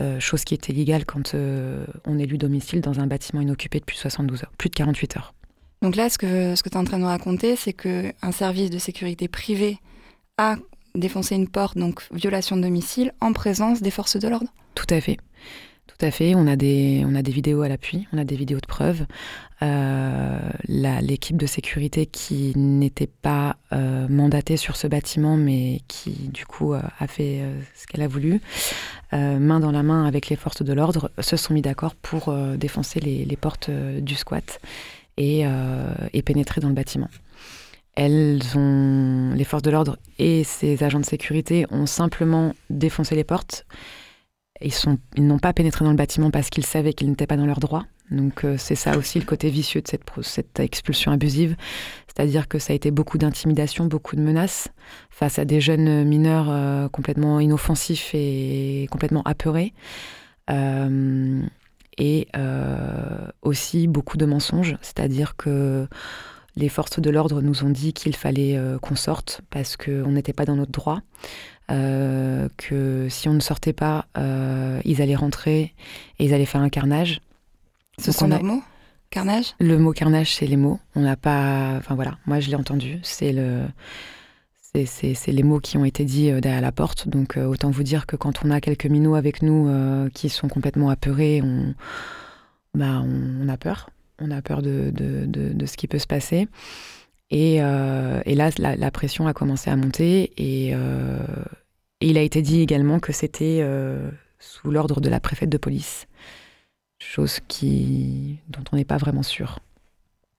euh, 0.02 0.20
chose 0.20 0.44
qui 0.44 0.54
était 0.54 0.74
légale 0.74 1.06
quand 1.06 1.36
euh, 1.36 1.86
on 2.06 2.18
est 2.18 2.24
élu 2.24 2.38
domicile 2.38 2.82
dans 2.82 3.00
un 3.00 3.08
bâtiment 3.08 3.42
inoccupé 3.42 3.80
depuis 3.80 3.98
72 3.98 4.44
heures, 4.44 4.52
plus 4.58 4.70
de 4.70 4.76
48 4.76 5.18
heures. 5.18 5.34
Donc 5.82 5.96
là, 5.96 6.10
ce 6.10 6.18
que, 6.18 6.56
ce 6.56 6.64
que 6.64 6.70
tu 6.70 6.76
es 6.76 6.78
en 6.78 6.84
train 6.84 6.98
de 6.98 7.04
nous 7.04 7.08
raconter, 7.08 7.56
c'est 7.56 7.74
qu'un 7.74 8.32
service 8.32 8.70
de 8.70 8.80
sécurité 8.80 9.28
privé 9.28 9.78
a 10.38 10.56
défoncé 10.96 11.36
une 11.36 11.48
porte, 11.48 11.78
donc 11.78 12.02
violation 12.12 12.58
de 12.58 12.62
domicile, 12.62 13.14
en 13.22 13.32
présence 13.34 13.82
des 13.82 13.92
forces 13.92 14.18
de 14.18 14.28
l'ordre? 14.28 14.48
Tout 14.76 14.88
à 14.90 15.00
fait. 15.02 15.18
Tout 15.97 16.06
à 16.06 16.12
fait, 16.12 16.34
on 16.36 16.47
a 16.47 16.56
des, 16.56 17.06
a 17.15 17.21
des 17.21 17.32
vidéos 17.32 17.62
à 17.62 17.69
l'appui, 17.69 18.08
on 18.13 18.17
a 18.17 18.23
des 18.23 18.36
vidéos 18.36 18.60
de 18.60 18.65
preuves. 18.65 19.06
Euh, 19.63 20.39
l'équipe 20.67 21.38
de 21.38 21.45
sécurité 21.45 22.08
qui 22.08 22.54
n'était 22.58 23.08
pas 23.08 23.58
euh, 23.73 24.08
mandatée 24.08 24.58
sur 24.58 24.75
ce 24.75 24.88
bâtiment, 24.88 25.38
mais 25.38 25.82
qui 25.88 26.30
du 26.30 26.47
coup 26.47 26.73
euh, 26.73 26.82
a 26.99 27.06
fait 27.06 27.41
ce 27.75 27.86
qu'elle 27.86 28.01
a 28.01 28.08
voulu, 28.08 28.41
main 29.12 29.60
dans 29.60 29.71
la 29.71 29.84
main 29.84 30.06
avec 30.06 30.30
les 30.30 30.36
forces 30.36 30.63
de 30.63 30.73
l'ordre, 30.73 31.12
se 31.19 31.38
sont 31.38 31.54
mis 31.54 31.62
d'accord 31.62 31.95
pour 31.95 32.34
défoncer 32.58 32.99
les, 33.01 33.25
les 33.25 33.36
portes 33.36 33.69
du 33.69 34.15
squat 34.15 34.62
et, 35.17 35.43
et, 36.13 36.21
pénétrer 36.21 36.62
dans 36.62 36.69
le 36.69 36.73
bâtiment. 36.73 37.10
Elles 37.95 38.39
ont, 38.56 39.34
les 39.36 39.43
forces 39.43 39.63
de 39.63 39.69
l'ordre 39.69 39.97
et 40.17 40.45
ces 40.45 40.82
agents 40.82 41.01
de 41.01 41.06
sécurité 41.06 41.65
ont 41.71 41.86
simplement 41.86 42.56
défoncé 42.69 43.15
les 43.15 43.25
portes 43.25 43.65
ils, 44.63 45.26
n'ont 45.26 45.39
pas 45.39 45.54
pénétré 45.54 45.86
dans 45.86 45.91
le 45.91 45.97
bâtiment 45.97 46.32
parce 46.32 46.50
qu'ils 46.50 46.65
savaient 46.65 46.93
qu'ils 46.93 47.10
n'étaient 47.10 47.28
pas 47.28 47.38
dans 47.38 47.45
leur 47.45 47.60
droit. 47.60 47.86
Donc 48.12 48.43
euh, 48.43 48.56
c'est 48.58 48.76
ça 48.76 48.97
aussi 48.97 49.19
le 49.19 49.26
côté 49.26 49.50
vicieux 49.50 49.82
de 49.82 49.88
cette, 49.88 50.04
cette 50.21 50.60
expulsion 50.60 51.12
abusive. 51.12 51.56
C'est-à-dire 52.08 52.47
que 52.47 52.60
ça 52.60 52.74
a 52.74 52.76
été 52.76 52.91
beaucoup 52.91 53.17
d'intimidation, 53.17 53.86
beaucoup 53.86 54.15
de 54.15 54.21
menaces 54.21 54.67
face 55.10 55.39
à 55.39 55.45
des 55.45 55.62
jeunes 55.62 56.04
mineurs 56.04 56.47
euh, 56.50 56.89
complètement 56.89 57.39
inoffensifs 57.39 58.12
et 58.13 58.88
complètement 58.91 59.21
apeurés. 59.24 59.74
Euh, 60.50 61.41
et 61.97 62.28
aussi 63.43 63.88
beaucoup 63.88 64.17
de 64.17 64.26
mensonges. 64.26 64.76
C'est-à-dire 64.82 65.36
que 65.36 65.88
les 66.56 66.69
forces 66.69 67.00
de 67.00 67.10
l'ordre 67.12 67.41
nous 67.41 67.63
ont 67.63 67.69
dit 67.69 67.93
qu'il 67.93 68.15
fallait 68.15 68.60
qu'on 68.82 68.95
sorte 68.95 69.41
parce 69.52 69.78
qu'on 69.78 70.12
n'était 70.12 70.34
pas 70.34 70.45
dans 70.45 70.56
notre 70.56 70.71
droit. 70.71 71.02
Euh, 71.72 72.50
que 72.58 73.08
si 73.10 73.30
on 73.30 73.34
ne 73.34 73.40
sortait 73.40 73.74
pas, 73.74 74.06
euh, 74.18 74.82
ils 74.84 75.02
allaient 75.02 75.16
rentrer 75.16 75.74
et 76.20 76.26
ils 76.26 76.34
allaient 76.34 76.46
faire 76.46 76.62
un 76.62 76.70
carnage. 76.70 77.22
Ce 77.98 78.12
sont 78.12 78.28
leurs 78.28 78.44
mots? 78.44 78.62
Carnage? 79.10 79.56
Le 79.60 79.78
mot 79.78 79.92
carnage, 79.92 80.36
c'est 80.36 80.48
les 80.48 80.58
mots. 80.58 80.80
On 80.96 81.02
n'a 81.02 81.16
pas. 81.16 81.76
Enfin 81.78 81.96
voilà, 81.96 82.18
moi 82.26 82.40
je 82.40 82.50
l'ai 82.50 82.56
entendu. 82.56 83.00
C'est 83.04 83.32
le. 83.32 83.62
C'est 84.86 85.28
les 85.28 85.44
mots 85.44 85.60
qui 85.60 85.76
ont 85.78 85.84
été 85.84 86.06
dits 86.06 86.32
euh, 86.32 86.40
derrière 86.40 86.62
la 86.62 86.72
porte. 86.72 87.08
Donc 87.08 87.38
autant 87.38 87.70
vous 87.72 87.84
dire 87.84 88.06
que 88.06 88.16
quand 88.16 88.44
on 88.46 88.52
a 88.52 88.62
quelques 88.62 88.86
minots 88.86 89.16
avec 89.16 89.42
nous 89.42 89.70
qui 90.14 90.30
sont 90.30 90.48
complètement 90.48 90.90
apeurés, 90.90 91.42
on, 91.44 91.74
bah, 92.74 93.04
on, 93.04 93.50
a 93.50 93.58
peur. 93.58 93.90
On 94.20 94.32
a 94.32 94.42
peur 94.42 94.62
de, 94.62 94.92
de, 94.94 95.26
de, 95.26 95.66
ce 95.66 95.76
qui 95.76 95.88
peut 95.88 96.00
se 96.00 96.08
passer. 96.08 96.48
Et, 97.32 97.56
et 97.56 98.36
là, 98.36 98.50
la, 98.58 98.76
la, 98.78 98.92
pression 98.92 99.28
a 99.28 99.34
commencé 99.34 99.70
à 99.70 99.76
monter. 99.76 100.32
Et, 100.38 100.74
et 102.02 102.08
il 102.08 102.18
a 102.18 102.22
été 102.22 102.42
dit 102.42 102.62
également 102.62 103.00
que 103.00 103.14
c'était 103.14 103.60
euh, 103.62 104.10
sous 104.40 104.72
l'ordre 104.72 105.00
de 105.00 105.10
la 105.10 105.20
préfète 105.20 105.50
de 105.50 105.58
police, 105.58 106.08
chose 107.00 107.40
qui, 107.48 108.40
dont 108.50 108.64
on 108.72 108.76
n'est 108.76 108.86
pas 108.86 108.98
vraiment 108.98 109.24
sûr. 109.24 109.60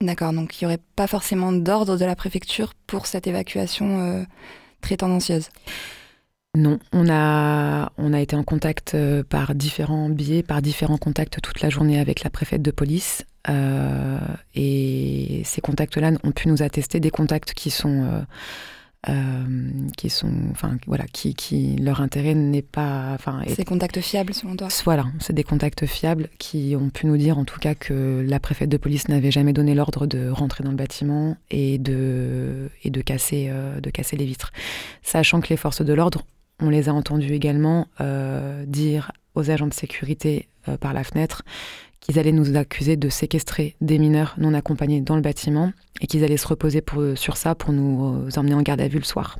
D'accord, 0.00 0.32
donc 0.32 0.60
il 0.60 0.64
n'y 0.64 0.66
aurait 0.66 0.82
pas 0.96 1.06
forcément 1.06 1.52
d'ordre 1.52 1.96
de 1.96 2.04
la 2.04 2.16
préfecture 2.16 2.74
pour 2.88 3.06
cette 3.06 3.28
évacuation 3.28 4.00
euh, 4.00 4.24
très 4.80 4.96
tendancieuse? 4.96 5.48
Non, 6.54 6.80
on 6.92 7.08
a, 7.08 7.92
on 7.96 8.12
a 8.12 8.20
été 8.20 8.36
en 8.36 8.42
contact 8.42 8.94
euh, 8.94 9.22
par 9.22 9.54
différents 9.54 10.10
biais, 10.10 10.42
par 10.42 10.60
différents 10.60 10.98
contacts 10.98 11.40
toute 11.40 11.62
la 11.62 11.70
journée 11.70 11.98
avec 11.98 12.24
la 12.24 12.30
préfète 12.30 12.62
de 12.62 12.72
police. 12.72 13.24
et 14.54 15.42
ces 15.44 15.60
contacts-là 15.60 16.12
ont 16.24 16.32
pu 16.32 16.48
nous 16.48 16.62
attester 16.62 17.00
des 17.00 17.10
contacts 17.10 17.54
qui 17.54 17.70
sont 17.70 18.24
qui 19.96 20.10
sont, 20.10 20.32
enfin 20.52 20.76
voilà, 20.86 21.04
qui, 21.12 21.34
qui 21.34 21.76
leur 21.76 22.00
intérêt 22.00 22.34
n'est 22.34 22.62
pas, 22.62 23.10
enfin. 23.14 23.42
C'est 23.48 23.58
des 23.58 23.64
contacts 23.64 24.00
fiables 24.00 24.32
selon 24.32 24.54
toi? 24.54 24.68
Voilà, 24.84 25.06
c'est 25.18 25.32
des 25.32 25.42
contacts 25.42 25.86
fiables 25.86 26.28
qui 26.38 26.76
ont 26.78 26.88
pu 26.88 27.06
nous 27.06 27.16
dire 27.16 27.36
en 27.36 27.44
tout 27.44 27.58
cas 27.58 27.74
que 27.74 28.24
la 28.26 28.38
préfète 28.38 28.68
de 28.68 28.76
police 28.76 29.08
n'avait 29.08 29.32
jamais 29.32 29.52
donné 29.52 29.74
l'ordre 29.74 30.06
de 30.06 30.28
rentrer 30.28 30.62
dans 30.62 30.70
le 30.70 30.76
bâtiment 30.76 31.36
et 31.50 31.78
de 31.78 32.70
et 32.84 32.90
de 32.90 33.00
casser 33.00 33.48
euh, 33.50 33.80
de 33.80 33.90
casser 33.90 34.16
les 34.16 34.24
vitres, 34.24 34.52
sachant 35.02 35.40
que 35.40 35.48
les 35.48 35.56
forces 35.56 35.82
de 35.82 35.92
l'ordre, 35.92 36.24
on 36.60 36.70
les 36.70 36.88
a 36.88 36.94
entendus 36.94 37.32
également 37.32 37.88
euh, 38.00 38.64
dire 38.66 39.10
aux 39.34 39.50
agents 39.50 39.66
de 39.66 39.74
sécurité 39.74 40.48
par 40.78 40.92
la 40.92 41.02
fenêtre 41.02 41.42
qu'ils 42.02 42.18
allaient 42.18 42.32
nous 42.32 42.56
accuser 42.56 42.96
de 42.96 43.08
séquestrer 43.08 43.76
des 43.80 43.98
mineurs 43.98 44.34
non 44.36 44.52
accompagnés 44.52 45.00
dans 45.00 45.16
le 45.16 45.22
bâtiment 45.22 45.72
et 46.00 46.06
qu'ils 46.06 46.24
allaient 46.24 46.36
se 46.36 46.48
reposer 46.48 46.82
sur 47.14 47.36
ça 47.36 47.54
pour 47.54 47.72
nous 47.72 48.28
emmener 48.36 48.54
en 48.54 48.62
garde 48.62 48.80
à 48.80 48.88
vue 48.88 48.98
le 48.98 49.04
soir. 49.04 49.38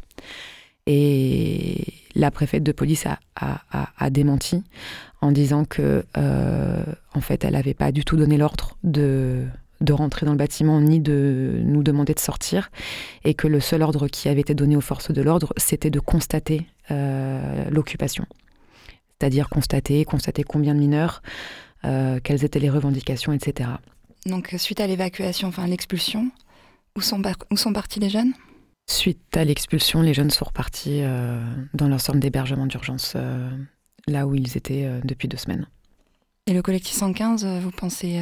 Et 0.87 1.85
la 2.15 2.31
préfète 2.31 2.63
de 2.63 2.73
police 2.73 3.07
a, 3.07 4.11
démenti 4.11 4.63
en 5.21 5.31
disant 5.33 5.65
que, 5.65 6.05
euh, 6.17 6.85
en 7.15 7.21
fait, 7.21 7.45
elle 7.45 7.53
n'avait 7.53 7.75
pas 7.75 7.93
du 7.93 8.05
tout 8.05 8.17
donné 8.17 8.37
l'ordre 8.37 8.77
de, 8.83 9.45
de 9.81 9.93
rentrer 9.93 10.27
dans 10.27 10.33
le 10.33 10.39
bâtiment 10.39 10.81
ni 10.81 11.01
de 11.01 11.61
nous 11.65 11.83
demander 11.83 12.15
de 12.15 12.19
sortir 12.19 12.71
et 13.25 13.35
que 13.35 13.47
le 13.47 13.61
seul 13.61 13.83
ordre 13.83 14.09
qui 14.09 14.29
avait 14.29 14.41
été 14.41 14.55
donné 14.55 14.77
aux 14.77 14.81
forces 14.81 15.13
de 15.13 15.23
l'ordre, 15.23 15.53
c'était 15.57 15.91
de 15.91 16.01
constater 16.01 16.67
euh, 16.91 17.65
l'occupation. 17.71 18.27
C'est-à-dire 19.19 19.49
constater, 19.49 20.05
constater 20.05 20.43
combien 20.43 20.75
de 20.75 20.81
mineurs, 20.81 21.23
euh, 21.85 22.21
quelles 22.23 22.45
étaient 22.45 22.59
les 22.59 22.71
revendications, 22.71 23.33
etc. 23.33 23.71
Donc 24.27 24.55
suite 24.57 24.81
à 24.81 24.87
l'évacuation, 24.87 25.49
enfin 25.49 25.67
l'expulsion, 25.67 26.31
où 26.97 27.01
sont, 27.01 27.23
où 27.51 27.57
sont 27.57 27.73
partis 27.73 28.01
les 28.01 28.11
jeunes? 28.11 28.33
Suite 28.89 29.37
à 29.37 29.45
l'expulsion, 29.45 30.03
les 30.03 30.15
jeunes 30.15 30.31
sont 30.31 30.45
repartis 30.45 31.01
euh, 31.03 31.41
dans 31.75 31.89
leur 31.89 32.01
centre 32.01 32.19
d'hébergement 32.19 32.67
d'urgence, 32.67 33.15
euh, 33.17 33.51
là 34.07 34.27
où 34.27 34.35
ils 34.35 34.57
étaient 34.57 34.89
depuis 35.05 35.29
deux 35.29 35.37
semaines. 35.37 35.67
Et 36.47 36.53
le 36.53 36.63
collectif 36.63 36.95
115, 36.95 37.45
vous 37.45 37.71
pensez 37.71 38.21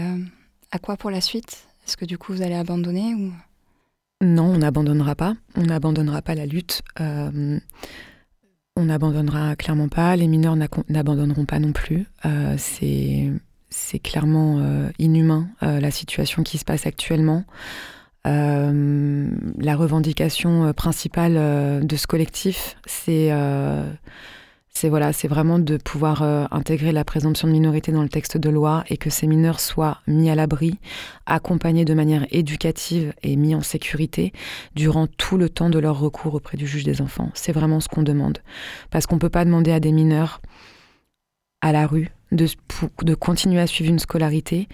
à 0.70 0.78
quoi 0.78 0.96
pour 0.96 1.10
la 1.10 1.20
suite? 1.20 1.66
Est-ce 1.86 1.96
que 1.96 2.04
du 2.04 2.18
coup 2.18 2.34
vous 2.34 2.42
allez 2.42 2.54
abandonner 2.54 3.14
ou... 3.14 3.32
Non, 4.22 4.44
on 4.44 4.58
n'abandonnera 4.58 5.14
pas. 5.14 5.34
On 5.56 5.62
n'abandonnera 5.62 6.20
pas 6.20 6.34
la 6.34 6.44
lutte. 6.44 6.82
On 8.80 8.86
n'abandonnera 8.86 9.56
clairement 9.56 9.88
pas. 9.88 10.16
Les 10.16 10.26
mineurs 10.26 10.56
n'abandonneront 10.56 11.44
pas 11.44 11.58
non 11.58 11.72
plus. 11.72 12.06
Euh, 12.24 12.56
c'est 13.70 13.98
clairement 13.98 14.58
euh, 14.58 14.90
inhumain 14.98 15.48
la 15.62 15.90
situation 15.90 16.42
qui 16.42 16.58
se 16.58 16.64
passe 16.64 16.86
actuellement. 16.86 17.44
la 18.24 19.76
revendication 19.76 20.72
principale 20.72 21.86
de 21.86 21.96
ce 21.96 22.06
collectif, 22.06 22.76
c'est 22.86 23.30
c'est 24.72 24.88
voilà, 24.88 25.12
c'est 25.12 25.28
vraiment 25.28 25.58
de 25.58 25.76
pouvoir 25.76 26.22
euh, 26.22 26.46
intégrer 26.50 26.92
la 26.92 27.04
présomption 27.04 27.48
de 27.48 27.52
minorité 27.52 27.92
dans 27.92 28.02
le 28.02 28.08
texte 28.08 28.38
de 28.38 28.48
loi 28.48 28.84
et 28.88 28.96
que 28.96 29.10
ces 29.10 29.26
mineurs 29.26 29.60
soient 29.60 29.98
mis 30.06 30.30
à 30.30 30.34
l'abri, 30.34 30.78
accompagnés 31.26 31.84
de 31.84 31.92
manière 31.92 32.26
éducative 32.30 33.12
et 33.22 33.36
mis 33.36 33.54
en 33.54 33.62
sécurité 33.62 34.32
durant 34.74 35.06
tout 35.06 35.36
le 35.36 35.50
temps 35.50 35.70
de 35.70 35.78
leur 35.78 35.98
recours 35.98 36.34
auprès 36.34 36.56
du 36.56 36.66
juge 36.66 36.84
des 36.84 37.02
enfants. 37.02 37.30
C'est 37.34 37.52
vraiment 37.52 37.80
ce 37.80 37.88
qu'on 37.88 38.02
demande. 38.02 38.38
Parce 38.90 39.06
qu'on 39.06 39.18
peut 39.18 39.28
pas 39.28 39.44
demander 39.44 39.72
à 39.72 39.80
des 39.80 39.92
mineurs 39.92 40.40
à 41.60 41.72
la 41.72 41.86
rue 41.86 42.10
de, 42.32 42.46
de 43.02 43.14
continuer 43.14 43.60
à 43.60 43.66
suivre 43.66 43.90
une 43.90 43.98
scolarité, 43.98 44.68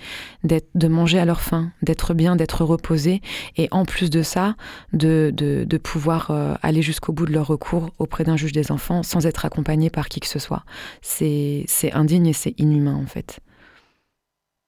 de 0.44 0.88
manger 0.88 1.18
à 1.18 1.24
leur 1.24 1.40
faim, 1.40 1.72
d'être 1.82 2.14
bien, 2.14 2.36
d'être 2.36 2.64
reposés, 2.64 3.22
et 3.56 3.68
en 3.70 3.84
plus 3.84 4.10
de 4.10 4.22
ça, 4.22 4.56
de, 4.92 5.32
de, 5.34 5.78
pouvoir 5.78 6.30
euh, 6.30 6.54
aller 6.62 6.82
jusqu'au 6.82 7.12
bout 7.12 7.26
de 7.26 7.32
leur 7.32 7.46
recours 7.46 7.90
auprès 7.98 8.24
d'un 8.24 8.36
juge 8.36 8.52
des 8.52 8.72
enfants 8.72 9.02
sans 9.02 9.26
être 9.26 9.44
accompagné 9.44 9.90
par 9.90 10.08
qui 10.08 10.20
que 10.20 10.26
ce 10.26 10.38
soit. 10.38 10.64
C'est 11.02 11.66
indigne 11.92 12.26
et 12.26 12.32
c'est 12.32 12.54
inhumain 12.58 12.96
en 12.96 13.06
fait. 13.06 13.40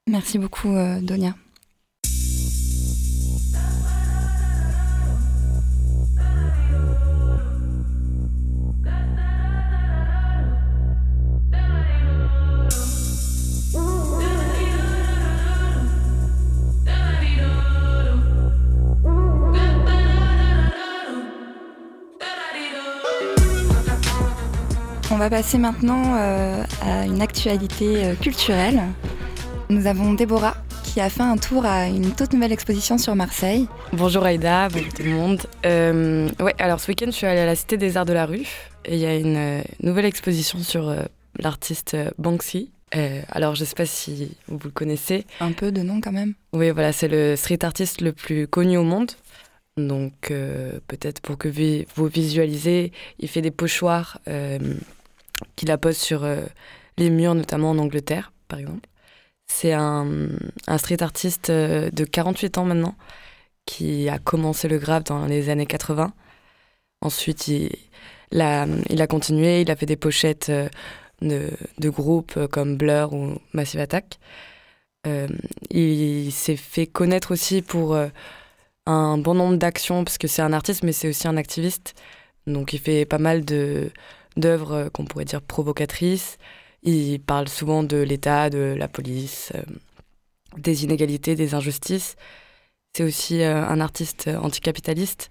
Merci 0.08 0.38
beaucoup, 0.38 0.74
euh, 0.74 1.00
Donia. 1.00 1.34
Va 25.18 25.30
passer 25.30 25.58
maintenant 25.58 26.14
euh, 26.16 26.62
à 26.80 27.04
une 27.04 27.20
actualité 27.20 28.04
euh, 28.04 28.14
culturelle. 28.14 28.80
Nous 29.68 29.88
avons 29.88 30.14
Déborah 30.14 30.56
qui 30.84 31.00
a 31.00 31.10
fait 31.10 31.22
un 31.22 31.36
tour 31.36 31.66
à 31.66 31.88
une 31.88 32.14
toute 32.14 32.32
nouvelle 32.32 32.52
exposition 32.52 32.98
sur 32.98 33.16
Marseille. 33.16 33.66
Bonjour 33.92 34.24
Aïda, 34.24 34.68
bonjour 34.68 34.94
tout 34.94 35.02
le 35.02 35.10
monde. 35.10 35.40
Euh, 35.66 36.28
ouais, 36.38 36.54
alors 36.58 36.78
ce 36.78 36.92
week-end 36.92 37.06
je 37.06 37.16
suis 37.16 37.26
allée 37.26 37.40
à 37.40 37.46
la 37.46 37.56
Cité 37.56 37.76
des 37.76 37.96
Arts 37.96 38.04
de 38.04 38.12
la 38.12 38.26
Rue 38.26 38.46
et 38.84 38.94
il 38.94 39.00
y 39.00 39.06
a 39.06 39.16
une 39.16 39.64
nouvelle 39.82 40.04
exposition 40.04 40.60
sur 40.60 40.94
l'artiste 41.36 41.96
Banksy. 42.18 42.70
alors 43.28 43.56
je 43.56 43.64
sais 43.64 43.74
pas 43.74 43.86
si 43.86 44.36
vous 44.46 44.60
le 44.64 44.70
connaissez. 44.70 45.26
Un 45.40 45.52
peu 45.52 45.72
de 45.72 45.82
nom 45.82 46.00
quand 46.00 46.12
même. 46.12 46.34
Oui, 46.52 46.70
voilà, 46.70 46.92
c'est 46.92 47.08
le 47.08 47.34
street 47.34 47.64
artiste 47.64 48.02
le 48.02 48.12
plus 48.12 48.46
connu 48.46 48.76
au 48.76 48.84
monde. 48.84 49.10
Donc 49.76 50.32
peut-être 50.86 51.20
pour 51.20 51.38
que 51.38 51.48
vous 51.96 52.06
visualisez, 52.06 52.92
il 53.18 53.28
fait 53.28 53.42
des 53.42 53.50
pochoirs 53.50 54.20
qui 55.56 55.66
la 55.66 55.78
pose 55.78 55.96
sur 55.96 56.24
euh, 56.24 56.42
les 56.96 57.10
murs, 57.10 57.34
notamment 57.34 57.70
en 57.70 57.78
Angleterre, 57.78 58.32
par 58.48 58.58
exemple. 58.58 58.88
C'est 59.46 59.72
un, 59.72 60.06
street 60.76 61.02
artiste 61.02 61.50
euh, 61.50 61.90
de 61.90 62.04
48 62.04 62.58
ans 62.58 62.64
maintenant, 62.64 62.94
qui 63.66 64.08
a 64.08 64.18
commencé 64.18 64.68
le 64.68 64.78
graphe 64.78 65.04
dans 65.04 65.26
les 65.26 65.48
années 65.50 65.66
80. 65.66 66.12
Ensuite, 67.00 67.48
il, 67.48 67.70
il 68.32 68.40
a 68.40 69.06
continué, 69.06 69.62
il 69.62 69.70
a 69.70 69.76
fait 69.76 69.86
des 69.86 69.96
pochettes 69.96 70.50
euh, 70.50 70.68
de, 71.22 71.88
groupes 71.88 72.46
comme 72.48 72.76
Blur 72.76 73.12
ou 73.12 73.38
Massive 73.52 73.80
Attack. 73.80 74.18
il 75.70 76.30
s'est 76.32 76.56
fait 76.56 76.86
connaître 76.86 77.32
aussi 77.32 77.62
pour 77.62 77.96
un 78.86 79.18
bon 79.18 79.34
nombre 79.34 79.56
d'actions, 79.56 80.04
parce 80.04 80.18
que 80.18 80.28
c'est 80.28 80.42
un 80.42 80.52
artiste, 80.52 80.82
mais 80.82 80.92
c'est 80.92 81.08
aussi 81.08 81.26
un 81.26 81.36
activiste. 81.36 81.94
Donc 82.46 82.72
il 82.72 82.78
fait 82.78 83.04
pas 83.04 83.18
mal 83.18 83.44
de, 83.44 83.90
d'œuvres 84.36 84.72
euh, 84.72 84.88
qu'on 84.90 85.04
pourrait 85.04 85.24
dire 85.24 85.42
provocatrices. 85.42 86.38
Il 86.82 87.20
parle 87.20 87.48
souvent 87.48 87.82
de 87.82 87.98
l'État, 87.98 88.50
de 88.50 88.74
la 88.78 88.88
police, 88.88 89.52
euh, 89.54 89.62
des 90.56 90.84
inégalités, 90.84 91.34
des 91.34 91.54
injustices. 91.54 92.16
C'est 92.96 93.04
aussi 93.04 93.42
euh, 93.42 93.64
un 93.66 93.80
artiste 93.80 94.28
anticapitaliste. 94.28 95.30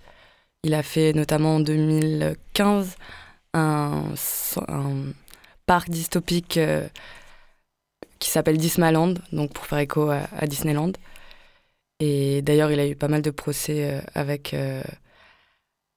Il 0.63 0.73
a 0.73 0.83
fait 0.83 1.13
notamment 1.13 1.55
en 1.55 1.59
2015 1.59 2.95
un, 3.53 4.13
parc 5.65 5.89
dystopique 5.89 6.59
qui 8.19 8.29
s'appelle 8.29 8.57
Dismaland, 8.57 9.15
donc 9.31 9.53
pour 9.53 9.65
faire 9.65 9.79
écho 9.79 10.09
à, 10.09 10.47
Disneyland. 10.47 10.93
Et 11.99 12.41
d'ailleurs, 12.41 12.71
il 12.71 12.79
a 12.79 12.87
eu 12.87 12.95
pas 12.95 13.07
mal 13.07 13.21
de 13.21 13.31
procès 13.31 14.01
avec 14.13 14.55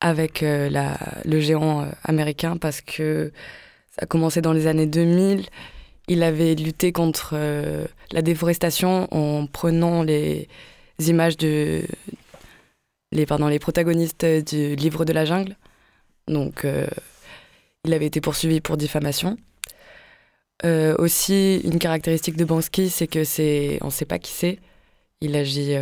avec 0.01 0.43
euh, 0.43 0.71
le 1.25 1.41
géant 1.41 1.83
euh, 1.83 1.87
américain 2.05 2.57
parce 2.57 2.81
que 2.81 3.33
ça 3.91 4.03
a 4.03 4.07
commencé 4.07 4.41
dans 4.41 4.53
les 4.53 4.67
années 4.67 4.87
2000. 4.87 5.47
Il 6.09 6.23
avait 6.23 6.55
lutté 6.55 6.93
contre 6.93 7.33
euh, 7.35 7.85
la 8.13 8.23
déforestation 8.23 9.09
en 9.15 9.47
prenant 9.47 10.03
les 10.03 10.49
images 10.99 11.37
de 11.37 11.83
les, 13.13 13.27
pardon, 13.27 13.49
les 13.49 13.59
protagonistes 13.59 14.25
du 14.25 14.77
livre 14.77 15.05
de 15.05 15.13
la 15.13 15.25
jungle. 15.25 15.57
Donc, 16.29 16.65
il 17.85 17.93
avait 17.93 18.07
été 18.07 18.21
poursuivi 18.21 18.61
pour 18.61 18.77
diffamation. 18.77 19.37
aussi, 20.63 21.61
une 21.65 21.81
caractéristique 21.81 22.37
de 22.37 22.45
Bansky, 22.45 22.89
c'est 22.89 23.09
que 23.09 23.25
c'est, 23.25 23.79
on 23.81 23.87
ne 23.87 23.91
sait 23.91 24.05
pas 24.05 24.21
qui 24.21 24.31
c'est. 24.31 24.61
Il 25.21 25.35
agit 25.35 25.75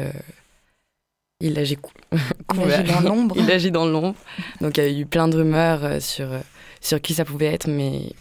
il 1.41 1.57
agit, 1.57 1.77
dans 1.77 3.01
l'ombre. 3.01 3.37
il 3.39 3.49
agit 3.49 3.71
dans 3.71 3.87
l'ombre. 3.87 4.17
Donc 4.61 4.77
il 4.77 4.85
y 4.85 4.87
a 4.87 4.91
eu 4.91 5.07
plein 5.07 5.29
de 5.29 5.37
rumeurs 5.37 5.85
euh, 5.85 6.01
sur, 6.01 6.33
euh, 6.33 6.41
sur 6.81 7.01
qui 7.01 7.15
ça 7.15 7.25
pouvait 7.25 7.47
être, 7.47 7.69
mais 7.69 8.13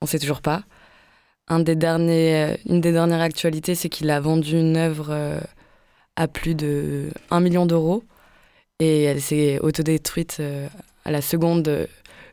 on 0.00 0.06
ne 0.06 0.08
sait 0.08 0.18
toujours 0.18 0.40
pas. 0.40 0.64
Un 1.46 1.60
des 1.60 1.76
derniers, 1.76 2.34
euh, 2.34 2.56
une 2.68 2.80
des 2.80 2.90
dernières 2.90 3.20
actualités, 3.20 3.76
c'est 3.76 3.88
qu'il 3.88 4.10
a 4.10 4.18
vendu 4.18 4.58
une 4.58 4.76
œuvre 4.76 5.40
à 6.16 6.26
plus 6.26 6.56
de 6.56 7.10
1 7.30 7.38
million 7.38 7.66
d'euros 7.66 8.02
et 8.80 9.04
elle 9.04 9.20
s'est 9.20 9.60
autodétruite 9.60 10.42
à 11.04 11.10
la 11.12 11.22
seconde, 11.22 11.86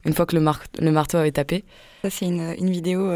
une 0.03 0.13
fois 0.13 0.25
que 0.25 0.35
le, 0.35 0.43
le 0.79 0.91
marteau 0.91 1.17
avait 1.17 1.31
tapé. 1.31 1.63
Ça, 2.01 2.09
c'est 2.09 2.25
une, 2.25 2.55
une, 2.57 2.71
vidéo 2.71 3.11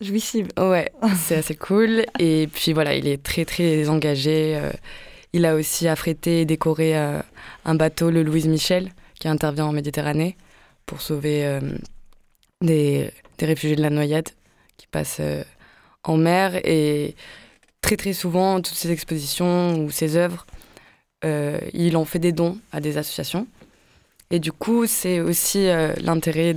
jouissive. 0.00 0.48
Ouais, 0.58 0.90
c'est 1.16 1.36
assez 1.36 1.56
cool. 1.56 2.06
Et 2.18 2.48
puis 2.50 2.72
voilà, 2.72 2.94
il 2.94 3.06
est 3.06 3.22
très 3.22 3.44
très 3.44 3.88
engagé. 3.90 4.58
Il 5.38 5.46
a 5.46 5.54
aussi 5.54 5.86
affrété 5.86 6.40
et 6.40 6.44
décoré 6.44 6.98
euh, 6.98 7.22
un 7.64 7.76
bateau, 7.76 8.10
le 8.10 8.24
Louise 8.24 8.48
Michel, 8.48 8.90
qui 9.20 9.28
intervient 9.28 9.66
en 9.66 9.72
Méditerranée 9.72 10.36
pour 10.84 11.00
sauver 11.00 11.46
euh, 11.46 11.60
des, 12.60 13.12
réfugiés 13.40 13.76
de 13.76 13.82
la 13.82 13.90
noyade 13.90 14.30
qui 14.78 14.88
passent 14.88 15.18
euh, 15.20 15.44
en 16.02 16.16
mer. 16.16 16.56
Et 16.64 17.14
très 17.82 17.96
très 17.96 18.14
souvent, 18.14 18.56
toutes 18.56 18.74
ces 18.74 18.90
expositions 18.90 19.78
ou 19.78 19.92
ces 19.92 20.16
œuvres, 20.16 20.44
il 21.22 21.96
en 21.96 22.04
fait 22.04 22.18
des 22.18 22.32
dons 22.32 22.58
à 22.72 22.80
des 22.80 22.98
associations. 22.98 23.46
Et 24.32 24.40
du 24.40 24.50
coup, 24.50 24.86
c'est 24.86 25.20
aussi 25.20 25.68
l'intérêt 26.00 26.52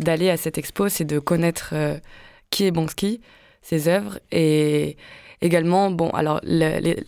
d'aller 0.00 0.28
à 0.28 0.36
cette 0.36 0.58
expo, 0.58 0.90
c'est 0.90 1.06
de 1.06 1.18
connaître 1.18 1.72
qui 2.50 2.64
est 2.64 2.72
Bansky, 2.72 3.22
ses 3.62 3.88
œuvres, 3.88 4.18
et 4.30 4.98
également, 5.40 5.90
bon, 5.90 6.10
alors 6.10 6.40
les, 6.42 7.04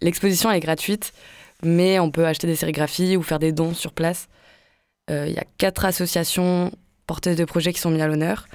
L'exposition 0.00 0.50
est 0.50 0.60
gratuite, 0.60 1.12
mais 1.62 1.98
on 1.98 2.10
peut 2.10 2.26
acheter 2.26 2.46
des 2.46 2.56
sérigraphies 2.56 3.16
ou 3.16 3.22
faire 3.22 3.38
des 3.38 3.52
dons 3.52 3.74
sur 3.74 3.92
place. 3.92 4.28
Euh, 5.10 5.26
il 5.28 5.34
y 5.34 5.38
a 5.38 5.44
quatre 5.58 5.84
associations 5.84 6.70
porteuses 7.06 7.36
de 7.36 7.44
projets 7.44 7.72
qui 7.72 7.80
sont 7.80 7.90
mis 7.90 8.00
à 8.00 8.06
l'honneur. 8.06 8.46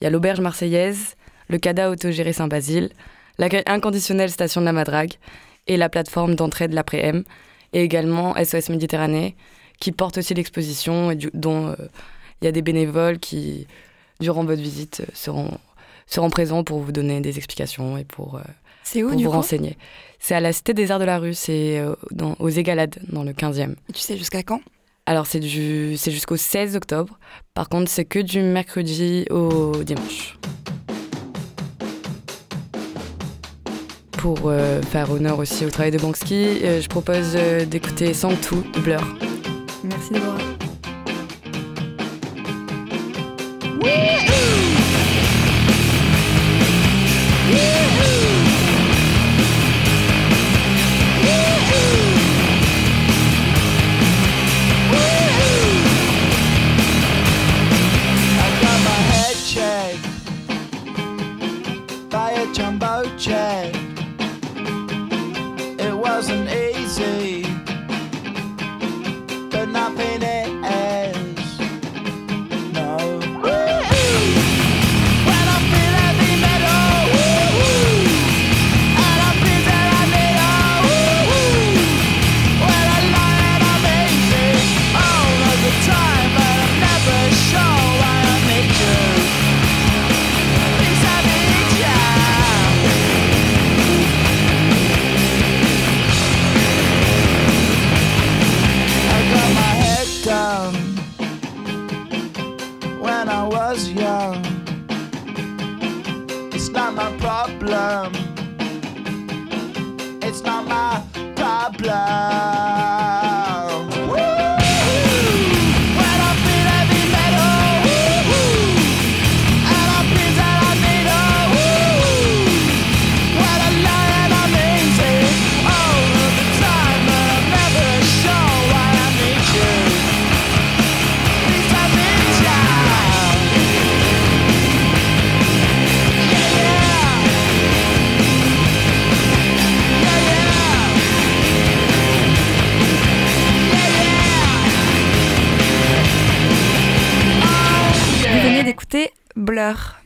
Il 0.00 0.04
y 0.04 0.06
a 0.06 0.10
l'Auberge 0.10 0.40
Marseillaise, 0.40 1.16
le 1.48 1.58
CADA 1.58 1.90
Autogéré 1.90 2.32
Saint-Basile, 2.32 2.90
l'accueil 3.38 3.62
inconditionnel 3.66 4.30
Station 4.30 4.60
de 4.60 4.66
la 4.66 4.72
Madrague 4.72 5.14
et 5.66 5.76
la 5.76 5.88
plateforme 5.88 6.34
d'entraide 6.34 6.72
l'après-M, 6.72 7.24
et 7.72 7.82
également 7.82 8.34
SOS 8.36 8.68
Méditerranée, 8.68 9.34
qui 9.80 9.90
porte 9.92 10.18
aussi 10.18 10.34
l'exposition 10.34 11.10
et 11.10 11.16
dont 11.34 11.68
euh, 11.68 11.74
il 12.40 12.44
y 12.44 12.48
a 12.48 12.52
des 12.52 12.62
bénévoles 12.62 13.18
qui, 13.18 13.66
durant 14.20 14.44
votre 14.44 14.62
visite, 14.62 15.02
seront, 15.14 15.58
seront 16.06 16.30
présents 16.30 16.62
pour 16.62 16.80
vous 16.80 16.92
donner 16.92 17.20
des 17.20 17.36
explications 17.36 17.98
et 17.98 18.04
pour 18.04 18.40
c'est 18.84 19.02
où, 19.02 19.10
pour 19.10 19.20
vous 19.20 19.30
renseigner. 19.30 19.76
C'est 20.20 20.34
à 20.34 20.40
la 20.40 20.52
Cité 20.52 20.72
des 20.72 20.90
Arts 20.90 21.00
de 21.00 21.04
la 21.04 21.18
Rue, 21.18 21.34
c'est 21.34 21.78
euh, 21.78 21.94
aux 22.38 22.48
Égalades, 22.48 22.96
dans 23.08 23.24
le 23.24 23.32
15e. 23.32 23.72
Et 23.88 23.92
tu 23.92 24.00
sais 24.00 24.16
jusqu'à 24.16 24.42
quand? 24.42 24.60
Alors, 25.06 25.26
c'est 25.26 25.42
jusqu'au 25.42 26.36
16 26.36 26.76
octobre. 26.76 27.18
Par 27.52 27.68
contre, 27.68 27.90
c'est 27.90 28.06
que 28.06 28.20
du 28.20 28.40
mercredi 28.40 29.26
au 29.30 29.82
dimanche. 29.82 30.38
pour 34.24 34.50
faire 34.90 35.10
honneur 35.10 35.38
aussi 35.38 35.66
au 35.66 35.68
travail 35.68 35.90
de 35.90 35.98
Banksy, 35.98 36.60
je 36.80 36.88
propose 36.88 37.36
d'écouter 37.68 38.14
Sang 38.14 38.32
Tout 38.36 38.64
de 38.72 38.80
Blur. 38.80 39.02
Merci 39.84 40.14
Déborah. 40.14 40.38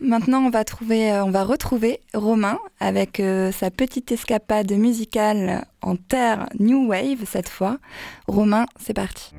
Maintenant, 0.09 0.39
on 0.39 0.49
va, 0.49 0.65
trouver, 0.65 1.13
euh, 1.13 1.23
on 1.23 1.31
va 1.31 1.45
retrouver 1.45 2.01
Romain 2.15 2.59
avec 2.81 3.21
euh, 3.21 3.53
sa 3.53 3.71
petite 3.71 4.11
escapade 4.11 4.73
musicale 4.73 5.67
en 5.83 5.97
terre 5.97 6.49
New 6.59 6.89
Wave 6.89 7.27
cette 7.27 7.51
fois. 7.51 7.77
Romain, 8.27 8.65
c'est 8.81 8.95
parti. 8.95 9.35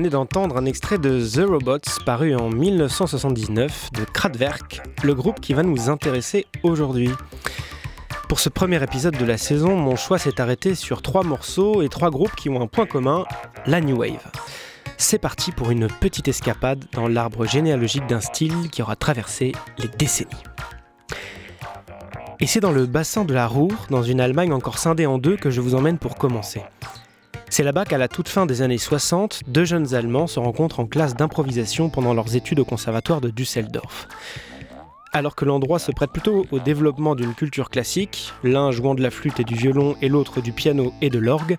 D'entendre 0.00 0.56
un 0.56 0.64
extrait 0.64 0.96
de 0.96 1.20
The 1.20 1.46
Robots 1.46 2.00
paru 2.06 2.34
en 2.34 2.48
1979 2.48 3.90
de 3.92 4.04
Kraftwerk, 4.04 4.80
le 5.04 5.14
groupe 5.14 5.38
qui 5.38 5.52
va 5.52 5.62
nous 5.62 5.90
intéresser 5.90 6.46
aujourd'hui. 6.62 7.10
Pour 8.26 8.40
ce 8.40 8.48
premier 8.48 8.82
épisode 8.82 9.18
de 9.18 9.24
la 9.26 9.36
saison, 9.36 9.76
mon 9.76 9.96
choix 9.96 10.16
s'est 10.16 10.40
arrêté 10.40 10.74
sur 10.74 11.02
trois 11.02 11.24
morceaux 11.24 11.82
et 11.82 11.90
trois 11.90 12.08
groupes 12.08 12.34
qui 12.34 12.48
ont 12.48 12.62
un 12.62 12.66
point 12.66 12.86
commun, 12.86 13.24
la 13.66 13.82
New 13.82 13.98
Wave. 13.98 14.30
C'est 14.96 15.18
parti 15.18 15.52
pour 15.52 15.70
une 15.70 15.88
petite 15.88 16.26
escapade 16.26 16.86
dans 16.92 17.06
l'arbre 17.06 17.44
généalogique 17.44 18.06
d'un 18.06 18.20
style 18.20 18.70
qui 18.70 18.80
aura 18.80 18.96
traversé 18.96 19.52
les 19.76 19.88
décennies. 19.88 20.30
Et 22.40 22.46
c'est 22.46 22.60
dans 22.60 22.72
le 22.72 22.86
bassin 22.86 23.26
de 23.26 23.34
la 23.34 23.46
Ruhr, 23.46 23.88
dans 23.90 24.02
une 24.02 24.22
Allemagne 24.22 24.54
encore 24.54 24.78
scindée 24.78 25.04
en 25.04 25.18
deux, 25.18 25.36
que 25.36 25.50
je 25.50 25.60
vous 25.60 25.74
emmène 25.74 25.98
pour 25.98 26.16
commencer. 26.16 26.62
C'est 27.52 27.64
là-bas 27.64 27.84
qu'à 27.84 27.98
la 27.98 28.08
toute 28.08 28.30
fin 28.30 28.46
des 28.46 28.62
années 28.62 28.78
60, 28.78 29.42
deux 29.46 29.66
jeunes 29.66 29.94
Allemands 29.94 30.26
se 30.26 30.40
rencontrent 30.40 30.80
en 30.80 30.86
classe 30.86 31.14
d'improvisation 31.14 31.90
pendant 31.90 32.14
leurs 32.14 32.34
études 32.34 32.60
au 32.60 32.64
conservatoire 32.64 33.20
de 33.20 33.28
Düsseldorf. 33.28 34.08
Alors 35.12 35.36
que 35.36 35.44
l'endroit 35.44 35.78
se 35.78 35.92
prête 35.92 36.12
plutôt 36.12 36.46
au 36.50 36.58
développement 36.60 37.14
d'une 37.14 37.34
culture 37.34 37.68
classique, 37.68 38.32
l'un 38.42 38.70
jouant 38.70 38.94
de 38.94 39.02
la 39.02 39.10
flûte 39.10 39.38
et 39.38 39.44
du 39.44 39.54
violon 39.54 39.96
et 40.00 40.08
l'autre 40.08 40.40
du 40.40 40.52
piano 40.52 40.94
et 41.02 41.10
de 41.10 41.18
l'orgue, 41.18 41.58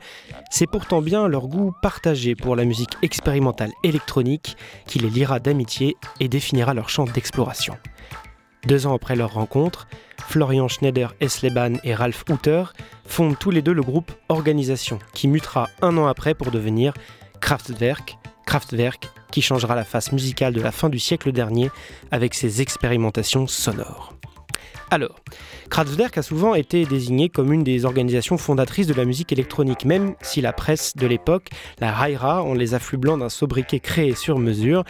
c'est 0.50 0.66
pourtant 0.66 1.04
bien 1.04 1.28
leur 1.28 1.48
goût 1.48 1.76
partagé 1.84 2.34
pour 2.34 2.56
la 2.56 2.66
musique 2.66 2.98
expérimentale 3.04 3.70
électronique 3.84 4.58
qui 4.88 4.98
les 4.98 5.12
liera 5.12 5.38
d'amitié 5.38 5.96
et 6.20 6.28
définira 6.28 6.74
leur 6.74 6.90
champ 6.90 7.06
d'exploration. 7.06 7.78
Deux 8.66 8.88
ans 8.88 8.96
après 8.96 9.16
leur 9.16 9.34
rencontre, 9.34 9.88
Florian 10.28 10.68
Schneider-Esleban 10.68 11.80
et 11.84 11.94
Ralph 11.94 12.24
Hutter 12.30 12.64
fondent 13.06 13.38
tous 13.38 13.52
les 13.52 13.62
deux 13.62 13.74
le 13.74 13.82
groupe 13.82 14.12
Organisation, 14.30 15.00
qui 15.14 15.28
mutera 15.28 15.70
un 15.82 15.98
an 15.98 16.08
après 16.08 16.34
pour 16.34 16.50
devenir 16.50 16.94
Kraftwerk, 17.42 18.18
Kraftwerk 18.46 19.10
qui 19.32 19.42
changera 19.42 19.76
la 19.76 19.84
face 19.84 20.12
musicale 20.12 20.54
de 20.54 20.62
la 20.62 20.72
fin 20.72 20.90
du 20.90 21.00
siècle 21.00 21.32
dernier 21.32 21.72
avec 22.12 22.36
ses 22.36 22.62
expérimentations 22.62 23.48
sonores. 23.48 24.13
Alors, 24.92 25.16
Kraftwerk 25.70 26.18
a 26.18 26.22
souvent 26.22 26.54
été 26.54 26.86
désigné 26.86 27.30
comme 27.30 27.52
une 27.52 27.64
des 27.64 27.86
organisations 27.86 28.38
fondatrices 28.38 28.88
de 28.88 28.94
la 28.94 29.06
musique 29.06 29.32
électronique, 29.32 29.86
même 29.86 30.16
si 30.22 30.42
la 30.42 30.54
presse 30.54 30.96
de 30.96 31.08
l'époque 31.08 31.50
la 31.80 31.92
raillera 31.92 32.44
en 32.44 32.54
les 32.54 32.74
afflublant 32.74 33.18
d'un 33.18 33.30
sobriquet 33.30 33.80
créé 33.80 34.14
sur 34.14 34.38
mesure. 34.38 34.84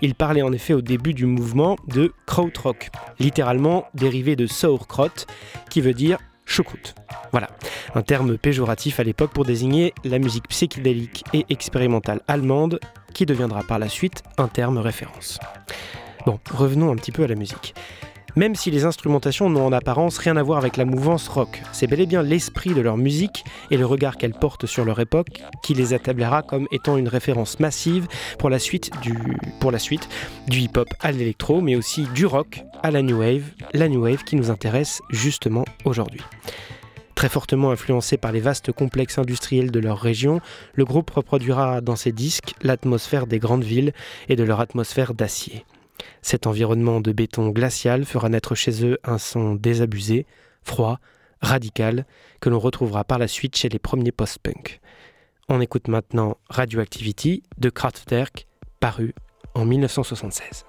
Il 0.00 0.14
parlait 0.14 0.42
en 0.42 0.52
effet 0.52 0.72
au 0.72 0.80
début 0.80 1.12
du 1.12 1.26
mouvement 1.26 1.76
de 1.88 2.12
krautrock, 2.26 2.88
littéralement 3.18 3.86
dérivé 3.94 4.36
de 4.36 4.46
sauerkraut, 4.46 5.26
qui 5.68 5.80
veut 5.80 5.94
dire 5.94 6.18
choucroute. 6.46 6.94
Voilà, 7.30 7.48
un 7.94 8.02
terme 8.02 8.36
péjoratif 8.36 8.98
à 8.98 9.04
l'époque 9.04 9.32
pour 9.32 9.44
désigner 9.44 9.94
la 10.04 10.18
musique 10.18 10.48
psychédélique 10.48 11.24
et 11.32 11.46
expérimentale 11.48 12.22
allemande, 12.26 12.80
qui 13.14 13.26
deviendra 13.26 13.62
par 13.62 13.78
la 13.78 13.88
suite 13.88 14.22
un 14.38 14.48
terme 14.48 14.78
référence. 14.78 15.38
Bon, 16.26 16.38
revenons 16.50 16.92
un 16.92 16.96
petit 16.96 17.12
peu 17.12 17.24
à 17.24 17.26
la 17.26 17.34
musique. 17.34 17.74
Même 18.36 18.54
si 18.54 18.70
les 18.70 18.84
instrumentations 18.84 19.50
n'ont 19.50 19.66
en 19.66 19.72
apparence 19.72 20.18
rien 20.18 20.36
à 20.36 20.42
voir 20.42 20.58
avec 20.58 20.76
la 20.76 20.84
mouvance 20.84 21.28
rock, 21.28 21.62
c'est 21.72 21.86
bel 21.86 22.00
et 22.00 22.06
bien 22.06 22.22
l'esprit 22.22 22.74
de 22.74 22.80
leur 22.80 22.96
musique 22.96 23.44
et 23.70 23.76
le 23.76 23.86
regard 23.86 24.16
qu'elle 24.16 24.34
porte 24.34 24.66
sur 24.66 24.84
leur 24.84 25.00
époque 25.00 25.42
qui 25.62 25.74
les 25.74 25.94
établira 25.94 26.42
comme 26.42 26.68
étant 26.70 26.96
une 26.96 27.08
référence 27.08 27.60
massive 27.60 28.06
pour 28.38 28.50
la 28.50 28.58
suite 28.58 28.90
du, 29.02 29.16
pour 29.60 29.70
la 29.70 29.78
suite, 29.78 30.08
du 30.46 30.60
hip-hop 30.60 30.88
à 31.00 31.12
l'électro, 31.12 31.60
mais 31.60 31.76
aussi 31.76 32.04
du 32.14 32.26
rock 32.26 32.62
à 32.82 32.90
la 32.90 33.02
new 33.02 33.18
wave, 33.18 33.44
la 33.72 33.88
new 33.88 34.02
wave 34.02 34.24
qui 34.24 34.36
nous 34.36 34.50
intéresse 34.50 35.00
justement 35.10 35.64
aujourd'hui. 35.84 36.22
Très 37.14 37.28
fortement 37.28 37.70
influencé 37.70 38.16
par 38.16 38.32
les 38.32 38.40
vastes 38.40 38.72
complexes 38.72 39.18
industriels 39.18 39.70
de 39.70 39.80
leur 39.80 39.98
région, 39.98 40.40
le 40.74 40.86
groupe 40.86 41.10
reproduira 41.10 41.80
dans 41.80 41.96
ses 41.96 42.12
disques 42.12 42.54
l'atmosphère 42.62 43.26
des 43.26 43.38
grandes 43.38 43.64
villes 43.64 43.92
et 44.28 44.36
de 44.36 44.44
leur 44.44 44.60
atmosphère 44.60 45.12
d'acier. 45.12 45.64
Cet 46.22 46.46
environnement 46.46 47.00
de 47.00 47.12
béton 47.12 47.48
glacial 47.50 48.04
fera 48.04 48.28
naître 48.28 48.54
chez 48.54 48.84
eux 48.84 48.98
un 49.04 49.18
son 49.18 49.54
désabusé, 49.54 50.26
froid, 50.62 50.98
radical, 51.40 52.06
que 52.40 52.48
l'on 52.48 52.58
retrouvera 52.58 53.04
par 53.04 53.18
la 53.18 53.28
suite 53.28 53.56
chez 53.56 53.68
les 53.68 53.78
premiers 53.78 54.12
post-punk. 54.12 54.80
On 55.48 55.60
écoute 55.60 55.88
maintenant 55.88 56.36
Radioactivity 56.48 57.42
de 57.58 57.70
Kraftwerk, 57.70 58.46
paru 58.78 59.14
en 59.54 59.64
1976. 59.64 60.64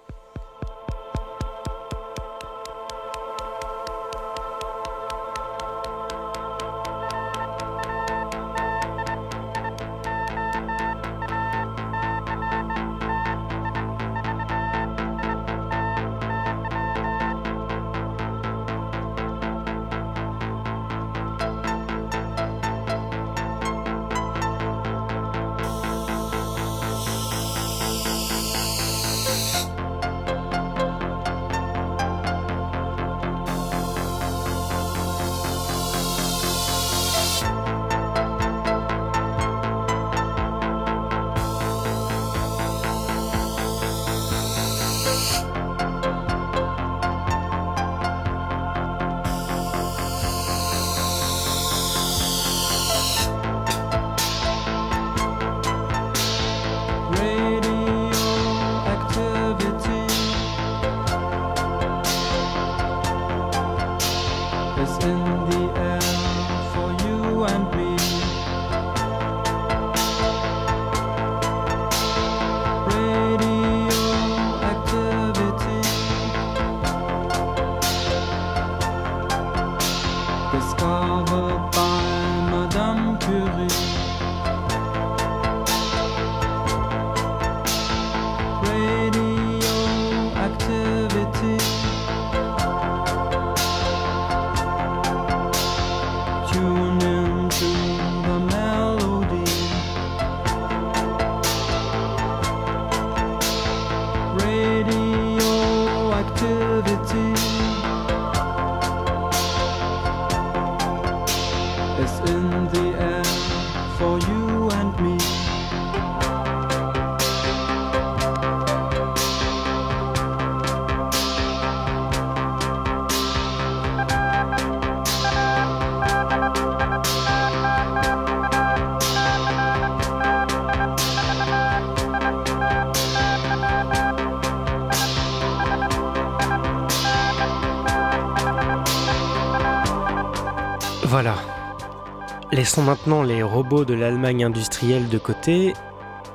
Laissons 142.62 142.84
maintenant 142.84 143.24
les 143.24 143.42
robots 143.42 143.86
de 143.86 143.96
l'Allemagne 143.96 144.44
industrielle 144.44 145.10
de 145.10 145.18
côté 145.18 145.74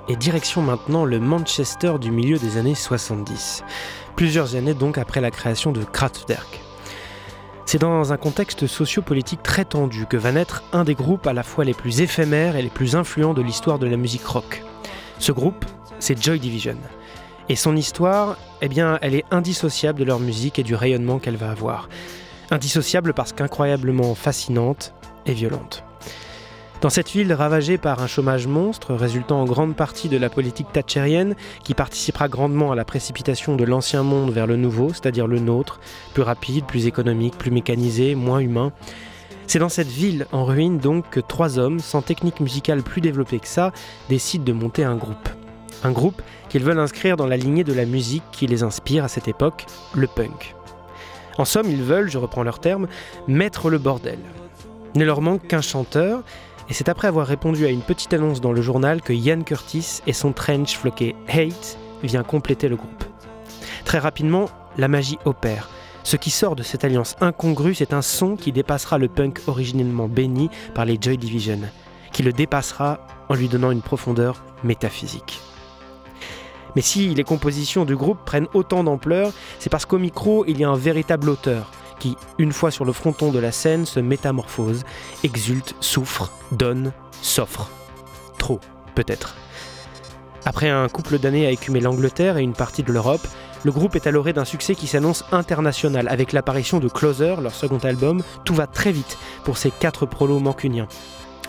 et 0.08 0.16
direction 0.16 0.60
maintenant 0.60 1.04
le 1.04 1.20
Manchester 1.20 2.00
du 2.00 2.10
milieu 2.10 2.36
des 2.36 2.56
années 2.56 2.74
70. 2.74 3.62
Plusieurs 4.16 4.56
années 4.56 4.74
donc 4.74 4.98
après 4.98 5.20
la 5.20 5.30
création 5.30 5.70
de 5.70 5.84
Kraftwerk. 5.84 6.60
C'est 7.64 7.78
dans 7.78 8.12
un 8.12 8.16
contexte 8.16 8.66
sociopolitique 8.66 9.44
très 9.44 9.64
tendu 9.64 10.06
que 10.06 10.16
va 10.16 10.32
naître 10.32 10.64
un 10.72 10.82
des 10.82 10.96
groupes 10.96 11.28
à 11.28 11.32
la 11.32 11.44
fois 11.44 11.64
les 11.64 11.74
plus 11.74 12.00
éphémères 12.00 12.56
et 12.56 12.62
les 12.62 12.70
plus 12.70 12.96
influents 12.96 13.32
de 13.32 13.42
l'histoire 13.42 13.78
de 13.78 13.86
la 13.86 13.96
musique 13.96 14.26
rock. 14.26 14.64
Ce 15.20 15.30
groupe, 15.30 15.64
c'est 16.00 16.20
Joy 16.20 16.40
Division. 16.40 16.78
Et 17.48 17.54
son 17.54 17.76
histoire, 17.76 18.36
eh 18.62 18.68
bien, 18.68 18.98
elle 19.00 19.14
est 19.14 19.26
indissociable 19.30 20.00
de 20.00 20.04
leur 20.04 20.18
musique 20.18 20.58
et 20.58 20.64
du 20.64 20.74
rayonnement 20.74 21.20
qu'elle 21.20 21.36
va 21.36 21.52
avoir. 21.52 21.88
Indissociable 22.50 23.14
parce 23.14 23.32
qu'incroyablement 23.32 24.16
fascinante 24.16 24.92
et 25.24 25.32
violente. 25.32 25.85
Dans 26.82 26.90
cette 26.90 27.10
ville 27.10 27.32
ravagée 27.32 27.78
par 27.78 28.02
un 28.02 28.06
chômage 28.06 28.46
monstre, 28.46 28.94
résultant 28.94 29.40
en 29.40 29.44
grande 29.44 29.74
partie 29.74 30.08
de 30.08 30.18
la 30.18 30.28
politique 30.28 30.70
thatchérienne, 30.72 31.34
qui 31.64 31.74
participera 31.74 32.28
grandement 32.28 32.70
à 32.70 32.74
la 32.74 32.84
précipitation 32.84 33.56
de 33.56 33.64
l'ancien 33.64 34.02
monde 34.02 34.30
vers 34.30 34.46
le 34.46 34.56
nouveau, 34.56 34.90
c'est-à-dire 34.90 35.26
le 35.26 35.38
nôtre, 35.38 35.80
plus 36.12 36.22
rapide, 36.22 36.66
plus 36.66 36.86
économique, 36.86 37.38
plus 37.38 37.50
mécanisé, 37.50 38.14
moins 38.14 38.40
humain, 38.40 38.72
c'est 39.46 39.60
dans 39.60 39.68
cette 39.68 39.88
ville 39.88 40.26
en 40.32 40.44
ruine 40.44 40.78
donc 40.78 41.08
que 41.08 41.20
trois 41.20 41.58
hommes, 41.58 41.78
sans 41.78 42.02
technique 42.02 42.40
musicale 42.40 42.82
plus 42.82 43.00
développée 43.00 43.38
que 43.38 43.46
ça, 43.46 43.72
décident 44.08 44.44
de 44.44 44.52
monter 44.52 44.82
un 44.82 44.96
groupe. 44.96 45.28
Un 45.84 45.92
groupe 45.92 46.20
qu'ils 46.48 46.64
veulent 46.64 46.80
inscrire 46.80 47.16
dans 47.16 47.26
la 47.26 47.36
lignée 47.36 47.62
de 47.62 47.72
la 47.72 47.84
musique 47.84 48.24
qui 48.32 48.48
les 48.48 48.64
inspire 48.64 49.04
à 49.04 49.08
cette 49.08 49.28
époque, 49.28 49.66
le 49.94 50.08
punk. 50.08 50.56
En 51.38 51.44
somme, 51.44 51.70
ils 51.70 51.82
veulent, 51.82 52.10
je 52.10 52.18
reprends 52.18 52.42
leur 52.42 52.58
terme, 52.58 52.88
mettre 53.28 53.70
le 53.70 53.78
bordel. 53.78 54.18
Ne 54.96 55.04
leur 55.04 55.20
manque 55.20 55.46
qu'un 55.46 55.60
chanteur, 55.60 56.22
et 56.68 56.74
c'est 56.74 56.88
après 56.88 57.08
avoir 57.08 57.26
répondu 57.26 57.64
à 57.64 57.70
une 57.70 57.80
petite 57.80 58.12
annonce 58.12 58.40
dans 58.40 58.52
le 58.52 58.62
journal 58.62 59.00
que 59.00 59.12
Ian 59.12 59.42
Curtis 59.42 60.00
et 60.06 60.12
son 60.12 60.32
trench 60.32 60.76
floqué 60.76 61.14
Hate 61.28 61.78
vient 62.02 62.24
compléter 62.24 62.68
le 62.68 62.76
groupe. 62.76 63.04
Très 63.84 63.98
rapidement, 63.98 64.46
la 64.76 64.88
magie 64.88 65.18
opère. 65.24 65.68
Ce 66.02 66.16
qui 66.16 66.30
sort 66.30 66.56
de 66.56 66.62
cette 66.62 66.84
alliance 66.84 67.16
incongrue, 67.20 67.74
c'est 67.74 67.92
un 67.92 68.02
son 68.02 68.36
qui 68.36 68.52
dépassera 68.52 68.98
le 68.98 69.08
punk 69.08 69.40
originellement 69.46 70.08
béni 70.08 70.50
par 70.74 70.84
les 70.84 70.98
Joy 71.00 71.18
Division, 71.18 71.60
qui 72.12 72.22
le 72.22 72.32
dépassera 72.32 73.00
en 73.28 73.34
lui 73.34 73.48
donnant 73.48 73.70
une 73.70 73.82
profondeur 73.82 74.44
métaphysique. 74.62 75.40
Mais 76.76 76.82
si 76.82 77.14
les 77.14 77.24
compositions 77.24 77.84
du 77.84 77.96
groupe 77.96 78.18
prennent 78.24 78.48
autant 78.54 78.84
d'ampleur, 78.84 79.32
c'est 79.58 79.70
parce 79.70 79.86
qu'au 79.86 79.98
micro, 79.98 80.44
il 80.46 80.60
y 80.60 80.64
a 80.64 80.68
un 80.68 80.76
véritable 80.76 81.30
auteur, 81.30 81.70
qui, 81.98 82.16
une 82.38 82.52
fois 82.52 82.70
sur 82.70 82.84
le 82.84 82.92
fronton 82.92 83.32
de 83.32 83.38
la 83.38 83.52
scène, 83.52 83.86
se 83.86 84.00
métamorphose, 84.00 84.84
exulte, 85.24 85.74
souffre, 85.80 86.30
donne, 86.52 86.92
s'offre. 87.22 87.70
Trop, 88.38 88.60
peut-être. 88.94 89.36
Après 90.44 90.68
un 90.68 90.88
couple 90.88 91.18
d'années 91.18 91.46
à 91.46 91.50
écumer 91.50 91.80
l'Angleterre 91.80 92.38
et 92.38 92.42
une 92.42 92.52
partie 92.52 92.84
de 92.84 92.92
l'Europe, 92.92 93.26
le 93.64 93.72
groupe 93.72 93.96
est 93.96 94.06
à 94.06 94.12
l'orée 94.12 94.32
d'un 94.32 94.44
succès 94.44 94.76
qui 94.76 94.86
s'annonce 94.86 95.24
international 95.32 96.06
avec 96.08 96.32
l'apparition 96.32 96.78
de 96.78 96.88
Closer, 96.88 97.34
leur 97.42 97.52
second 97.52 97.78
album. 97.78 98.22
Tout 98.44 98.54
va 98.54 98.68
très 98.68 98.92
vite 98.92 99.18
pour 99.42 99.58
ces 99.58 99.72
quatre 99.72 100.06
prolos 100.06 100.38
mancuniens. 100.38 100.86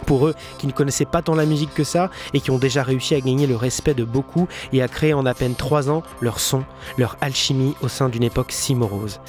Pour 0.07 0.27
eux 0.27 0.33
qui 0.57 0.65
ne 0.65 0.71
connaissaient 0.71 1.05
pas 1.05 1.21
tant 1.21 1.35
la 1.35 1.45
musique 1.45 1.73
que 1.75 1.83
ça 1.83 2.09
et 2.33 2.39
qui 2.39 2.49
ont 2.49 2.57
déjà 2.57 2.81
réussi 2.81 3.13
à 3.13 3.21
gagner 3.21 3.45
le 3.45 3.55
respect 3.55 3.93
de 3.93 4.03
beaucoup 4.03 4.47
et 4.73 4.81
à 4.81 4.87
créer 4.87 5.13
en 5.13 5.27
à 5.27 5.35
peine 5.35 5.53
trois 5.53 5.91
ans 5.91 6.01
leur 6.21 6.39
son, 6.39 6.63
leur 6.97 7.17
alchimie 7.21 7.75
au 7.81 7.87
sein 7.87 8.09
d'une 8.09 8.23
époque 8.23 8.51
si 8.51 8.73
morose. 8.73 9.19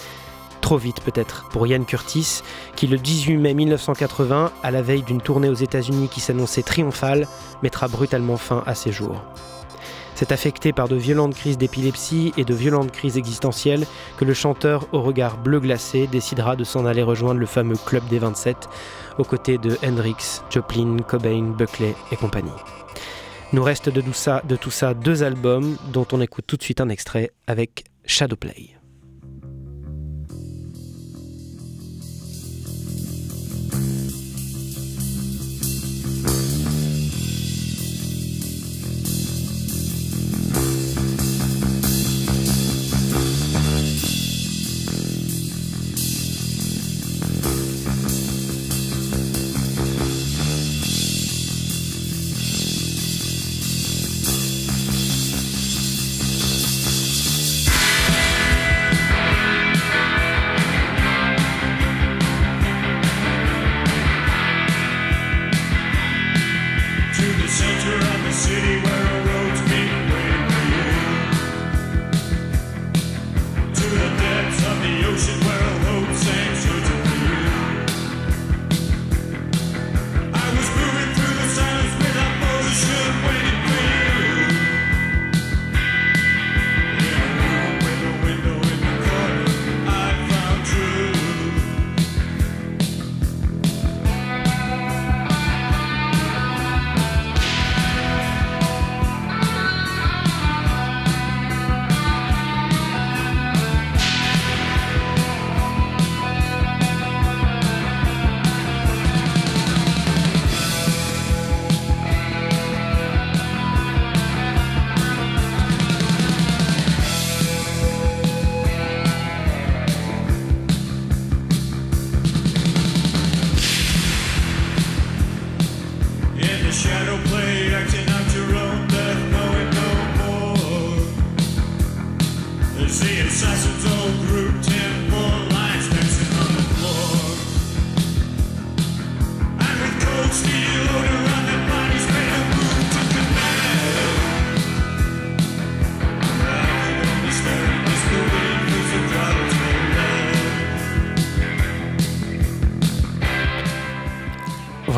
Trop 0.61 0.76
vite 0.76 1.00
peut-être 1.00 1.48
pour 1.50 1.66
Ian 1.66 1.84
Curtis, 1.84 2.42
qui 2.76 2.86
le 2.86 2.98
18 2.98 3.36
mai 3.36 3.54
1980, 3.54 4.52
à 4.62 4.70
la 4.70 4.82
veille 4.82 5.02
d'une 5.02 5.20
tournée 5.20 5.48
aux 5.48 5.54
États-Unis 5.54 6.09
qui 6.09 6.20
s'annonçait 6.20 6.62
triomphale, 6.62 7.26
mettra 7.62 7.88
brutalement 7.88 8.36
fin 8.36 8.62
à 8.66 8.74
ses 8.74 8.92
jours. 8.92 9.22
C'est 10.18 10.32
affecté 10.32 10.72
par 10.72 10.88
de 10.88 10.96
violentes 10.96 11.36
crises 11.36 11.59
d'épilepsie 11.59 12.32
et 12.36 12.44
de 12.44 12.52
violentes 12.52 12.90
crises 12.90 13.16
existentielles 13.16 13.86
que 14.16 14.24
le 14.24 14.34
chanteur 14.34 14.88
au 14.92 15.00
regard 15.00 15.38
bleu 15.38 15.61
glacé 15.61 16.09
décidera 16.09 16.56
de 16.56 16.64
s'en 16.64 16.86
aller 16.86 17.04
rejoindre 17.04 17.38
le 17.38 17.46
fameux 17.46 17.76
Club 17.86 18.04
des 18.09 18.18
27 18.18 18.68
aux 19.18 19.24
côtés 19.24 19.59
de 19.59 19.78
Hendrix, 19.84 20.42
Joplin, 20.50 20.96
Cobain, 21.06 21.54
Buckley 21.56 21.94
et 22.11 22.16
compagnie. 22.16 22.50
Nous 23.52 23.62
reste 23.62 23.90
de 23.90 24.00
tout 24.00 24.12
ça, 24.12 24.42
de 24.46 24.56
tout 24.56 24.72
ça 24.72 24.92
deux 24.92 25.22
albums 25.22 25.76
dont 25.92 26.06
on 26.11 26.20
écoute 26.20 26.46
tout 26.48 26.56
de 26.56 26.64
suite 26.64 26.80
un 26.80 26.88
extrait 26.88 27.30
avec 27.46 27.84
Shadowplay. 28.04 28.77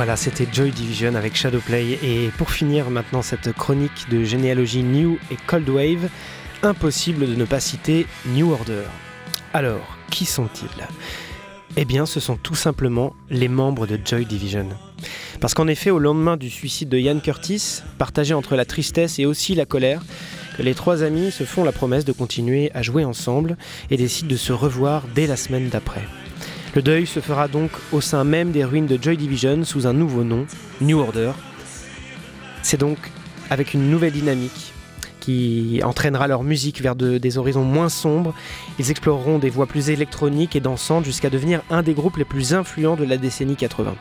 Voilà, 0.01 0.17
c'était 0.17 0.49
Joy 0.51 0.71
Division 0.71 1.15
avec 1.15 1.37
Shadowplay. 1.37 1.99
Et 2.03 2.31
pour 2.39 2.53
finir 2.53 2.89
maintenant 2.89 3.21
cette 3.21 3.53
chronique 3.53 4.09
de 4.11 4.25
généalogie 4.25 4.83
New 4.83 5.19
et 5.31 5.37
Cold 5.47 5.69
Wave, 5.69 6.09
impossible 6.63 7.29
de 7.29 7.35
ne 7.35 7.45
pas 7.45 7.61
citer 7.61 8.07
New 8.25 8.51
Order. 8.51 8.85
Alors, 9.53 9.99
qui 10.11 10.25
sont-ils? 10.25 10.89
Eh 11.77 11.85
bien, 11.85 12.07
ce 12.07 12.19
sont 12.19 12.39
tout 12.39 12.55
simplement 12.55 13.13
les 13.29 13.49
membres 13.49 13.87
de 13.87 14.01
Joy 14.03 14.25
Division. 14.25 14.71
Parce 15.39 15.53
qu'en 15.53 15.69
effet, 15.69 15.91
au 15.91 15.99
lendemain 15.99 16.39
du 16.39 16.49
suicide 16.49 16.89
de 16.89 16.97
Ian 16.97 17.21
Curtis, 17.21 17.83
partagé 17.99 18.33
entre 18.33 18.57
la 18.57 18.65
tristesse 18.65 19.19
et 19.19 19.27
aussi 19.27 19.55
la 19.55 19.67
colère, 19.67 20.01
les 20.59 20.73
trois 20.73 21.03
amis 21.03 21.31
se 21.31 21.45
font 21.45 21.63
la 21.63 21.73
promesse 21.73 22.07
de 22.07 22.13
continuer 22.13 22.71
à 22.73 22.81
jouer 22.81 23.05
ensemble 23.05 23.59
et 23.91 23.99
décident 23.99 24.31
de 24.31 24.37
se 24.37 24.55
revoir 24.55 25.03
dès 25.15 25.27
la 25.27 25.37
semaine 25.37 25.69
d'après. 25.69 26.07
Le 26.75 26.83
deuil 26.83 27.05
se 27.05 27.19
fera 27.19 27.49
donc 27.49 27.73
au 27.91 28.01
sein 28.01 28.23
même 28.23 28.53
des 28.53 28.65
ruines 28.65 28.87
de 28.87 28.97
Joy 29.01 29.17
Division 29.17 29.65
sous 29.65 29.89
un 29.89 29.93
nouveau 29.93 30.23
nom, 30.23 30.47
New 30.81 31.01
Order. 31.01 31.33
C'est 32.63 32.79
donc 32.79 32.99
avec 33.51 33.75
une 33.75 33.91
nouvelle 33.91 34.13
dynamique 34.13 34.73
qui 35.19 35.81
entraînera 35.83 36.29
leur 36.29 36.45
musique 36.45 36.81
vers 36.81 36.95
des 36.95 37.39
horizons 37.39 37.65
moins 37.65 37.89
sombres. 37.89 38.35
Ils 38.79 38.93
exploreront 38.93 39.41
des 39.41 39.51
voies 39.51 39.67
plus 39.67 39.91
électroniques 39.91 40.55
et 40.55 40.61
dansantes 40.61 41.05
jusqu'à 41.05 41.29
devenir 41.29 41.63
un 41.71 41.83
des 41.83 41.93
groupes 41.93 42.19
les 42.19 42.25
plus 42.25 42.55
influents 42.55 42.97
de 42.97 43.05
la 43.05 43.17
décennie 43.17 43.57
80. 43.57 43.97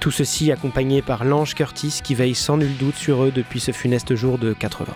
Tout 0.00 0.10
ceci 0.10 0.50
accompagné 0.50 1.02
par 1.02 1.24
l'ange 1.24 1.54
Curtis 1.54 2.00
qui 2.02 2.16
veille 2.16 2.34
sans 2.34 2.56
nul 2.56 2.76
doute 2.76 2.96
sur 2.96 3.22
eux 3.22 3.30
depuis 3.32 3.60
ce 3.60 3.70
funeste 3.70 4.16
jour 4.16 4.38
de 4.38 4.52
80. 4.52 4.92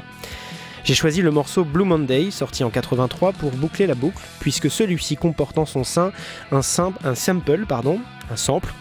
J'ai 0.87 0.95
choisi 0.95 1.20
le 1.20 1.32
morceau 1.32 1.64
Blue 1.64 1.84
Monday, 1.84 2.30
sorti 2.30 2.62
en 2.62 2.70
83, 2.70 3.32
pour 3.32 3.51
boucler 3.51 3.89
la 3.89 3.97
boucle, 3.97 4.22
puisque 4.39 4.70
celui-ci 4.70 5.16
comporte 5.16 5.59
en 5.59 5.66
son 5.66 5.82
sein 5.82 6.12
un, 6.53 6.62
simple, 6.62 7.01
sample, 7.16 7.66
un 8.30 8.37
sample 8.37 8.72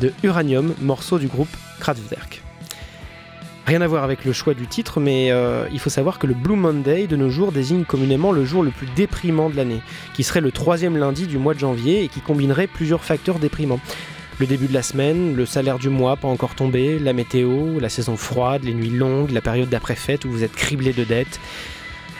de 0.00 0.12
Uranium, 0.22 0.72
morceau 0.80 1.18
du 1.18 1.26
groupe 1.26 1.48
Kraftwerk. 1.80 2.44
Rien 3.66 3.80
à 3.80 3.88
voir 3.88 4.04
avec 4.04 4.24
le 4.24 4.32
choix 4.32 4.54
du 4.54 4.68
titre, 4.68 5.00
mais 5.00 5.32
euh, 5.32 5.66
il 5.72 5.80
faut 5.80 5.90
savoir 5.90 6.20
que 6.20 6.28
le 6.28 6.34
Blue 6.34 6.54
Monday 6.54 7.08
de 7.08 7.16
nos 7.16 7.28
jours 7.28 7.50
désigne 7.50 7.82
communément 7.82 8.30
le 8.30 8.44
jour 8.44 8.62
le 8.62 8.70
plus 8.70 8.86
déprimant 8.94 9.50
de 9.50 9.56
l'année, 9.56 9.82
qui 10.14 10.22
serait 10.22 10.40
le 10.40 10.52
troisième 10.52 10.96
lundi 10.96 11.26
du 11.26 11.38
mois 11.38 11.54
de 11.54 11.58
janvier 11.58 12.04
et 12.04 12.08
qui 12.08 12.20
combinerait 12.20 12.68
plusieurs 12.68 13.02
facteurs 13.02 13.40
déprimants. 13.40 13.80
Le 14.40 14.46
début 14.46 14.68
de 14.68 14.72
la 14.72 14.84
semaine, 14.84 15.34
le 15.34 15.46
salaire 15.46 15.80
du 15.80 15.88
mois 15.88 16.16
pas 16.16 16.28
encore 16.28 16.54
tombé, 16.54 17.00
la 17.00 17.12
météo, 17.12 17.80
la 17.80 17.88
saison 17.88 18.16
froide, 18.16 18.62
les 18.62 18.72
nuits 18.72 18.90
longues, 18.90 19.32
la 19.32 19.40
période 19.40 19.68
d'après-fête 19.68 20.24
où 20.24 20.30
vous 20.30 20.44
êtes 20.44 20.52
criblé 20.52 20.92
de 20.92 21.02
dettes. 21.02 21.40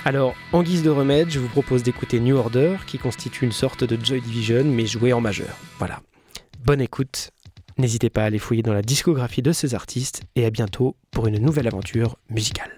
Alors, 0.04 0.34
en 0.52 0.64
guise 0.64 0.82
de 0.82 0.90
remède, 0.90 1.30
je 1.30 1.38
vous 1.38 1.48
propose 1.48 1.84
d'écouter 1.84 2.18
New 2.18 2.36
Order, 2.36 2.78
qui 2.88 2.98
constitue 2.98 3.44
une 3.44 3.52
sorte 3.52 3.84
de 3.84 3.96
Joy 4.04 4.20
Division, 4.20 4.64
mais 4.64 4.86
joué 4.86 5.12
en 5.12 5.20
majeur. 5.20 5.56
Voilà. 5.78 6.00
Bonne 6.64 6.80
écoute. 6.80 7.30
N'hésitez 7.76 8.10
pas 8.10 8.22
à 8.22 8.24
aller 8.24 8.40
fouiller 8.40 8.62
dans 8.62 8.72
la 8.72 8.82
discographie 8.82 9.42
de 9.42 9.52
ces 9.52 9.76
artistes, 9.76 10.22
et 10.34 10.44
à 10.44 10.50
bientôt 10.50 10.96
pour 11.12 11.28
une 11.28 11.38
nouvelle 11.38 11.68
aventure 11.68 12.16
musicale. 12.30 12.77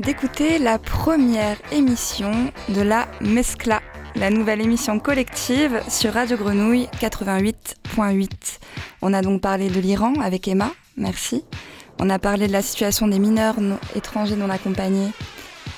D'écouter 0.00 0.58
la 0.58 0.78
première 0.78 1.56
émission 1.70 2.32
de 2.70 2.80
la 2.80 3.06
Mescla, 3.20 3.82
la 4.16 4.30
nouvelle 4.30 4.60
émission 4.62 4.98
collective 4.98 5.82
sur 5.88 6.14
Radio 6.14 6.36
Grenouille 6.36 6.88
88.8. 7.00 8.30
On 9.02 9.12
a 9.12 9.20
donc 9.20 9.42
parlé 9.42 9.68
de 9.68 9.80
l'Iran 9.80 10.14
avec 10.22 10.48
Emma, 10.48 10.72
merci. 10.96 11.44
On 11.98 12.08
a 12.10 12.18
parlé 12.18 12.46
de 12.46 12.52
la 12.52 12.62
situation 12.62 13.06
des 13.06 13.18
mineurs 13.18 13.56
étrangers 13.94 14.36
non 14.36 14.48
accompagnés 14.48 15.10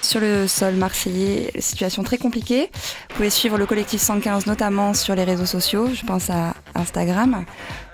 sur 0.01 0.21
le 0.21 0.47
sol 0.47 0.75
marseillais, 0.75 1.51
situation 1.59 2.03
très 2.05 2.19
compliquée. 2.19 2.71
Vous 3.11 3.17
pouvez 3.17 3.31
suivre 3.31 3.59
le 3.59 3.67
collectif 3.67 4.01
115 4.01 4.47
notamment 4.47 4.95
sur 4.95 5.15
les 5.15 5.25
réseaux 5.25 5.47
sociaux, 5.47 5.89
je 5.93 6.05
pense 6.07 6.31
à 6.31 6.55
Instagram. 6.75 7.45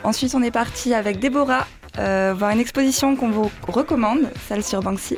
Ensuite, 0.04 0.34
on 0.34 0.42
est 0.42 0.50
parti 0.50 0.92
avec 0.92 1.18
Déborah 1.18 1.66
euh, 1.98 2.34
voir 2.36 2.50
une 2.50 2.60
exposition 2.60 3.16
qu'on 3.16 3.30
vous 3.30 3.50
recommande, 3.68 4.30
celle 4.48 4.62
sur 4.62 4.82
Banksy 4.82 5.16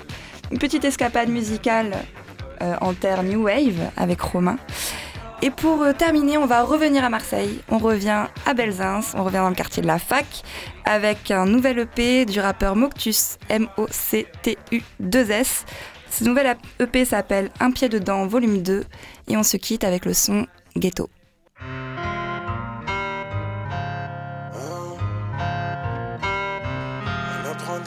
une 0.53 0.59
petite 0.59 0.84
escapade 0.84 1.30
musicale 1.30 1.92
euh, 2.61 2.76
en 2.80 2.92
terre 2.92 3.22
New 3.22 3.44
Wave 3.44 3.90
avec 3.96 4.20
Romain. 4.20 4.59
Et 5.40 5.50
pour 5.50 5.82
euh, 5.82 5.92
terminer, 5.92 6.36
on 6.38 6.46
va 6.46 6.62
revenir 6.62 7.03
à 7.05 7.09
Marseille. 7.09 7.61
On 7.68 7.78
revient 7.78 8.26
à 8.46 8.55
Belzins, 8.55 9.00
on 9.14 9.24
revient 9.24 9.38
dans 9.38 9.48
le 9.48 9.57
quartier 9.57 9.82
de 9.82 9.88
la 9.88 9.98
Fac 9.98 10.26
avec 10.84 11.30
un 11.30 11.46
nouvel 11.46 11.80
EP 11.80 12.26
du 12.26 12.38
rappeur 12.38 12.76
Moctus, 12.76 13.38
M-O-C-T-U-2-S. 13.48 14.44
Ce 16.11 16.24
nouvel 16.24 16.57
EP 16.78 17.05
s'appelle 17.07 17.50
Un 17.59 17.70
pied 17.70 17.88
dedans, 17.88 18.26
volume 18.26 18.62
2, 18.62 18.84
et 19.28 19.36
on 19.36 19.42
se 19.42 19.57
quitte 19.57 19.82
avec 19.84 20.05
le 20.05 20.12
son 20.12 20.46
Ghetto. 20.76 21.09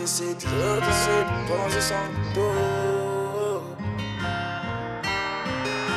D'essayer 0.06 0.36
de 0.36 0.39
faire, 0.39 0.82
d'essayer 0.86 1.24
de 1.24 1.47
penser 1.47 1.82
sans 1.82 2.08
dos. 2.36 3.64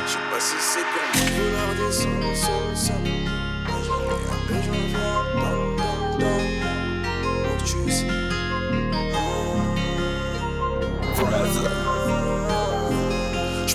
Je 0.06 0.10
sais 0.10 0.18
pas 0.30 0.40
si 0.40 0.56
c'est 0.58 0.86
comme 0.92 1.12
vouloir 1.34 1.70
descendre, 1.86 2.30
descendre. 2.30 3.00
Mais 3.04 3.80
j'en 3.84 3.98
reviens, 3.98 4.40
mais 4.48 4.62
j'en 4.62 4.72
reviens, 4.72 5.12
dom, 5.34 5.60
dom, 5.76 6.20
dom. 6.20 6.44
Donc 7.44 7.58
tu 7.64 7.90
sais. 7.92 8.06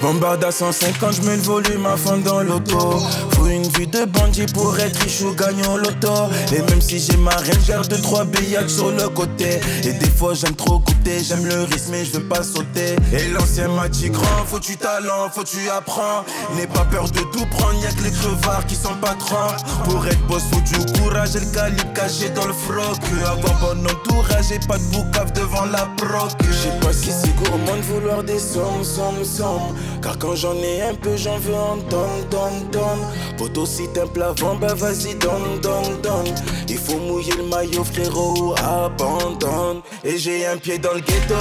J'bombarde 0.04 0.44
à 0.44 0.52
150, 0.52 1.14
j'mets 1.14 1.38
le 1.38 1.42
volume 1.44 1.86
à 1.86 1.96
fond 1.96 2.18
dans 2.18 2.42
l'auto. 2.42 3.00
Faut 3.32 3.48
une 3.48 3.66
vie 3.70 3.88
de 3.88 4.04
bandit 4.04 4.46
pour 4.54 4.78
être 4.78 5.00
riche 5.00 5.22
ou 5.22 5.34
gagner 5.34 5.66
au 5.66 5.78
loto. 5.78 6.12
Et 6.54 6.60
même 6.60 6.82
si 6.82 7.00
j'ai 7.00 7.16
ma 7.16 7.32
reine, 7.32 7.58
garde 7.66 8.02
trois 8.02 8.26
billets 8.26 8.68
sur 8.68 8.92
le 8.92 9.08
côté. 9.08 9.62
Et 9.86 9.94
des 9.94 10.10
fois 10.10 10.34
j'aime 10.34 10.56
trop 10.56 10.80
goûter, 10.80 11.24
j'aime 11.24 11.46
le 11.46 11.62
rythme 11.62 11.92
mais 11.92 12.04
je 12.04 12.12
veux 12.18 12.24
pas 12.24 12.44
sauter. 12.44 12.98
Et 13.14 13.30
l'ancien 13.30 13.70
m'a 13.70 13.88
dit 13.88 14.10
grand, 14.10 14.44
faut 14.46 14.60
tu 14.60 14.76
talent, 14.76 15.30
faut 15.34 15.46
tu 15.46 15.70
apprends. 15.70 16.26
N'aie 16.58 16.68
pas 16.68 16.84
peur 16.92 17.10
de 17.10 17.20
tout 17.20 17.46
prendre, 17.52 17.82
y'a 17.82 17.92
que 17.92 18.04
les 18.04 18.12
crevards 18.12 18.66
qui 18.66 18.76
sont 18.76 18.96
patrons. 19.00 19.56
Pour 19.86 20.06
être 20.06 20.28
boss, 20.28 20.44
faut 20.52 20.60
du 20.60 21.00
courage 21.00 21.38
et 21.38 21.40
le 21.40 21.46
calibre 21.46 21.94
caché 21.94 22.30
dans 22.32 22.48
le 22.48 22.54
froc. 22.54 23.00
Avoir 23.26 23.58
bon 23.62 23.86
entourage 23.86 24.52
et 24.52 24.60
pas 24.68 24.78
de 24.78 24.84
boucave 24.92 25.32
devant 25.32 25.64
la 25.64 25.88
proc. 25.96 26.32
Je 26.46 26.52
sais 26.52 26.80
pas 26.82 26.92
si 26.92 27.10
c'est 27.10 27.34
gourmand 27.38 27.78
de 27.78 27.82
vouloir 27.84 28.22
des 28.22 28.40
sommes, 28.40 28.84
sommes, 28.84 29.24
sommes. 29.24 29.74
Car 30.02 30.18
quand 30.18 30.36
j'en 30.36 30.56
ai 30.56 30.82
un 30.82 30.96
peu, 30.96 31.16
j'en 31.16 31.38
veux 31.38 31.56
en 31.56 31.78
donne, 31.90 32.28
donne, 32.30 32.70
donne. 32.72 33.38
Poto 33.38 33.66
si 33.66 33.88
t'es 33.94 34.06
plavant, 34.06 34.56
bah 34.56 34.74
vas-y, 34.76 35.16
donne, 35.16 35.60
donne, 35.62 36.02
donne. 36.02 36.34
Il 36.68 36.78
faut 36.78 36.98
mouiller 36.98 37.34
le 37.38 37.44
maillot, 37.44 37.84
frérot, 37.84 38.56
abandonne. 38.58 39.82
Et 40.04 40.18
j'ai 40.18 40.46
un 40.46 40.58
pied 40.58 40.78
dans 40.78 40.94
le 40.94 41.02
ghetto, 41.02 41.36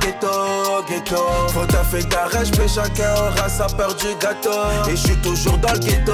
ghetto, 0.00 0.82
ghetto. 0.88 1.22
Faut 1.48 1.66
taffer 1.66 2.04
ta 2.04 2.24
rage, 2.26 2.50
mais 2.58 2.68
chacun 2.68 3.12
aura 3.14 3.48
sa 3.48 3.66
peur 3.66 3.94
du 3.94 4.08
gâteau. 4.20 4.50
Et 4.88 4.96
je 4.96 4.96
suis 4.96 5.16
toujours 5.16 5.58
dans 5.58 5.72
le 5.72 5.78
ghetto, 5.78 6.12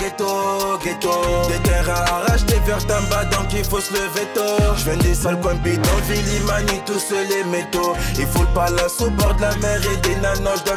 ghetto, 0.00 0.78
ghetto. 0.84 1.10
Des 1.48 1.68
terrains 1.68 2.04
arrachent, 2.06 2.46
des 2.46 2.60
verres 2.66 2.86
bas, 3.10 3.24
donc 3.24 3.52
il 3.52 3.64
faut 3.64 3.80
se 3.80 3.92
lever 3.92 4.26
tôt. 4.34 4.62
J'viens 4.76 4.96
des 4.96 5.14
sales 5.14 5.40
coins 5.40 5.54
bidonvilles, 5.54 6.24
il 6.36 6.44
manie 6.44 6.80
tous 6.86 7.10
les 7.10 7.44
métaux. 7.44 7.94
Il 8.18 8.26
faut 8.26 8.42
le 8.42 8.54
palace 8.54 9.00
au 9.00 9.10
bord 9.10 9.34
de 9.34 9.42
la 9.42 9.56
mer 9.56 9.80
et 9.92 9.96
des 9.98 10.16
nanos, 10.16 10.60
je 10.64 10.72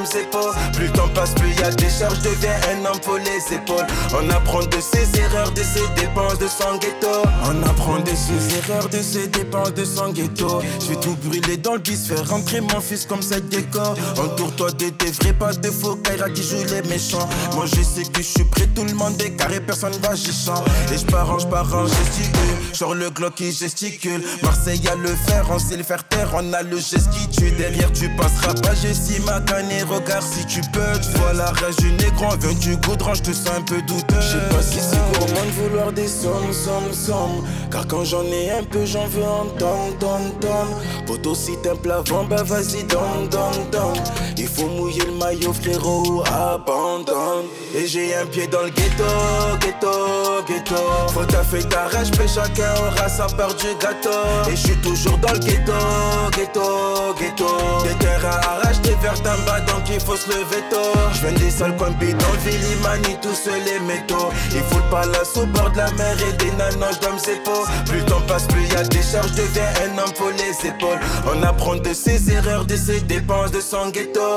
plus 0.74 0.88
le 0.88 0.92
temps 0.92 1.08
passe, 1.14 1.34
plus 1.34 1.54
y 1.54 1.64
a 1.64 1.72
des 1.72 1.90
charges, 1.90 2.20
deviens 2.22 2.56
un 2.72 2.86
homme 2.86 3.00
pour 3.02 3.18
les 3.18 3.56
épaules. 3.56 3.86
On 4.14 4.30
apprend 4.30 4.60
de 4.60 4.80
ses 4.80 5.20
erreurs, 5.20 5.52
de 5.52 5.62
ses 5.62 5.88
dépenses, 5.96 6.38
de 6.40 6.48
son 6.48 6.78
ghetto. 6.78 7.24
On 7.46 7.64
apprend 7.64 8.00
de 8.00 8.12
ses 8.12 8.58
erreurs, 8.58 8.90
de 8.90 9.02
ses 9.02 9.28
dépenses, 9.28 9.74
de 9.74 9.86
son 9.86 10.10
ghetto. 10.12 10.62
Je 10.82 10.88
vais 10.90 11.00
tout 11.00 11.16
brûler 11.24 11.58
dans 11.58 11.74
le 11.74 11.80
bis, 11.80 12.08
faire 12.08 12.28
rentrer 12.30 12.62
mon 12.62 12.80
fils 12.82 13.06
comme 13.06 13.22
cette 13.22 13.50
décor. 13.50 13.96
Entoure-toi 14.18 14.72
de 14.72 14.90
tes 14.90 15.12
vrais, 15.12 15.34
pas 15.34 15.54
de 15.54 15.70
faux, 15.70 15.96
Kaira 15.96 16.30
qui 16.30 16.44
joue 16.44 16.64
les 16.70 16.82
méchants. 16.90 17.28
Moi 17.56 17.66
je 17.66 17.82
sais 17.82 18.04
que 18.04 18.22
je 18.22 18.28
suis 18.28 18.44
prêt, 18.46 18.68
tout 18.76 18.84
le 18.84 18.94
monde 18.94 19.22
est 19.22 19.32
carré, 19.32 19.60
personne 19.60 19.94
va 20.02 20.16
chant 20.16 20.64
Et 20.92 20.98
je 20.98 21.06
pars 21.06 21.38
je. 21.40 22.78
Genre 22.78 22.94
le 22.94 23.10
Glock 23.10 23.36
qui 23.36 23.52
gesticule. 23.52 24.24
Marseille 24.44 24.82
a 24.92 24.96
le 24.96 25.10
fer, 25.10 25.46
on 25.50 25.60
sait 25.60 25.78
le 25.78 25.84
faire 25.84 26.04
taire, 26.08 26.30
on 26.34 26.54
a 26.54 26.62
le 26.62 26.78
geste 26.78 27.10
qui 27.12 27.28
tue. 27.28 27.52
Derrière 27.52 27.92
tu 27.92 28.10
passeras 28.16 28.54
pas, 28.54 28.74
j'ai 28.76 28.94
si 28.94 29.20
ma 29.22 29.40
canne 29.42 29.70
regarde 29.90 30.24
si 30.30 30.46
tu 30.46 30.62
peux, 30.72 31.00
tu 31.02 31.18
vois 31.20 31.34
la 31.34 31.46
rage 31.46 31.76
du 31.78 31.92
négro, 31.94 32.28
viens 32.40 32.54
du 32.54 32.76
goudron, 32.78 33.14
je 33.14 33.24
te 33.24 33.34
sens 33.34 33.50
un 33.58 33.62
peu 33.62 33.82
douteux. 33.82 34.16
Je 34.20 34.28
sais 34.28 34.50
pas 34.50 34.62
si 34.62 34.80
c'est 34.80 34.98
gourmand 35.18 35.46
de 35.46 35.52
vouloir 35.52 35.92
des 35.92 36.08
sommes, 36.08 36.54
sommes, 36.54 36.94
sommes. 36.94 37.44
Car 37.72 37.88
quand 37.88 38.04
j'en 38.04 38.24
ai 38.24 38.52
un 38.52 38.64
peu, 38.64 38.86
j'en 38.86 39.08
veux 39.08 39.24
en 39.24 39.46
donne, 39.58 39.98
donne, 40.00 40.32
donne. 40.42 41.06
Poto 41.06 41.34
si 41.36 41.58
t'es 41.62 41.76
plavant, 41.76 42.24
bah 42.24 42.44
vas-y, 42.44 42.84
donne, 42.84 43.28
donne, 43.30 43.70
donne. 43.72 44.04
Il 44.38 44.48
faut 44.48 44.68
mouiller 44.68 45.06
le 45.06 45.14
maillot, 45.14 45.54
frérot, 45.54 46.24
abandonne. 46.26 47.46
Et 47.76 47.88
j'ai 47.88 48.16
un 48.16 48.26
pied 48.26 48.48
dans 48.48 48.62
le 48.62 48.70
ghetto, 48.70 49.04
ghetto, 49.62 50.44
ghetto. 50.48 50.76
Faut 51.14 51.26
taffer 51.26 51.64
ta 51.64 51.88
rage, 51.88 52.12
mais 52.18 52.28
chacun 52.28 52.74
aura 52.76 53.10
sa 53.10 53.26
part 53.28 53.54
du 53.56 53.68
gâteau. 53.80 54.50
Et 54.50 54.56
je 54.56 54.68
suis 54.68 54.78
toujours 54.78 55.18
dans 55.18 55.34
le 55.34 55.40
ghetto, 55.40 55.74
ghetto, 56.36 57.14
ghetto. 57.20 57.48
Des 57.84 57.96
terrains 57.96 58.40
arrachent, 58.44 58.82
des 58.82 58.96
verres 58.96 59.22
donc 59.68 59.90
il 59.92 60.00
faut 60.00 60.16
se 60.20 60.30
lever 60.30 60.64
tôt. 60.70 61.00
Je 61.14 61.22
viens 61.22 61.38
des 61.38 61.50
sales 61.50 61.76
coins 61.78 61.92
bidonvilles, 61.92 62.66
il 62.72 62.82
manie 62.84 63.18
tous 63.22 63.50
les 63.66 63.80
métaux. 63.80 64.30
Il 64.52 64.62
faut 64.64 64.78
le 64.78 64.90
palace 64.92 65.38
au 65.38 65.46
bord 65.46 65.72
de 65.72 65.78
la 65.78 65.92
mer 65.92 66.16
et 66.28 66.34
des 66.34 66.52
nanos, 66.52 67.00
dans 67.00 67.14
mes 67.14 67.34
épaules. 67.34 67.68
Plus 67.86 68.04
temps 68.06 68.22
passe, 68.28 68.48
plus 68.48 68.66
y 68.68 68.76
a 68.76 68.84
des 68.84 69.02
charges, 69.02 69.32
deviens 69.32 69.70
un 69.86 69.98
homme 69.98 70.14
pour 70.18 70.32
les 70.32 70.68
épaules. 70.68 71.00
On 71.34 71.42
apprend 71.44 71.76
de 71.76 71.94
ses 71.94 72.32
erreurs, 72.32 72.66
de 72.66 72.76
ses 72.76 73.02
dépenses, 73.02 73.52
de 73.52 73.62
son 73.62 73.90
ghetto. 73.90 74.36